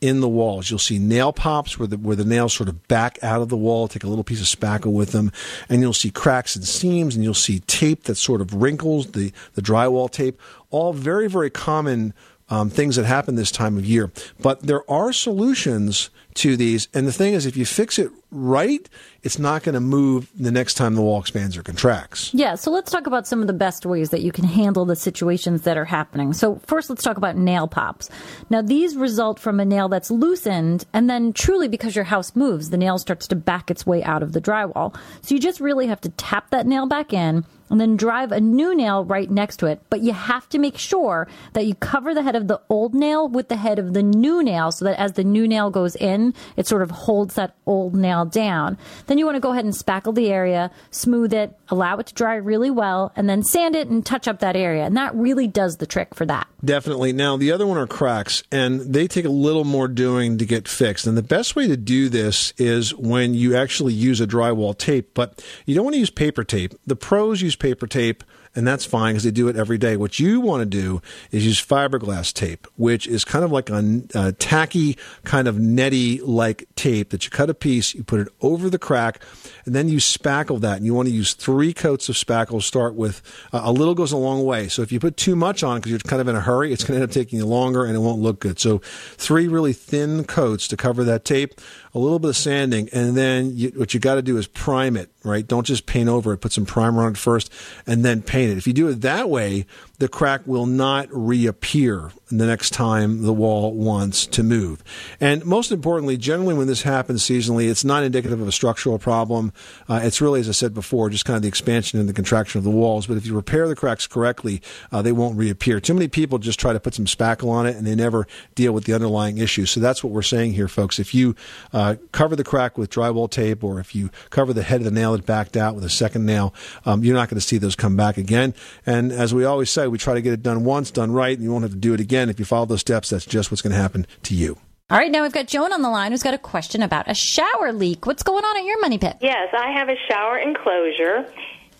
in 0.00 0.20
the 0.20 0.28
walls. 0.28 0.70
You'll 0.70 0.78
see 0.78 0.98
nail 0.98 1.32
pops 1.32 1.78
where 1.78 1.88
the 1.88 1.96
where 1.98 2.16
the 2.16 2.24
nails 2.24 2.52
sort 2.52 2.68
of 2.68 2.86
back 2.88 3.18
out 3.22 3.42
of 3.42 3.48
the 3.48 3.56
wall, 3.56 3.88
take 3.88 4.04
a 4.04 4.08
little 4.08 4.24
piece 4.24 4.40
of 4.40 4.60
spackle 4.60 4.92
with 4.92 5.12
them, 5.12 5.32
and 5.68 5.80
you'll 5.80 5.92
see 5.92 6.10
cracks 6.10 6.54
and 6.54 6.64
seams, 6.64 7.14
and 7.14 7.24
you'll 7.24 7.34
see 7.34 7.60
tape 7.60 8.04
that 8.04 8.14
sort 8.14 8.40
of 8.40 8.54
wrinkles, 8.54 9.12
the, 9.12 9.32
the 9.54 9.62
drywall 9.62 10.10
tape, 10.10 10.40
all 10.70 10.92
very, 10.92 11.28
very 11.28 11.50
common 11.50 12.14
um, 12.50 12.70
things 12.70 12.96
that 12.96 13.04
happen 13.04 13.34
this 13.34 13.50
time 13.50 13.76
of 13.76 13.84
year. 13.84 14.10
But 14.40 14.62
there 14.62 14.88
are 14.90 15.12
solutions 15.12 16.10
to 16.34 16.56
these, 16.56 16.88
and 16.94 17.06
the 17.06 17.12
thing 17.12 17.34
is, 17.34 17.46
if 17.46 17.56
you 17.56 17.66
fix 17.66 17.98
it 17.98 18.10
right, 18.30 18.88
it's 19.22 19.38
not 19.38 19.62
going 19.62 19.74
to 19.74 19.80
move 19.80 20.30
the 20.38 20.52
next 20.52 20.74
time 20.74 20.94
the 20.94 21.02
wall 21.02 21.18
expands 21.18 21.56
or 21.56 21.62
contracts. 21.62 22.32
Yeah, 22.32 22.54
so 22.54 22.70
let's 22.70 22.92
talk 22.92 23.06
about 23.06 23.26
some 23.26 23.40
of 23.40 23.46
the 23.46 23.52
best 23.52 23.84
ways 23.84 24.10
that 24.10 24.20
you 24.20 24.30
can 24.30 24.44
handle 24.44 24.84
the 24.84 24.94
situations 24.94 25.62
that 25.62 25.76
are 25.76 25.84
happening. 25.84 26.32
So, 26.32 26.56
first, 26.66 26.90
let's 26.90 27.02
talk 27.02 27.16
about 27.16 27.36
nail 27.36 27.66
pops. 27.66 28.08
Now, 28.50 28.62
these 28.62 28.96
result 28.96 29.40
from 29.40 29.58
a 29.58 29.64
nail 29.64 29.88
that's 29.88 30.10
loosened, 30.10 30.84
and 30.92 31.10
then 31.10 31.32
truly 31.32 31.68
because 31.68 31.96
your 31.96 32.04
house 32.04 32.36
moves, 32.36 32.70
the 32.70 32.76
nail 32.76 32.98
starts 32.98 33.26
to 33.28 33.36
back 33.36 33.70
its 33.70 33.86
way 33.86 34.02
out 34.04 34.22
of 34.22 34.32
the 34.32 34.40
drywall. 34.40 34.94
So, 35.22 35.34
you 35.34 35.40
just 35.40 35.60
really 35.60 35.86
have 35.88 36.00
to 36.02 36.10
tap 36.10 36.50
that 36.50 36.66
nail 36.66 36.86
back 36.86 37.12
in 37.12 37.44
and 37.70 37.80
then 37.80 37.96
drive 37.96 38.32
a 38.32 38.40
new 38.40 38.74
nail 38.74 39.04
right 39.04 39.30
next 39.30 39.58
to 39.58 39.66
it. 39.66 39.80
But 39.90 40.00
you 40.00 40.12
have 40.12 40.48
to 40.50 40.58
make 40.58 40.78
sure 40.78 41.28
that 41.52 41.66
you 41.66 41.74
cover 41.74 42.14
the 42.14 42.22
head 42.22 42.36
of 42.36 42.48
the 42.48 42.60
old 42.68 42.94
nail 42.94 43.28
with 43.28 43.48
the 43.48 43.56
head 43.56 43.78
of 43.78 43.94
the 43.94 44.02
new 44.02 44.42
nail 44.42 44.72
so 44.72 44.84
that 44.84 44.98
as 44.98 45.12
the 45.12 45.24
new 45.24 45.46
nail 45.46 45.70
goes 45.70 45.96
in, 45.96 46.34
it 46.56 46.66
sort 46.66 46.82
of 46.82 46.90
holds 46.90 47.34
that 47.34 47.54
old 47.66 47.94
nail 47.94 48.24
down. 48.24 48.78
Then 49.06 49.18
you 49.18 49.24
want 49.24 49.36
to 49.36 49.40
go 49.40 49.52
ahead 49.52 49.64
and 49.64 49.74
spackle 49.74 50.14
the 50.14 50.28
area, 50.28 50.70
smooth 50.90 51.32
it, 51.32 51.56
allow 51.68 51.98
it 51.98 52.06
to 52.06 52.14
dry 52.14 52.34
really 52.36 52.70
well, 52.70 53.12
and 53.16 53.28
then 53.28 53.42
sand 53.42 53.76
it 53.76 53.88
and 53.88 54.04
touch 54.04 54.28
up 54.28 54.40
that 54.40 54.56
area. 54.56 54.84
And 54.84 54.96
that 54.96 55.14
really 55.14 55.46
does 55.46 55.76
the 55.76 55.86
trick 55.86 56.14
for 56.14 56.26
that. 56.26 56.46
Definitely. 56.64 57.12
Now, 57.12 57.36
the 57.36 57.52
other 57.52 57.66
one 57.66 57.78
are 57.78 57.86
cracks, 57.86 58.42
and 58.50 58.80
they 58.80 59.06
take 59.06 59.24
a 59.24 59.30
little 59.30 59.64
more 59.64 59.86
doing 59.86 60.38
to 60.38 60.46
get 60.46 60.66
fixed. 60.66 61.06
And 61.06 61.16
the 61.16 61.22
best 61.22 61.54
way 61.54 61.68
to 61.68 61.76
do 61.76 62.08
this 62.08 62.52
is 62.56 62.94
when 62.94 63.34
you 63.34 63.56
actually 63.56 63.92
use 63.92 64.20
a 64.20 64.26
drywall 64.26 64.76
tape, 64.76 65.14
but 65.14 65.44
you 65.66 65.74
don't 65.74 65.84
want 65.84 65.94
to 65.94 66.00
use 66.00 66.10
paper 66.10 66.42
tape. 66.42 66.74
The 66.86 66.96
pros 66.96 67.42
use 67.42 67.54
paper 67.58 67.86
tape, 67.86 68.24
and 68.54 68.66
that's 68.66 68.84
fine 68.84 69.14
because 69.14 69.24
they 69.24 69.30
do 69.30 69.48
it 69.48 69.56
every 69.56 69.78
day. 69.78 69.96
What 69.96 70.18
you 70.18 70.40
want 70.40 70.62
to 70.62 70.66
do 70.66 71.00
is 71.30 71.46
use 71.46 71.64
fiberglass 71.64 72.32
tape, 72.32 72.66
which 72.76 73.06
is 73.06 73.24
kind 73.24 73.44
of 73.44 73.52
like 73.52 73.70
a, 73.70 74.02
a 74.14 74.32
tacky, 74.32 74.96
kind 75.24 75.46
of 75.46 75.58
netty 75.58 76.20
like 76.20 76.66
tape 76.74 77.10
that 77.10 77.24
you 77.24 77.30
cut 77.30 77.50
a 77.50 77.54
piece, 77.54 77.94
you 77.94 78.02
put 78.02 78.20
it 78.20 78.28
over 78.40 78.68
the 78.68 78.78
crack, 78.78 79.22
and 79.64 79.74
then 79.74 79.88
you 79.88 79.98
spackle 79.98 80.60
that. 80.60 80.78
And 80.78 80.86
you 80.86 80.94
want 80.94 81.08
to 81.08 81.14
use 81.14 81.34
three 81.34 81.72
coats 81.72 82.08
of 82.08 82.16
spackle. 82.16 82.62
Start 82.62 82.94
with 82.94 83.22
uh, 83.52 83.60
a 83.62 83.72
little 83.72 83.94
goes 83.94 84.12
a 84.12 84.16
long 84.16 84.44
way. 84.44 84.68
So 84.68 84.82
if 84.82 84.90
you 84.90 84.98
put 84.98 85.16
too 85.16 85.36
much 85.36 85.62
on 85.62 85.78
because 85.78 85.92
you're 85.92 86.00
kind 86.00 86.20
of 86.20 86.28
in 86.28 86.34
a 86.34 86.40
hurry, 86.40 86.72
it's 86.72 86.84
going 86.84 86.98
to 86.98 87.02
end 87.02 87.10
up 87.10 87.14
taking 87.14 87.38
you 87.38 87.46
longer 87.46 87.84
and 87.84 87.94
it 87.94 88.00
won't 88.00 88.20
look 88.20 88.40
good. 88.40 88.58
So 88.58 88.78
three 88.78 89.46
really 89.46 89.72
thin 89.72 90.24
coats 90.24 90.66
to 90.68 90.76
cover 90.76 91.04
that 91.04 91.24
tape, 91.24 91.60
a 91.94 91.98
little 91.98 92.18
bit 92.18 92.28
of 92.28 92.36
sanding, 92.36 92.88
and 92.92 93.16
then 93.16 93.56
you, 93.56 93.70
what 93.76 93.94
you 93.94 94.00
got 94.00 94.16
to 94.16 94.22
do 94.22 94.36
is 94.36 94.46
prime 94.46 94.96
it. 94.96 95.10
Right? 95.24 95.46
Don't 95.46 95.66
just 95.66 95.86
paint 95.86 96.08
over 96.08 96.32
it. 96.32 96.38
Put 96.38 96.52
some 96.52 96.66
primer 96.66 97.02
on 97.02 97.12
it 97.12 97.18
first, 97.18 97.52
and 97.86 98.04
then 98.04 98.22
paint 98.22 98.52
it. 98.52 98.58
If 98.58 98.66
you 98.66 98.72
do 98.72 98.88
it 98.88 99.00
that 99.02 99.28
way, 99.28 99.66
the 99.98 100.08
crack 100.08 100.42
will 100.46 100.66
not 100.66 101.08
reappear 101.10 102.12
the 102.30 102.46
next 102.46 102.70
time 102.70 103.22
the 103.22 103.32
wall 103.32 103.72
wants 103.72 104.26
to 104.26 104.42
move. 104.42 104.84
And 105.20 105.44
most 105.44 105.72
importantly, 105.72 106.16
generally 106.16 106.54
when 106.54 106.66
this 106.66 106.82
happens 106.82 107.22
seasonally, 107.22 107.68
it's 107.68 107.84
not 107.84 108.04
indicative 108.04 108.40
of 108.40 108.46
a 108.46 108.52
structural 108.52 108.98
problem. 108.98 109.52
Uh, 109.88 110.00
it's 110.02 110.20
really, 110.20 110.40
as 110.40 110.48
I 110.48 110.52
said 110.52 110.74
before, 110.74 111.10
just 111.10 111.24
kind 111.24 111.36
of 111.36 111.42
the 111.42 111.48
expansion 111.48 111.98
and 111.98 112.08
the 112.08 112.12
contraction 112.12 112.58
of 112.58 112.64
the 112.64 112.70
walls. 112.70 113.06
But 113.06 113.16
if 113.16 113.26
you 113.26 113.34
repair 113.34 113.66
the 113.66 113.74
cracks 113.74 114.06
correctly, 114.06 114.62
uh, 114.92 115.02
they 115.02 115.12
won't 115.12 115.36
reappear. 115.36 115.80
Too 115.80 115.94
many 115.94 116.06
people 116.06 116.38
just 116.38 116.60
try 116.60 116.72
to 116.72 116.80
put 116.80 116.94
some 116.94 117.06
spackle 117.06 117.48
on 117.48 117.66
it 117.66 117.76
and 117.76 117.86
they 117.86 117.94
never 117.94 118.26
deal 118.54 118.72
with 118.72 118.84
the 118.84 118.94
underlying 118.94 119.38
issue. 119.38 119.66
So 119.66 119.80
that's 119.80 120.04
what 120.04 120.12
we're 120.12 120.22
saying 120.22 120.52
here, 120.52 120.68
folks. 120.68 120.98
If 120.98 121.14
you 121.14 121.34
uh, 121.72 121.96
cover 122.12 122.36
the 122.36 122.44
crack 122.44 122.78
with 122.78 122.90
drywall 122.90 123.30
tape 123.30 123.64
or 123.64 123.80
if 123.80 123.94
you 123.94 124.10
cover 124.30 124.52
the 124.52 124.62
head 124.62 124.80
of 124.80 124.84
the 124.84 124.90
nail 124.90 125.12
that 125.12 125.26
backed 125.26 125.56
out 125.56 125.74
with 125.74 125.84
a 125.84 125.90
second 125.90 126.26
nail, 126.26 126.54
um, 126.84 127.02
you're 127.02 127.16
not 127.16 127.28
going 127.28 127.40
to 127.40 127.46
see 127.46 127.58
those 127.58 127.74
come 127.74 127.96
back 127.96 128.16
again. 128.16 128.54
And 128.86 129.10
as 129.10 129.32
we 129.34 129.44
always 129.44 129.70
say, 129.70 129.87
we 129.90 129.98
try 129.98 130.14
to 130.14 130.22
get 130.22 130.32
it 130.32 130.42
done 130.42 130.64
once, 130.64 130.90
done 130.90 131.12
right, 131.12 131.36
and 131.36 131.42
you 131.42 131.50
won't 131.50 131.62
have 131.62 131.72
to 131.72 131.78
do 131.78 131.94
it 131.94 132.00
again. 132.00 132.28
If 132.28 132.38
you 132.38 132.44
follow 132.44 132.66
those 132.66 132.80
steps, 132.80 133.10
that's 133.10 133.26
just 133.26 133.50
what's 133.50 133.62
going 133.62 133.72
to 133.72 133.78
happen 133.78 134.06
to 134.24 134.34
you. 134.34 134.58
All 134.90 134.96
right, 134.96 135.10
now 135.10 135.22
we've 135.22 135.32
got 135.32 135.46
Joan 135.46 135.72
on 135.72 135.82
the 135.82 135.90
line 135.90 136.12
who's 136.12 136.22
got 136.22 136.32
a 136.32 136.38
question 136.38 136.82
about 136.82 137.10
a 137.10 137.14
shower 137.14 137.72
leak. 137.72 138.06
What's 138.06 138.22
going 138.22 138.44
on 138.44 138.56
at 138.56 138.64
your 138.64 138.80
money 138.80 138.96
pit? 138.96 139.18
Yes, 139.20 139.52
I 139.52 139.70
have 139.72 139.90
a 139.90 139.96
shower 140.08 140.38
enclosure, 140.38 141.30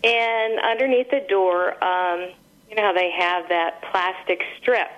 and 0.04 0.60
underneath 0.60 1.10
the 1.10 1.24
door, 1.28 1.82
um, 1.82 2.28
you 2.68 2.76
know 2.76 2.82
how 2.82 2.92
they 2.92 3.10
have 3.10 3.48
that 3.48 3.82
plastic 3.90 4.42
strip. 4.60 4.90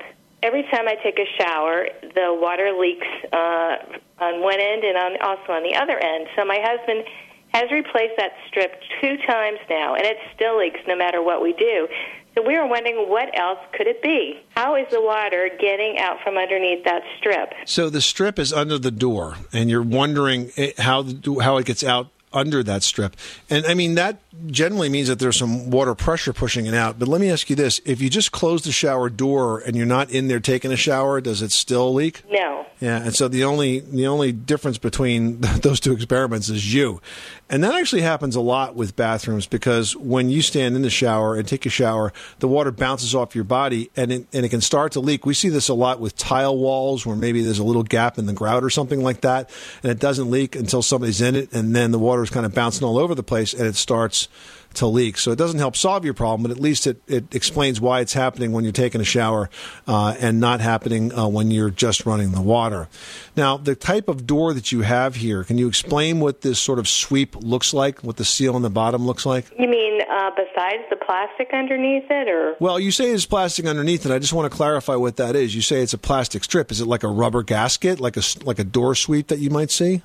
Every 0.42 0.62
time 0.64 0.88
I 0.88 0.96
take 1.05 1.18
a 1.20 1.27
shower, 1.38 1.87
the 2.03 2.37
water 2.40 2.73
leaks 2.73 3.07
uh, 3.33 3.77
on 4.18 4.40
one 4.40 4.59
end 4.59 4.83
and 4.83 4.96
on, 4.96 5.16
also 5.20 5.53
on 5.53 5.62
the 5.62 5.77
other 5.77 5.99
end. 5.99 6.27
So 6.35 6.44
my 6.44 6.59
husband 6.61 7.05
has 7.53 7.70
replaced 7.70 8.14
that 8.16 8.33
strip 8.49 8.81
two 9.01 9.16
times 9.27 9.59
now, 9.68 9.94
and 9.94 10.05
it 10.05 10.16
still 10.35 10.59
leaks 10.59 10.81
no 10.87 10.96
matter 10.96 11.23
what 11.23 11.42
we 11.42 11.53
do. 11.53 11.88
So 12.35 12.43
we 12.47 12.57
were 12.57 12.66
wondering 12.66 13.09
what 13.09 13.37
else 13.38 13.59
could 13.77 13.87
it 13.87 14.03
be? 14.03 14.40
How 14.51 14.77
is 14.77 14.87
the 14.90 15.01
water 15.01 15.51
getting 15.61 15.99
out 15.99 16.19
from 16.23 16.37
underneath 16.37 16.85
that 16.85 17.03
strip? 17.19 17.53
So 17.64 17.90
the 17.90 18.01
strip 18.01 18.38
is 18.38 18.53
under 18.53 18.79
the 18.79 18.90
door, 18.90 19.37
and 19.53 19.69
you're 19.69 19.83
wondering 19.83 20.53
eh, 20.57 20.73
how 20.79 21.05
how 21.40 21.57
it 21.57 21.66
gets 21.66 21.83
out 21.83 22.09
under 22.33 22.62
that 22.62 22.83
strip. 22.83 23.16
And 23.49 23.64
I 23.66 23.75
mean 23.75 23.95
that 23.95 24.19
generally 24.47 24.88
means 24.88 25.09
that 25.09 25.19
there's 25.19 25.37
some 25.37 25.71
water 25.71 25.95
pressure 25.95 26.33
pushing 26.33 26.66
it 26.66 26.75
out. 26.75 26.99
But 26.99 27.09
let 27.09 27.21
me 27.21 27.31
ask 27.31 27.51
you 27.51 27.57
this: 27.57 27.81
if 27.85 28.01
you 28.01 28.11
just 28.11 28.33
close 28.33 28.62
the 28.62 28.73
shower 28.73 29.09
door 29.09 29.61
and 29.61 29.77
you're 29.77 29.87
not 29.87 30.11
in 30.11 30.29
there 30.29 30.40
taking 30.40 30.73
a 30.73 30.77
shower, 30.77 31.21
does 31.21 31.43
it 31.43 31.53
still 31.53 31.93
leak? 31.93 32.23
No. 32.31 32.66
Yeah, 32.81 33.03
and 33.03 33.14
so 33.14 33.29
the 33.29 33.45
only 33.45 33.81
the 33.81 34.07
only 34.07 34.33
difference 34.33 34.79
between 34.79 35.40
those 35.62 35.81
two 35.81 35.93
experiments 35.93 36.49
is 36.49 36.73
you, 36.73 37.03
and 37.51 37.62
that 37.62 37.75
actually 37.75 38.01
happens 38.01 38.37
a 38.37 38.40
lot 38.40 38.75
with 38.75 38.97
bathrooms 38.97 39.47
because 39.47 39.95
when 39.97 40.31
you 40.31 40.40
stand 40.40 40.77
in 40.77 40.83
the 40.83 40.90
shower 40.90 41.37
and 41.37 41.47
take 41.47 41.66
a 41.66 41.71
shower, 41.71 42.12
the 42.38 42.49
water 42.49 42.73
bounces 42.73 43.14
off 43.14 43.35
your 43.35 43.45
body 43.45 43.90
and 43.97 44.11
it, 44.11 44.27
and 44.33 44.47
it 44.47 44.49
can 44.49 44.62
start 44.62 44.93
to 44.93 45.01
leak. 45.01 45.27
We 45.27 45.35
see 45.35 45.51
this 45.51 45.69
a 45.69 45.75
lot 45.75 46.01
with 46.01 46.16
tile 46.16 46.57
walls 46.57 47.05
where 47.05 47.16
maybe 47.16 47.43
there's 47.43 47.59
a 47.59 47.64
little 47.64 47.83
gap 47.83 48.16
in 48.19 48.25
the 48.25 48.33
grout 48.33 48.64
or 48.64 48.71
something 48.71 49.03
like 49.03 49.21
that, 49.23 49.51
and 49.83 49.93
it 49.93 49.99
doesn't 49.99 50.31
leak 50.31 50.57
until 50.57 50.81
somebody's 50.81 51.21
in 51.21 51.37
it, 51.37 51.53
and 51.53 51.77
then 51.77 51.90
the 51.90 51.99
water 51.99 52.19
is 52.22 52.30
kind 52.30 52.46
of 52.46 52.54
bouncing 52.54 52.87
all 52.87 52.98
over 52.98 53.14
the 53.14 53.22
place 53.22 53.52
and 53.52 53.66
it 53.66 53.76
starts 53.76 54.28
to 54.74 54.87
leak. 54.87 55.18
So 55.18 55.33
it 55.33 55.37
doesn't 55.37 55.59
help 55.59 55.76
solve 55.76 56.04
your 56.04 56.14
problem, 56.14 56.42
but 56.42 56.56
at 56.56 56.62
least 56.62 56.87
it, 56.87 57.02
it 57.09 57.35
explains 57.35 57.80
why 57.80 58.00
it's 58.00 58.12
happening 58.12 58.52
when 58.52 58.64
you're 58.64 58.72
taking 58.72 59.00
a 59.00 59.04
shower 59.04 59.50
uh, 59.87 60.14
and 60.20 60.40
not 60.40 60.61
happening 60.61 61.12
uh, 61.12 61.26
when 61.26 61.51
you're 61.51 61.70
just 61.70 62.07
running 62.07 62.32
the 62.32 62.40
water. 62.40 62.88
Now, 63.36 63.57
the 63.57 63.74
type 63.74 64.09
of 64.09 64.26
door 64.26 64.55
that 64.55 64.70
you 64.70 64.82
have 64.82 65.16
here, 65.16 65.45
can 65.45 65.59
you 65.59 65.66
explain 65.66 66.20
what 66.20 66.42
this 66.42 66.59
sort 66.59 66.78
of 66.78 66.88
sweep 66.88 67.36
looks 67.36 67.74
like, 67.74 68.01
what 68.05 68.16
the 68.16 68.24
seal 68.24 68.55
on 68.55 68.62
the 68.62 68.70
bottom 68.70 69.07
looks 69.07 69.26
like? 69.26 69.47
You 69.59 69.68
mean 69.68 70.03
uh, 70.03 70.30
besides 70.30 70.82
the 70.88 70.97
plastic 70.97 71.51
underneath 71.53 72.05
it, 72.09 72.28
or? 72.28 72.55
Well, 72.61 72.78
you 72.78 72.90
say 72.90 73.11
it's 73.11 73.26
plastic 73.26 73.66
underneath 73.66 74.07
it. 74.07 74.12
I 74.12 74.18
just 74.18 74.32
want 74.32 74.51
to 74.51 74.57
clarify 74.57 74.95
what 74.95 75.16
that 75.16 75.34
is. 75.34 75.55
You 75.55 75.62
say 75.62 75.82
it's 75.82 75.95
a 75.95 75.99
plastic 75.99 76.45
strip. 76.45 76.70
Is 76.70 76.80
it 76.80 76.86
like 76.86 77.03
a 77.03 77.09
rubber 77.09 77.42
gasket, 77.42 78.01
like 78.01 78.16
a 78.16 78.22
like 78.45 78.59
a 78.59 78.64
door 78.64 78.95
sweep 78.95 79.28
that 79.28 79.38
you 79.38 79.51
might 79.51 79.70
see? 79.70 80.03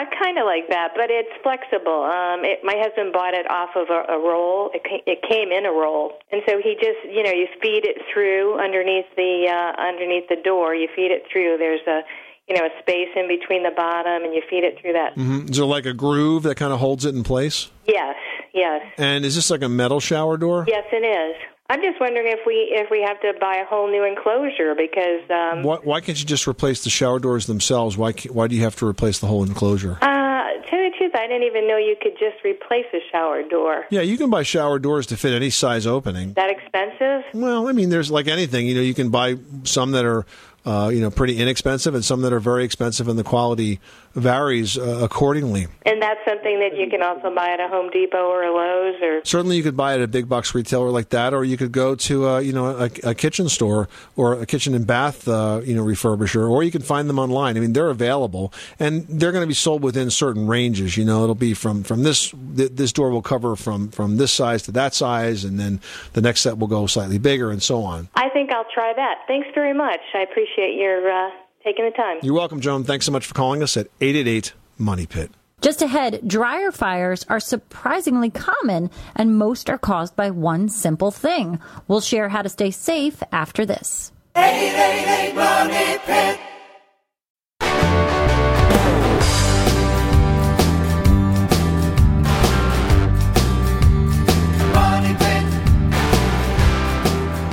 Yeah, 0.00 0.18
kind 0.20 0.38
of 0.38 0.44
like 0.46 0.68
that, 0.68 0.92
but 0.96 1.10
it's 1.10 1.30
flexible. 1.42 2.04
Um, 2.04 2.44
it, 2.44 2.60
my 2.64 2.74
husband 2.78 3.12
bought 3.12 3.34
it 3.34 3.48
off 3.50 3.70
of 3.76 3.88
a, 3.90 4.12
a 4.12 4.18
roll. 4.18 4.70
It, 4.74 4.82
ca- 4.84 5.02
it 5.06 5.20
came 5.28 5.52
in 5.52 5.66
a 5.66 5.72
roll, 5.72 6.12
and 6.32 6.42
so 6.48 6.58
he 6.62 6.74
just, 6.74 7.00
you 7.04 7.22
know, 7.22 7.30
you 7.32 7.46
feed 7.60 7.84
it 7.84 8.00
through 8.12 8.58
underneath 8.60 9.06
the 9.16 9.48
uh, 9.48 9.80
underneath 9.80 10.28
the 10.28 10.36
door. 10.42 10.74
You 10.74 10.88
feed 10.94 11.10
it 11.10 11.24
through. 11.30 11.56
There's 11.58 11.84
a, 11.86 12.00
you 12.48 12.56
know, 12.56 12.64
a 12.64 12.70
space 12.80 13.08
in 13.16 13.28
between 13.28 13.62
the 13.62 13.72
bottom, 13.76 14.24
and 14.24 14.32
you 14.34 14.42
feed 14.48 14.64
it 14.64 14.78
through 14.80 14.94
that. 14.94 15.14
hmm 15.14 15.46
Is 15.50 15.56
there 15.56 15.66
like 15.66 15.86
a 15.86 15.94
groove 15.94 16.44
that 16.44 16.56
kind 16.56 16.72
of 16.72 16.78
holds 16.80 17.04
it 17.04 17.14
in 17.14 17.22
place? 17.22 17.70
Yes, 17.86 18.16
yes, 18.54 18.82
And 18.98 19.24
is 19.24 19.34
this 19.34 19.50
like 19.50 19.62
a 19.62 19.68
metal 19.68 20.00
shower 20.00 20.36
door? 20.36 20.64
yes, 20.68 20.84
it 20.92 21.04
is. 21.04 21.36
I'm 21.70 21.80
just 21.82 22.00
wondering 22.00 22.26
if 22.26 22.40
we 22.44 22.68
if 22.72 22.90
we 22.90 23.00
have 23.06 23.20
to 23.20 23.32
buy 23.40 23.54
a 23.58 23.64
whole 23.64 23.88
new 23.88 24.02
enclosure 24.02 24.74
because 24.74 25.22
um, 25.30 25.62
Why, 25.62 25.76
why 25.76 26.00
can't 26.00 26.18
you 26.18 26.26
just 26.26 26.48
replace 26.48 26.82
the 26.82 26.90
shower 26.90 27.20
doors 27.20 27.46
themselves? 27.46 27.96
Why 27.96 28.10
why 28.32 28.48
do 28.48 28.56
you 28.56 28.62
have 28.62 28.74
to 28.76 28.86
replace 28.88 29.20
the 29.20 29.28
whole 29.28 29.44
enclosure? 29.44 29.96
Uh, 30.02 30.06
to 30.06 30.62
tell 30.68 30.80
you 30.80 30.90
the 30.90 30.96
truth, 30.98 31.14
I 31.14 31.28
didn't 31.28 31.44
even 31.44 31.68
know 31.68 31.76
you 31.76 31.94
could 32.02 32.18
just 32.18 32.42
replace 32.44 32.86
a 32.92 32.98
shower 33.12 33.44
door. 33.44 33.84
Yeah, 33.88 34.00
you 34.00 34.18
can 34.18 34.30
buy 34.30 34.42
shower 34.42 34.80
doors 34.80 35.06
to 35.06 35.16
fit 35.16 35.32
any 35.32 35.50
size 35.50 35.86
opening. 35.86 36.32
That 36.32 36.50
expensive? 36.50 37.22
Well, 37.34 37.68
I 37.68 37.72
mean, 37.72 37.88
there's 37.88 38.10
like 38.10 38.26
anything. 38.26 38.66
You 38.66 38.74
know, 38.74 38.80
you 38.80 38.94
can 38.94 39.10
buy 39.10 39.36
some 39.62 39.92
that 39.92 40.04
are, 40.04 40.26
uh, 40.64 40.90
you 40.92 41.00
know, 41.00 41.10
pretty 41.12 41.38
inexpensive, 41.38 41.94
and 41.94 42.04
some 42.04 42.22
that 42.22 42.32
are 42.32 42.40
very 42.40 42.64
expensive, 42.64 43.06
and 43.06 43.16
the 43.16 43.22
quality 43.24 43.78
varies 44.14 44.76
uh, 44.76 45.00
accordingly. 45.02 45.66
And 45.86 46.00
that's 46.02 46.20
something 46.26 46.60
that 46.60 46.76
you 46.76 46.88
can 46.90 47.02
also 47.02 47.34
buy 47.34 47.50
at 47.50 47.60
a 47.60 47.68
Home 47.68 47.90
Depot 47.90 48.28
or 48.28 48.42
a 48.42 48.52
Lowe's 48.52 49.00
or. 49.02 49.24
Certainly, 49.24 49.56
you 49.56 49.62
could 49.62 49.76
buy 49.76 49.94
it 49.94 49.98
at 49.98 50.02
a 50.02 50.08
big 50.08 50.28
box 50.28 50.54
retailer 50.54 50.90
like 50.90 51.10
that, 51.10 51.32
or 51.32 51.44
you 51.44 51.56
could 51.56 51.72
go 51.72 51.94
to, 51.94 52.28
uh, 52.28 52.38
you 52.38 52.52
know, 52.52 52.66
a, 52.66 52.90
a 53.04 53.14
kitchen 53.14 53.48
store 53.48 53.88
or 54.16 54.34
a 54.34 54.46
kitchen 54.46 54.74
and 54.74 54.86
bath, 54.86 55.26
uh, 55.28 55.60
you 55.64 55.74
know, 55.74 55.84
refurbisher, 55.84 56.48
or 56.48 56.62
you 56.62 56.70
can 56.70 56.82
find 56.82 57.08
them 57.08 57.18
online. 57.18 57.56
I 57.56 57.60
mean, 57.60 57.72
they're 57.72 57.90
available, 57.90 58.52
and 58.78 59.06
they're 59.08 59.32
going 59.32 59.44
to 59.44 59.48
be 59.48 59.54
sold 59.54 59.82
within 59.82 60.10
certain 60.10 60.46
ranges. 60.46 60.96
You 60.96 61.04
know, 61.04 61.22
it'll 61.22 61.34
be 61.34 61.54
from 61.54 61.82
from 61.82 62.02
this 62.02 62.34
th- 62.56 62.72
this 62.72 62.92
door 62.92 63.10
will 63.10 63.22
cover 63.22 63.56
from 63.56 63.90
from 63.90 64.16
this 64.16 64.32
size 64.32 64.62
to 64.64 64.72
that 64.72 64.94
size, 64.94 65.44
and 65.44 65.58
then 65.58 65.80
the 66.12 66.20
next 66.20 66.42
set 66.42 66.58
will 66.58 66.68
go 66.68 66.86
slightly 66.86 67.18
bigger, 67.18 67.50
and 67.50 67.62
so 67.62 67.82
on. 67.82 68.08
I 68.14 68.28
think 68.30 68.50
I'll 68.52 68.66
try 68.72 68.92
that. 68.94 69.22
Thanks 69.26 69.48
very 69.54 69.74
much. 69.74 70.00
I 70.14 70.20
appreciate 70.20 70.74
your 70.74 71.10
uh, 71.10 71.30
taking 71.64 71.84
the 71.84 71.90
time. 71.90 72.18
You're 72.22 72.34
welcome, 72.34 72.60
Joan. 72.60 72.84
Thanks 72.84 73.06
so 73.06 73.12
much 73.12 73.26
for 73.26 73.34
calling 73.34 73.62
us 73.62 73.76
at 73.76 73.88
eight 74.00 74.16
eight 74.16 74.28
eight 74.28 74.52
Money 74.78 75.06
Pit. 75.06 75.30
Just 75.60 75.82
ahead, 75.82 76.26
dryer 76.26 76.72
fires 76.72 77.26
are 77.28 77.38
surprisingly 77.40 78.30
common, 78.30 78.90
and 79.14 79.36
most 79.36 79.68
are 79.68 79.76
caused 79.76 80.16
by 80.16 80.30
one 80.30 80.70
simple 80.70 81.10
thing. 81.10 81.60
We'll 81.86 82.00
share 82.00 82.30
how 82.30 82.40
to 82.40 82.48
stay 82.48 82.70
safe 82.70 83.22
after 83.30 83.66
this. 83.66 84.10
888 84.36 85.34
Money 85.34 85.98
Pit. 86.06 86.40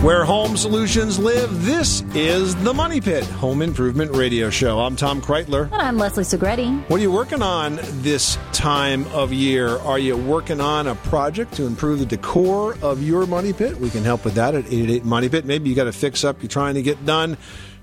Where 0.08 0.24
home 0.24 0.56
solutions 0.56 1.20
live, 1.20 1.66
this 1.66 2.02
is 2.16 2.56
the 2.64 2.74
Money 2.74 3.02
Pit 3.02 3.26
Home 3.26 3.62
Improvement 3.62 4.16
Radio 4.16 4.50
Show. 4.50 4.80
I'm 4.80 4.96
Tom 4.96 5.22
Kraeutler. 5.22 5.70
And 5.70 5.82
I'm 5.82 5.98
Leslie 5.98 6.24
Segrete. 6.24 6.90
What 6.90 7.02
are 7.02 7.04
you 7.04 7.12
working 7.12 7.42
on 7.42 7.78
this 8.04 8.38
time 8.54 9.06
of 9.08 9.34
year? 9.34 9.78
Are 9.80 10.00
you 10.00 10.16
working 10.16 10.62
on 10.62 10.88
a 10.88 10.96
project 10.96 11.56
to 11.56 11.66
improve 11.66 12.00
the 12.00 12.06
decor 12.06 12.78
of 12.82 13.04
your 13.04 13.28
money 13.28 13.52
pit? 13.52 13.76
We 13.82 13.90
can 13.90 14.06
help 14.06 14.24
with 14.24 14.36
that 14.36 14.56
at 14.56 14.64
888 14.68 15.04
Money 15.04 15.28
Pit. 15.28 15.44
Maybe 15.44 15.70
you 15.70 15.76
got 15.76 15.88
a 15.88 15.92
fix 15.92 16.24
up 16.24 16.42
you're 16.42 16.48
trying 16.48 16.76
to 16.76 16.82
get 16.82 17.06
done. 17.06 17.38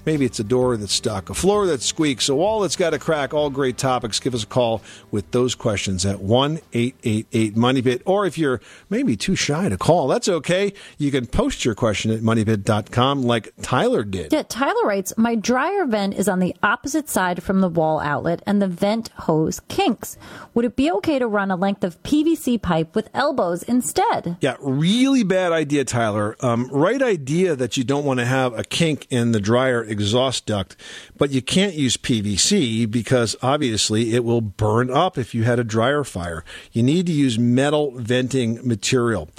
Maybe 0.06 0.24
it's 0.24 0.40
a 0.40 0.44
door 0.44 0.76
that's 0.76 0.92
stuck, 0.92 1.30
a 1.30 1.34
floor 1.34 1.66
that 1.66 1.82
squeaks, 1.82 2.28
a 2.28 2.34
wall 2.34 2.60
that's 2.60 2.76
got 2.76 2.94
a 2.94 2.98
crack. 2.98 3.32
All 3.32 3.50
great 3.50 3.78
topics. 3.78 4.20
Give 4.20 4.34
us 4.34 4.44
a 4.44 4.46
call 4.46 4.82
with 5.10 5.30
those 5.30 5.54
questions 5.54 6.04
at 6.04 6.20
1 6.20 6.60
888 6.72 7.54
MoneyPit. 7.54 8.02
Or 8.04 8.26
if 8.26 8.36
you're 8.38 8.60
maybe 8.90 9.16
too 9.16 9.36
shy 9.36 9.68
to 9.68 9.76
call, 9.76 10.08
that's 10.08 10.28
okay. 10.28 10.72
You 10.98 11.10
can 11.10 11.26
post 11.26 11.64
your 11.64 11.74
question 11.74 12.10
at 12.10 12.20
moneypit.com 12.20 13.22
like 13.22 13.52
Tyler 13.62 14.04
did. 14.04 14.32
Yeah, 14.32 14.42
Tyler 14.48 14.84
writes, 14.84 15.12
My 15.16 15.34
dryer 15.34 15.84
vent 15.86 16.14
is 16.14 16.28
on 16.28 16.38
the 16.38 16.54
opposite 16.62 17.08
side 17.08 17.42
from 17.42 17.60
the 17.60 17.68
wall 17.68 18.00
outlet 18.00 18.42
and 18.46 18.60
the 18.60 18.68
vent 18.68 19.08
hose 19.16 19.60
kinks. 19.68 20.16
Would 20.54 20.64
it 20.64 20.76
be 20.76 20.90
okay 20.92 21.18
to 21.18 21.26
run 21.26 21.50
a 21.50 21.56
length 21.56 21.84
of 21.84 22.02
PVC 22.02 22.60
pipe 22.60 22.94
with 22.94 23.08
elbows 23.14 23.62
instead? 23.62 24.36
Yeah, 24.40 24.56
really 24.60 25.22
bad 25.22 25.52
idea, 25.52 25.84
Tyler. 25.84 26.36
Um, 26.40 26.68
right 26.70 27.02
idea 27.02 27.56
that 27.56 27.76
you 27.76 27.84
don't 27.84 28.04
want 28.04 28.20
to 28.20 28.26
have 28.26 28.58
a 28.58 28.64
kink 28.64 29.06
in 29.10 29.32
the 29.32 29.40
dryer 29.40 29.82
exhaust 29.94 30.46
duct, 30.46 30.76
but 31.16 31.30
you 31.30 31.40
can't 31.40 31.74
use 31.74 31.96
PVC 31.96 32.90
because 32.90 33.34
obviously 33.40 34.14
it 34.14 34.24
will 34.24 34.40
burn 34.40 34.90
up 34.90 35.16
if 35.16 35.34
you 35.34 35.44
had 35.44 35.58
a 35.58 35.64
dryer 35.64 36.04
fire. 36.04 36.44
You 36.72 36.82
need 36.82 37.06
to 37.06 37.12
use 37.12 37.38
metal 37.38 37.92
venting 37.92 38.60
material. 38.66 39.30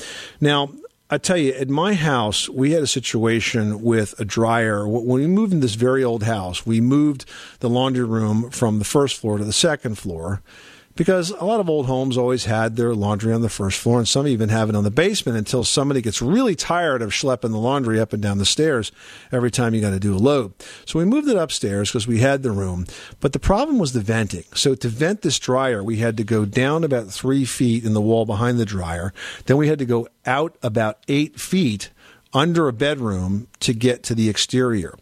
Now, 0.42 0.72
I 1.08 1.20
tell 1.20 1.38
you, 1.38 1.54
at 1.54 1.70
my 1.70 1.94
house, 1.94 2.50
we 2.50 2.72
had 2.72 2.82
a 2.82 2.88
situation 2.88 3.84
with 3.84 4.20
a 4.20 4.26
dryer. 4.26 4.88
When 4.88 5.22
we 5.22 5.28
moved 5.28 5.54
in 5.54 5.60
this 5.60 5.76
very 5.76 6.04
old 6.04 6.24
house, 6.24 6.66
we 6.66 6.82
moved 6.82 7.26
the 7.60 7.70
laundry 7.70 8.06
room 8.06 8.50
from 8.50 8.80
the 8.80 8.86
first 8.86 9.18
floor 9.18 9.38
to 9.38 9.46
the 9.46 9.54
second 9.54 10.00
floor 10.00 10.42
because 10.96 11.30
a 11.32 11.44
lot 11.44 11.60
of 11.60 11.70
old 11.70 11.86
homes 11.86 12.18
always 12.18 12.46
had 12.46 12.76
their 12.76 12.96
laundry 12.96 13.34
on 13.34 13.42
the 13.42 13.50
first 13.50 13.80
floor, 13.80 13.98
and 13.98 14.08
some 14.08 14.28
even 14.28 14.50
have 14.50 14.70
it 14.70 14.76
on 14.76 14.84
the 14.84 14.92
basement 14.92 15.38
until 15.38 15.64
somebody 15.64 16.02
gets 16.02 16.22
really 16.22 16.56
tired 16.56 17.02
of 17.02 17.12
schlepping 17.12 17.52
the 17.52 17.58
laundry 17.58 18.00
up 18.00 18.14
and 18.14 18.22
down 18.22 18.38
the 18.38 18.46
stairs 18.46 18.92
every 19.32 19.52
time 19.52 19.74
you 19.74 19.82
got 19.82 19.92
to 19.92 20.00
do 20.00 20.16
a 20.16 20.18
load. 20.18 20.54
So 20.86 21.00
we 21.00 21.06
moved 21.06 21.28
it 21.28 21.38
upstairs 21.38 21.90
because 21.90 22.08
we 22.08 22.20
had 22.20 22.44
the 22.44 22.52
room, 22.52 22.86
but 23.20 23.34
the 23.34 23.40
problem 23.40 23.78
was 23.78 23.94
the 23.94 24.02
venting. 24.02 24.46
So 24.54 24.76
to 24.76 24.88
vent 24.88 25.22
this 25.22 25.40
dryer, 25.40 25.84
we 25.84 25.98
had 25.98 26.18
to 26.18 26.24
go 26.24 26.46
down 26.46 26.84
about 26.84 27.08
three 27.08 27.46
feet 27.46 27.84
in 27.84 27.94
the 27.94 28.02
wall 28.02 28.26
behind 28.26 28.58
the 28.58 28.66
dryer. 28.66 29.14
Then 29.46 29.58
we 29.58 29.68
had 29.68 29.80
to 29.80 29.86
go 29.86 30.08
out 30.26 30.58
about 30.64 31.00
eight 31.08 31.40
feet 31.40 31.90
under 32.36 32.68
a 32.68 32.74
bedroom 32.74 33.48
to 33.62 33.74
get 33.74 34.04
to 34.04 34.14
the 34.14 34.30
exterior. 34.30 34.94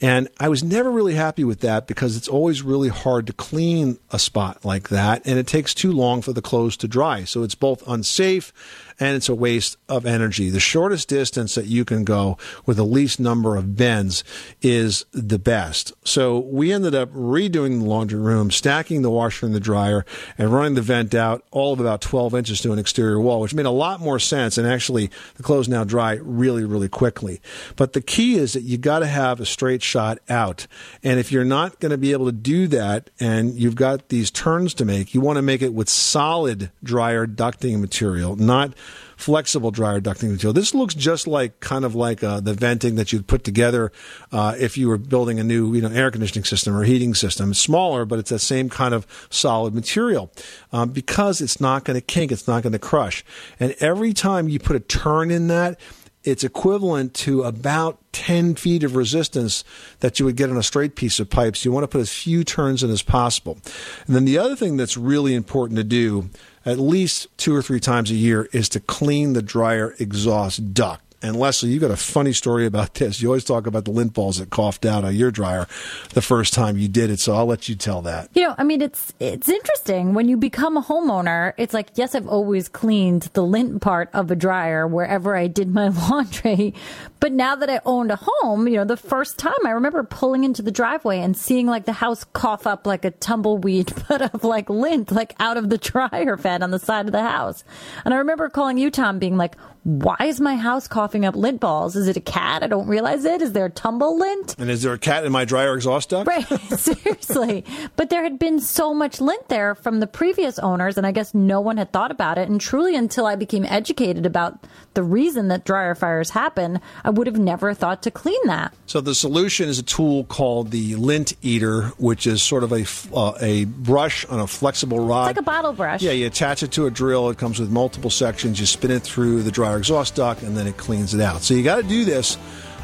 And 0.00 0.28
I 0.40 0.48
was 0.48 0.64
never 0.64 0.90
really 0.90 1.14
happy 1.14 1.44
with 1.44 1.60
that 1.60 1.86
because 1.86 2.16
it's 2.16 2.26
always 2.26 2.62
really 2.62 2.88
hard 2.88 3.28
to 3.28 3.32
clean 3.32 3.98
a 4.10 4.18
spot 4.18 4.64
like 4.64 4.88
that 4.88 5.22
and 5.24 5.38
it 5.38 5.46
takes 5.46 5.72
too 5.72 5.92
long 5.92 6.20
for 6.20 6.32
the 6.32 6.42
clothes 6.42 6.76
to 6.78 6.88
dry. 6.88 7.22
So 7.24 7.44
it's 7.44 7.54
both 7.54 7.86
unsafe 7.86 8.52
and 9.00 9.16
it's 9.16 9.30
a 9.30 9.34
waste 9.34 9.78
of 9.88 10.04
energy. 10.04 10.50
The 10.50 10.60
shortest 10.60 11.08
distance 11.08 11.54
that 11.54 11.66
you 11.66 11.84
can 11.86 12.04
go 12.04 12.36
with 12.66 12.76
the 12.76 12.84
least 12.84 13.18
number 13.18 13.56
of 13.56 13.76
bends 13.76 14.22
is 14.60 15.06
the 15.12 15.38
best. 15.38 15.92
So 16.04 16.38
we 16.38 16.70
ended 16.70 16.94
up 16.94 17.10
redoing 17.12 17.80
the 17.80 17.86
laundry 17.86 18.20
room, 18.20 18.50
stacking 18.50 19.00
the 19.00 19.10
washer 19.10 19.46
and 19.46 19.54
the 19.54 19.60
dryer, 19.60 20.04
and 20.36 20.52
running 20.52 20.74
the 20.74 20.82
vent 20.82 21.14
out 21.14 21.44
all 21.50 21.72
of 21.72 21.80
about 21.80 22.02
12 22.02 22.34
inches 22.34 22.60
to 22.60 22.72
an 22.72 22.78
exterior 22.78 23.18
wall, 23.18 23.40
which 23.40 23.54
made 23.54 23.66
a 23.66 23.70
lot 23.70 24.00
more 24.00 24.18
sense. 24.18 24.58
And 24.58 24.68
actually, 24.68 25.10
the 25.36 25.42
clothes 25.42 25.68
now 25.68 25.82
dry 25.82 26.18
really, 26.20 26.64
really 26.64 26.88
quickly. 26.88 27.40
But 27.76 27.94
the 27.94 28.02
key 28.02 28.36
is 28.36 28.52
that 28.52 28.62
you 28.62 28.76
got 28.76 28.98
to 28.98 29.06
have 29.06 29.40
a 29.40 29.46
straight 29.46 29.82
shot 29.82 30.18
out. 30.28 30.66
And 31.02 31.18
if 31.18 31.32
you're 31.32 31.44
not 31.44 31.80
going 31.80 31.90
to 31.90 31.98
be 31.98 32.12
able 32.12 32.26
to 32.26 32.32
do 32.32 32.66
that 32.68 33.08
and 33.18 33.54
you've 33.54 33.74
got 33.74 34.10
these 34.10 34.30
turns 34.30 34.74
to 34.74 34.84
make, 34.84 35.14
you 35.14 35.22
want 35.22 35.36
to 35.36 35.42
make 35.42 35.62
it 35.62 35.72
with 35.72 35.88
solid 35.88 36.70
dryer 36.84 37.26
ducting 37.26 37.80
material, 37.80 38.36
not 38.36 38.74
flexible 39.16 39.70
dryer 39.70 40.00
ducting 40.00 40.30
material. 40.30 40.52
This 40.52 40.74
looks 40.74 40.94
just 40.94 41.26
like 41.26 41.60
kind 41.60 41.84
of 41.84 41.94
like 41.94 42.22
uh, 42.22 42.40
the 42.40 42.54
venting 42.54 42.94
that 42.96 43.12
you'd 43.12 43.26
put 43.26 43.44
together 43.44 43.92
uh, 44.32 44.54
if 44.58 44.78
you 44.78 44.88
were 44.88 44.98
building 44.98 45.38
a 45.38 45.44
new 45.44 45.74
you 45.74 45.82
know 45.82 45.90
air 45.90 46.10
conditioning 46.10 46.44
system 46.44 46.76
or 46.76 46.84
heating 46.84 47.14
system. 47.14 47.50
It's 47.50 47.60
smaller, 47.60 48.04
but 48.04 48.18
it's 48.18 48.30
that 48.30 48.40
same 48.40 48.68
kind 48.68 48.94
of 48.94 49.06
solid 49.30 49.74
material 49.74 50.32
um, 50.72 50.90
because 50.90 51.40
it's 51.40 51.60
not 51.60 51.84
going 51.84 51.96
to 51.96 52.00
kink, 52.00 52.32
it's 52.32 52.48
not 52.48 52.62
going 52.62 52.72
to 52.72 52.78
crush. 52.78 53.24
And 53.58 53.74
every 53.80 54.12
time 54.12 54.48
you 54.48 54.58
put 54.58 54.76
a 54.76 54.80
turn 54.80 55.30
in 55.30 55.48
that, 55.48 55.78
it's 56.22 56.44
equivalent 56.44 57.14
to 57.14 57.44
about 57.44 57.98
10 58.12 58.54
feet 58.54 58.82
of 58.82 58.94
resistance 58.94 59.64
that 60.00 60.18
you 60.18 60.26
would 60.26 60.36
get 60.36 60.50
on 60.50 60.56
a 60.56 60.62
straight 60.62 60.94
piece 60.94 61.18
of 61.18 61.30
pipe. 61.30 61.56
So 61.56 61.68
you 61.68 61.72
want 61.72 61.84
to 61.84 61.88
put 61.88 62.00
as 62.00 62.12
few 62.12 62.44
turns 62.44 62.82
in 62.82 62.90
as 62.90 63.02
possible. 63.02 63.58
And 64.06 64.14
then 64.14 64.26
the 64.26 64.36
other 64.36 64.54
thing 64.54 64.76
that's 64.76 64.96
really 64.96 65.34
important 65.34 65.78
to 65.78 65.84
do 65.84 66.28
at 66.64 66.78
least 66.78 67.26
two 67.36 67.54
or 67.54 67.62
three 67.62 67.80
times 67.80 68.10
a 68.10 68.14
year 68.14 68.48
is 68.52 68.68
to 68.70 68.80
clean 68.80 69.32
the 69.32 69.42
dryer 69.42 69.94
exhaust 69.98 70.74
duct. 70.74 71.09
And 71.22 71.36
Leslie, 71.36 71.70
you 71.70 71.78
got 71.78 71.90
a 71.90 71.96
funny 71.96 72.32
story 72.32 72.64
about 72.66 72.94
this. 73.00 73.20
You 73.20 73.28
always 73.28 73.44
talk 73.44 73.66
about 73.66 73.84
the 73.84 73.90
lint 73.90 74.14
balls 74.14 74.38
that 74.38 74.50
coughed 74.50 74.84
out 74.86 75.04
of 75.04 75.14
your 75.14 75.30
dryer 75.30 75.66
the 76.14 76.22
first 76.22 76.54
time 76.54 76.78
you 76.78 76.88
did 76.88 77.10
it. 77.10 77.20
So 77.20 77.34
I'll 77.34 77.46
let 77.46 77.68
you 77.68 77.74
tell 77.74 78.02
that. 78.02 78.30
You 78.34 78.42
know, 78.42 78.54
I 78.56 78.64
mean, 78.64 78.80
it's 78.80 79.12
it's 79.20 79.48
interesting 79.48 80.14
when 80.14 80.28
you 80.28 80.36
become 80.36 80.76
a 80.76 80.82
homeowner. 80.82 81.52
It's 81.56 81.74
like, 81.74 81.88
yes, 81.94 82.14
I've 82.14 82.28
always 82.28 82.68
cleaned 82.68 83.28
the 83.34 83.42
lint 83.42 83.82
part 83.82 84.08
of 84.12 84.30
a 84.30 84.36
dryer 84.36 84.86
wherever 84.86 85.36
I 85.36 85.46
did 85.46 85.72
my 85.72 85.88
laundry, 86.10 86.74
but 87.20 87.32
now 87.32 87.54
that 87.54 87.68
I 87.68 87.80
owned 87.84 88.10
a 88.10 88.18
home, 88.20 88.66
you 88.66 88.76
know, 88.76 88.84
the 88.84 88.96
first 88.96 89.38
time 89.38 89.52
I 89.66 89.70
remember 89.70 90.02
pulling 90.02 90.44
into 90.44 90.62
the 90.62 90.70
driveway 90.70 91.20
and 91.20 91.36
seeing 91.36 91.66
like 91.66 91.84
the 91.84 91.92
house 91.92 92.24
cough 92.24 92.66
up 92.66 92.86
like 92.86 93.04
a 93.04 93.10
tumbleweed, 93.10 93.92
but 94.08 94.22
of 94.34 94.42
like 94.44 94.70
lint, 94.70 95.12
like 95.12 95.34
out 95.38 95.58
of 95.58 95.68
the 95.68 95.78
dryer 95.78 96.36
vent 96.36 96.62
on 96.62 96.70
the 96.70 96.78
side 96.78 97.06
of 97.06 97.12
the 97.12 97.22
house. 97.22 97.62
And 98.04 98.14
I 98.14 98.18
remember 98.18 98.48
calling 98.48 98.78
you, 98.78 98.90
Tom, 98.90 99.18
being 99.18 99.36
like, 99.36 99.56
why 99.82 100.16
is 100.20 100.40
my 100.40 100.56
house 100.56 100.86
coughing 100.88 101.09
up 101.24 101.36
lint 101.36 101.60
balls? 101.60 101.96
Is 101.96 102.08
it 102.08 102.16
a 102.16 102.20
cat? 102.20 102.62
I 102.62 102.66
don't 102.66 102.86
realize 102.86 103.24
it. 103.24 103.42
Is 103.42 103.52
there 103.52 103.66
a 103.66 103.70
tumble 103.70 104.18
lint? 104.18 104.54
And 104.58 104.70
is 104.70 104.82
there 104.82 104.92
a 104.92 104.98
cat 104.98 105.24
in 105.24 105.32
my 105.32 105.44
dryer 105.44 105.74
exhaust 105.74 106.10
duct? 106.10 106.26
Right, 106.28 106.46
seriously. 106.78 107.64
But 107.96 108.10
there 108.10 108.22
had 108.22 108.38
been 108.38 108.60
so 108.60 108.94
much 108.94 109.20
lint 109.20 109.48
there 109.48 109.74
from 109.74 110.00
the 110.00 110.06
previous 110.06 110.58
owners, 110.58 110.96
and 110.96 111.06
I 111.06 111.12
guess 111.12 111.34
no 111.34 111.60
one 111.60 111.76
had 111.76 111.92
thought 111.92 112.10
about 112.10 112.38
it. 112.38 112.48
And 112.48 112.60
truly, 112.60 112.94
until 112.94 113.26
I 113.26 113.36
became 113.36 113.64
educated 113.64 114.26
about 114.26 114.58
the 114.94 115.02
reason 115.02 115.48
that 115.48 115.64
dryer 115.64 115.94
fires 115.94 116.30
happen, 116.30 116.80
I 117.04 117.10
would 117.10 117.26
have 117.26 117.38
never 117.38 117.74
thought 117.74 118.02
to 118.04 118.10
clean 118.10 118.40
that. 118.46 118.74
So 118.86 119.00
the 119.00 119.14
solution 119.14 119.68
is 119.68 119.78
a 119.78 119.82
tool 119.82 120.24
called 120.24 120.70
the 120.70 120.96
lint 120.96 121.34
eater, 121.42 121.88
which 121.98 122.26
is 122.26 122.42
sort 122.42 122.64
of 122.64 122.72
a 122.72 122.84
uh, 123.16 123.34
a 123.40 123.64
brush 123.64 124.24
on 124.26 124.40
a 124.40 124.46
flexible 124.46 125.00
rod. 125.00 125.30
It's 125.30 125.36
like 125.36 125.42
a 125.42 125.46
bottle 125.46 125.72
brush. 125.72 126.02
Yeah, 126.02 126.12
you 126.12 126.26
attach 126.26 126.62
it 126.62 126.72
to 126.72 126.86
a 126.86 126.90
drill. 126.90 127.30
It 127.30 127.38
comes 127.38 127.58
with 127.58 127.70
multiple 127.70 128.10
sections. 128.10 128.60
You 128.60 128.66
spin 128.66 128.90
it 128.90 129.02
through 129.02 129.42
the 129.42 129.50
dryer 129.50 129.78
exhaust 129.78 130.16
duct, 130.16 130.42
and 130.42 130.56
then 130.56 130.66
it 130.66 130.76
cleans 130.76 130.99
it 131.14 131.20
out. 131.20 131.42
So 131.42 131.54
you 131.54 131.62
got 131.62 131.76
to 131.76 131.82
do 131.82 132.04
this, 132.04 132.36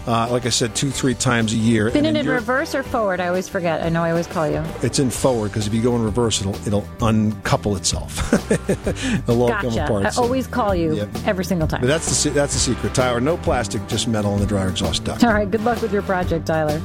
uh, 0.07 0.29
like 0.31 0.47
I 0.47 0.51
said, 0.51 0.75
two 0.75 0.91
three 0.91 1.15
times 1.15 1.53
a 1.53 1.57
year. 1.57 1.91
Spin 1.91 2.07
it 2.07 2.17
in 2.17 2.29
reverse 2.29 2.75
or 2.75 2.83
forward? 2.83 3.21
I 3.21 3.27
always 3.29 3.49
forget. 3.49 3.83
I 3.83 3.89
know 3.89 4.03
I 4.03 4.11
always 4.11 4.27
call 4.27 4.49
you. 4.49 4.63
It's 4.83 4.99
in 4.99 5.11
forward 5.11 5.49
because 5.49 5.67
if 5.67 5.75
you 5.75 5.83
go 5.83 5.95
in 5.97 6.03
reverse, 6.03 6.41
it'll 6.41 6.55
it'll 6.67 6.87
uncouple 7.01 7.77
itself. 7.77 8.33
it'll 8.71 9.43
all 9.43 9.49
come 9.51 9.63
Gotcha. 9.71 9.85
apart. 9.85 10.07
I 10.07 10.11
So- 10.11 10.23
always 10.23 10.47
call 10.47 10.75
you 10.75 10.95
Yep. 10.95 11.09
every 11.27 11.45
single 11.45 11.67
time. 11.69 11.81
But 11.81 11.89
that's 11.89 12.25
the 12.25 12.31
that's 12.31 12.53
the 12.55 12.61
secret, 12.61 12.95
Tyler. 12.95 13.21
No 13.21 13.37
plastic, 13.37 13.87
just 13.89 14.07
metal 14.09 14.33
in 14.35 14.41
the 14.41 14.47
dryer 14.47 14.69
exhaust 14.69 15.05
duct. 15.05 15.25
All 15.25 15.33
right. 15.33 15.51
Good 15.51 15.65
luck 15.65 15.83
with 15.83 15.93
your 15.93 16.03
project, 16.03 16.47
Tyler. 16.47 16.81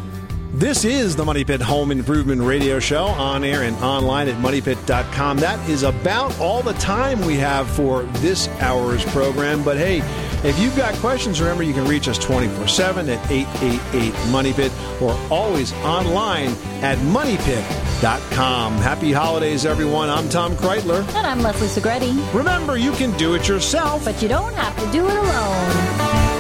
This 0.54 0.84
is 0.84 1.16
the 1.16 1.24
Money 1.24 1.46
Pit 1.46 1.62
Home 1.62 1.92
Improvement 1.92 2.42
Radio 2.42 2.78
Show 2.78 3.06
on 3.06 3.46
air 3.46 3.64
and 3.64 3.74
online 3.78 4.28
at 4.28 4.36
moneypit.com. 4.36 5.38
That 5.38 5.70
is 5.70 5.84
about 5.84 6.38
all 6.42 6.62
the 6.62 6.74
time 6.74 7.22
we 7.22 7.36
have 7.38 7.70
for 7.70 8.04
this 8.20 8.50
hour's 8.60 9.06
program. 9.06 9.64
But 9.64 9.78
hey, 9.78 10.02
if 10.44 10.60
you've 10.60 10.76
got 10.76 10.94
questions, 10.96 11.40
remember 11.40 11.64
you 11.64 11.74
can 11.74 11.88
reach 11.88 12.10
us 12.10 12.18
24 12.18 12.68
7 12.68 13.08
at 13.08 13.32
888 13.32 14.30
Money 14.30 14.52
Pit 14.52 14.74
or 15.02 15.18
always 15.30 15.72
online 15.86 16.50
at 16.82 16.98
moneypit.com. 16.98 18.74
Happy 18.74 19.14
holidays, 19.14 19.66
everyone. 19.66 20.10
I'm 20.10 20.28
Tom 20.28 20.58
Kraeutler. 20.58 21.08
And 21.16 21.26
I'm 21.26 21.40
Leslie 21.40 21.68
Segrete. 21.68 22.34
Remember, 22.34 22.76
you 22.78 22.92
can 22.92 23.16
do 23.18 23.36
it 23.36 23.48
yourself, 23.48 24.04
but 24.04 24.22
you 24.22 24.28
don't 24.28 24.54
have 24.56 24.78
to 24.84 24.92
do 24.92 25.08
it 25.08 25.16
alone. 25.16 26.31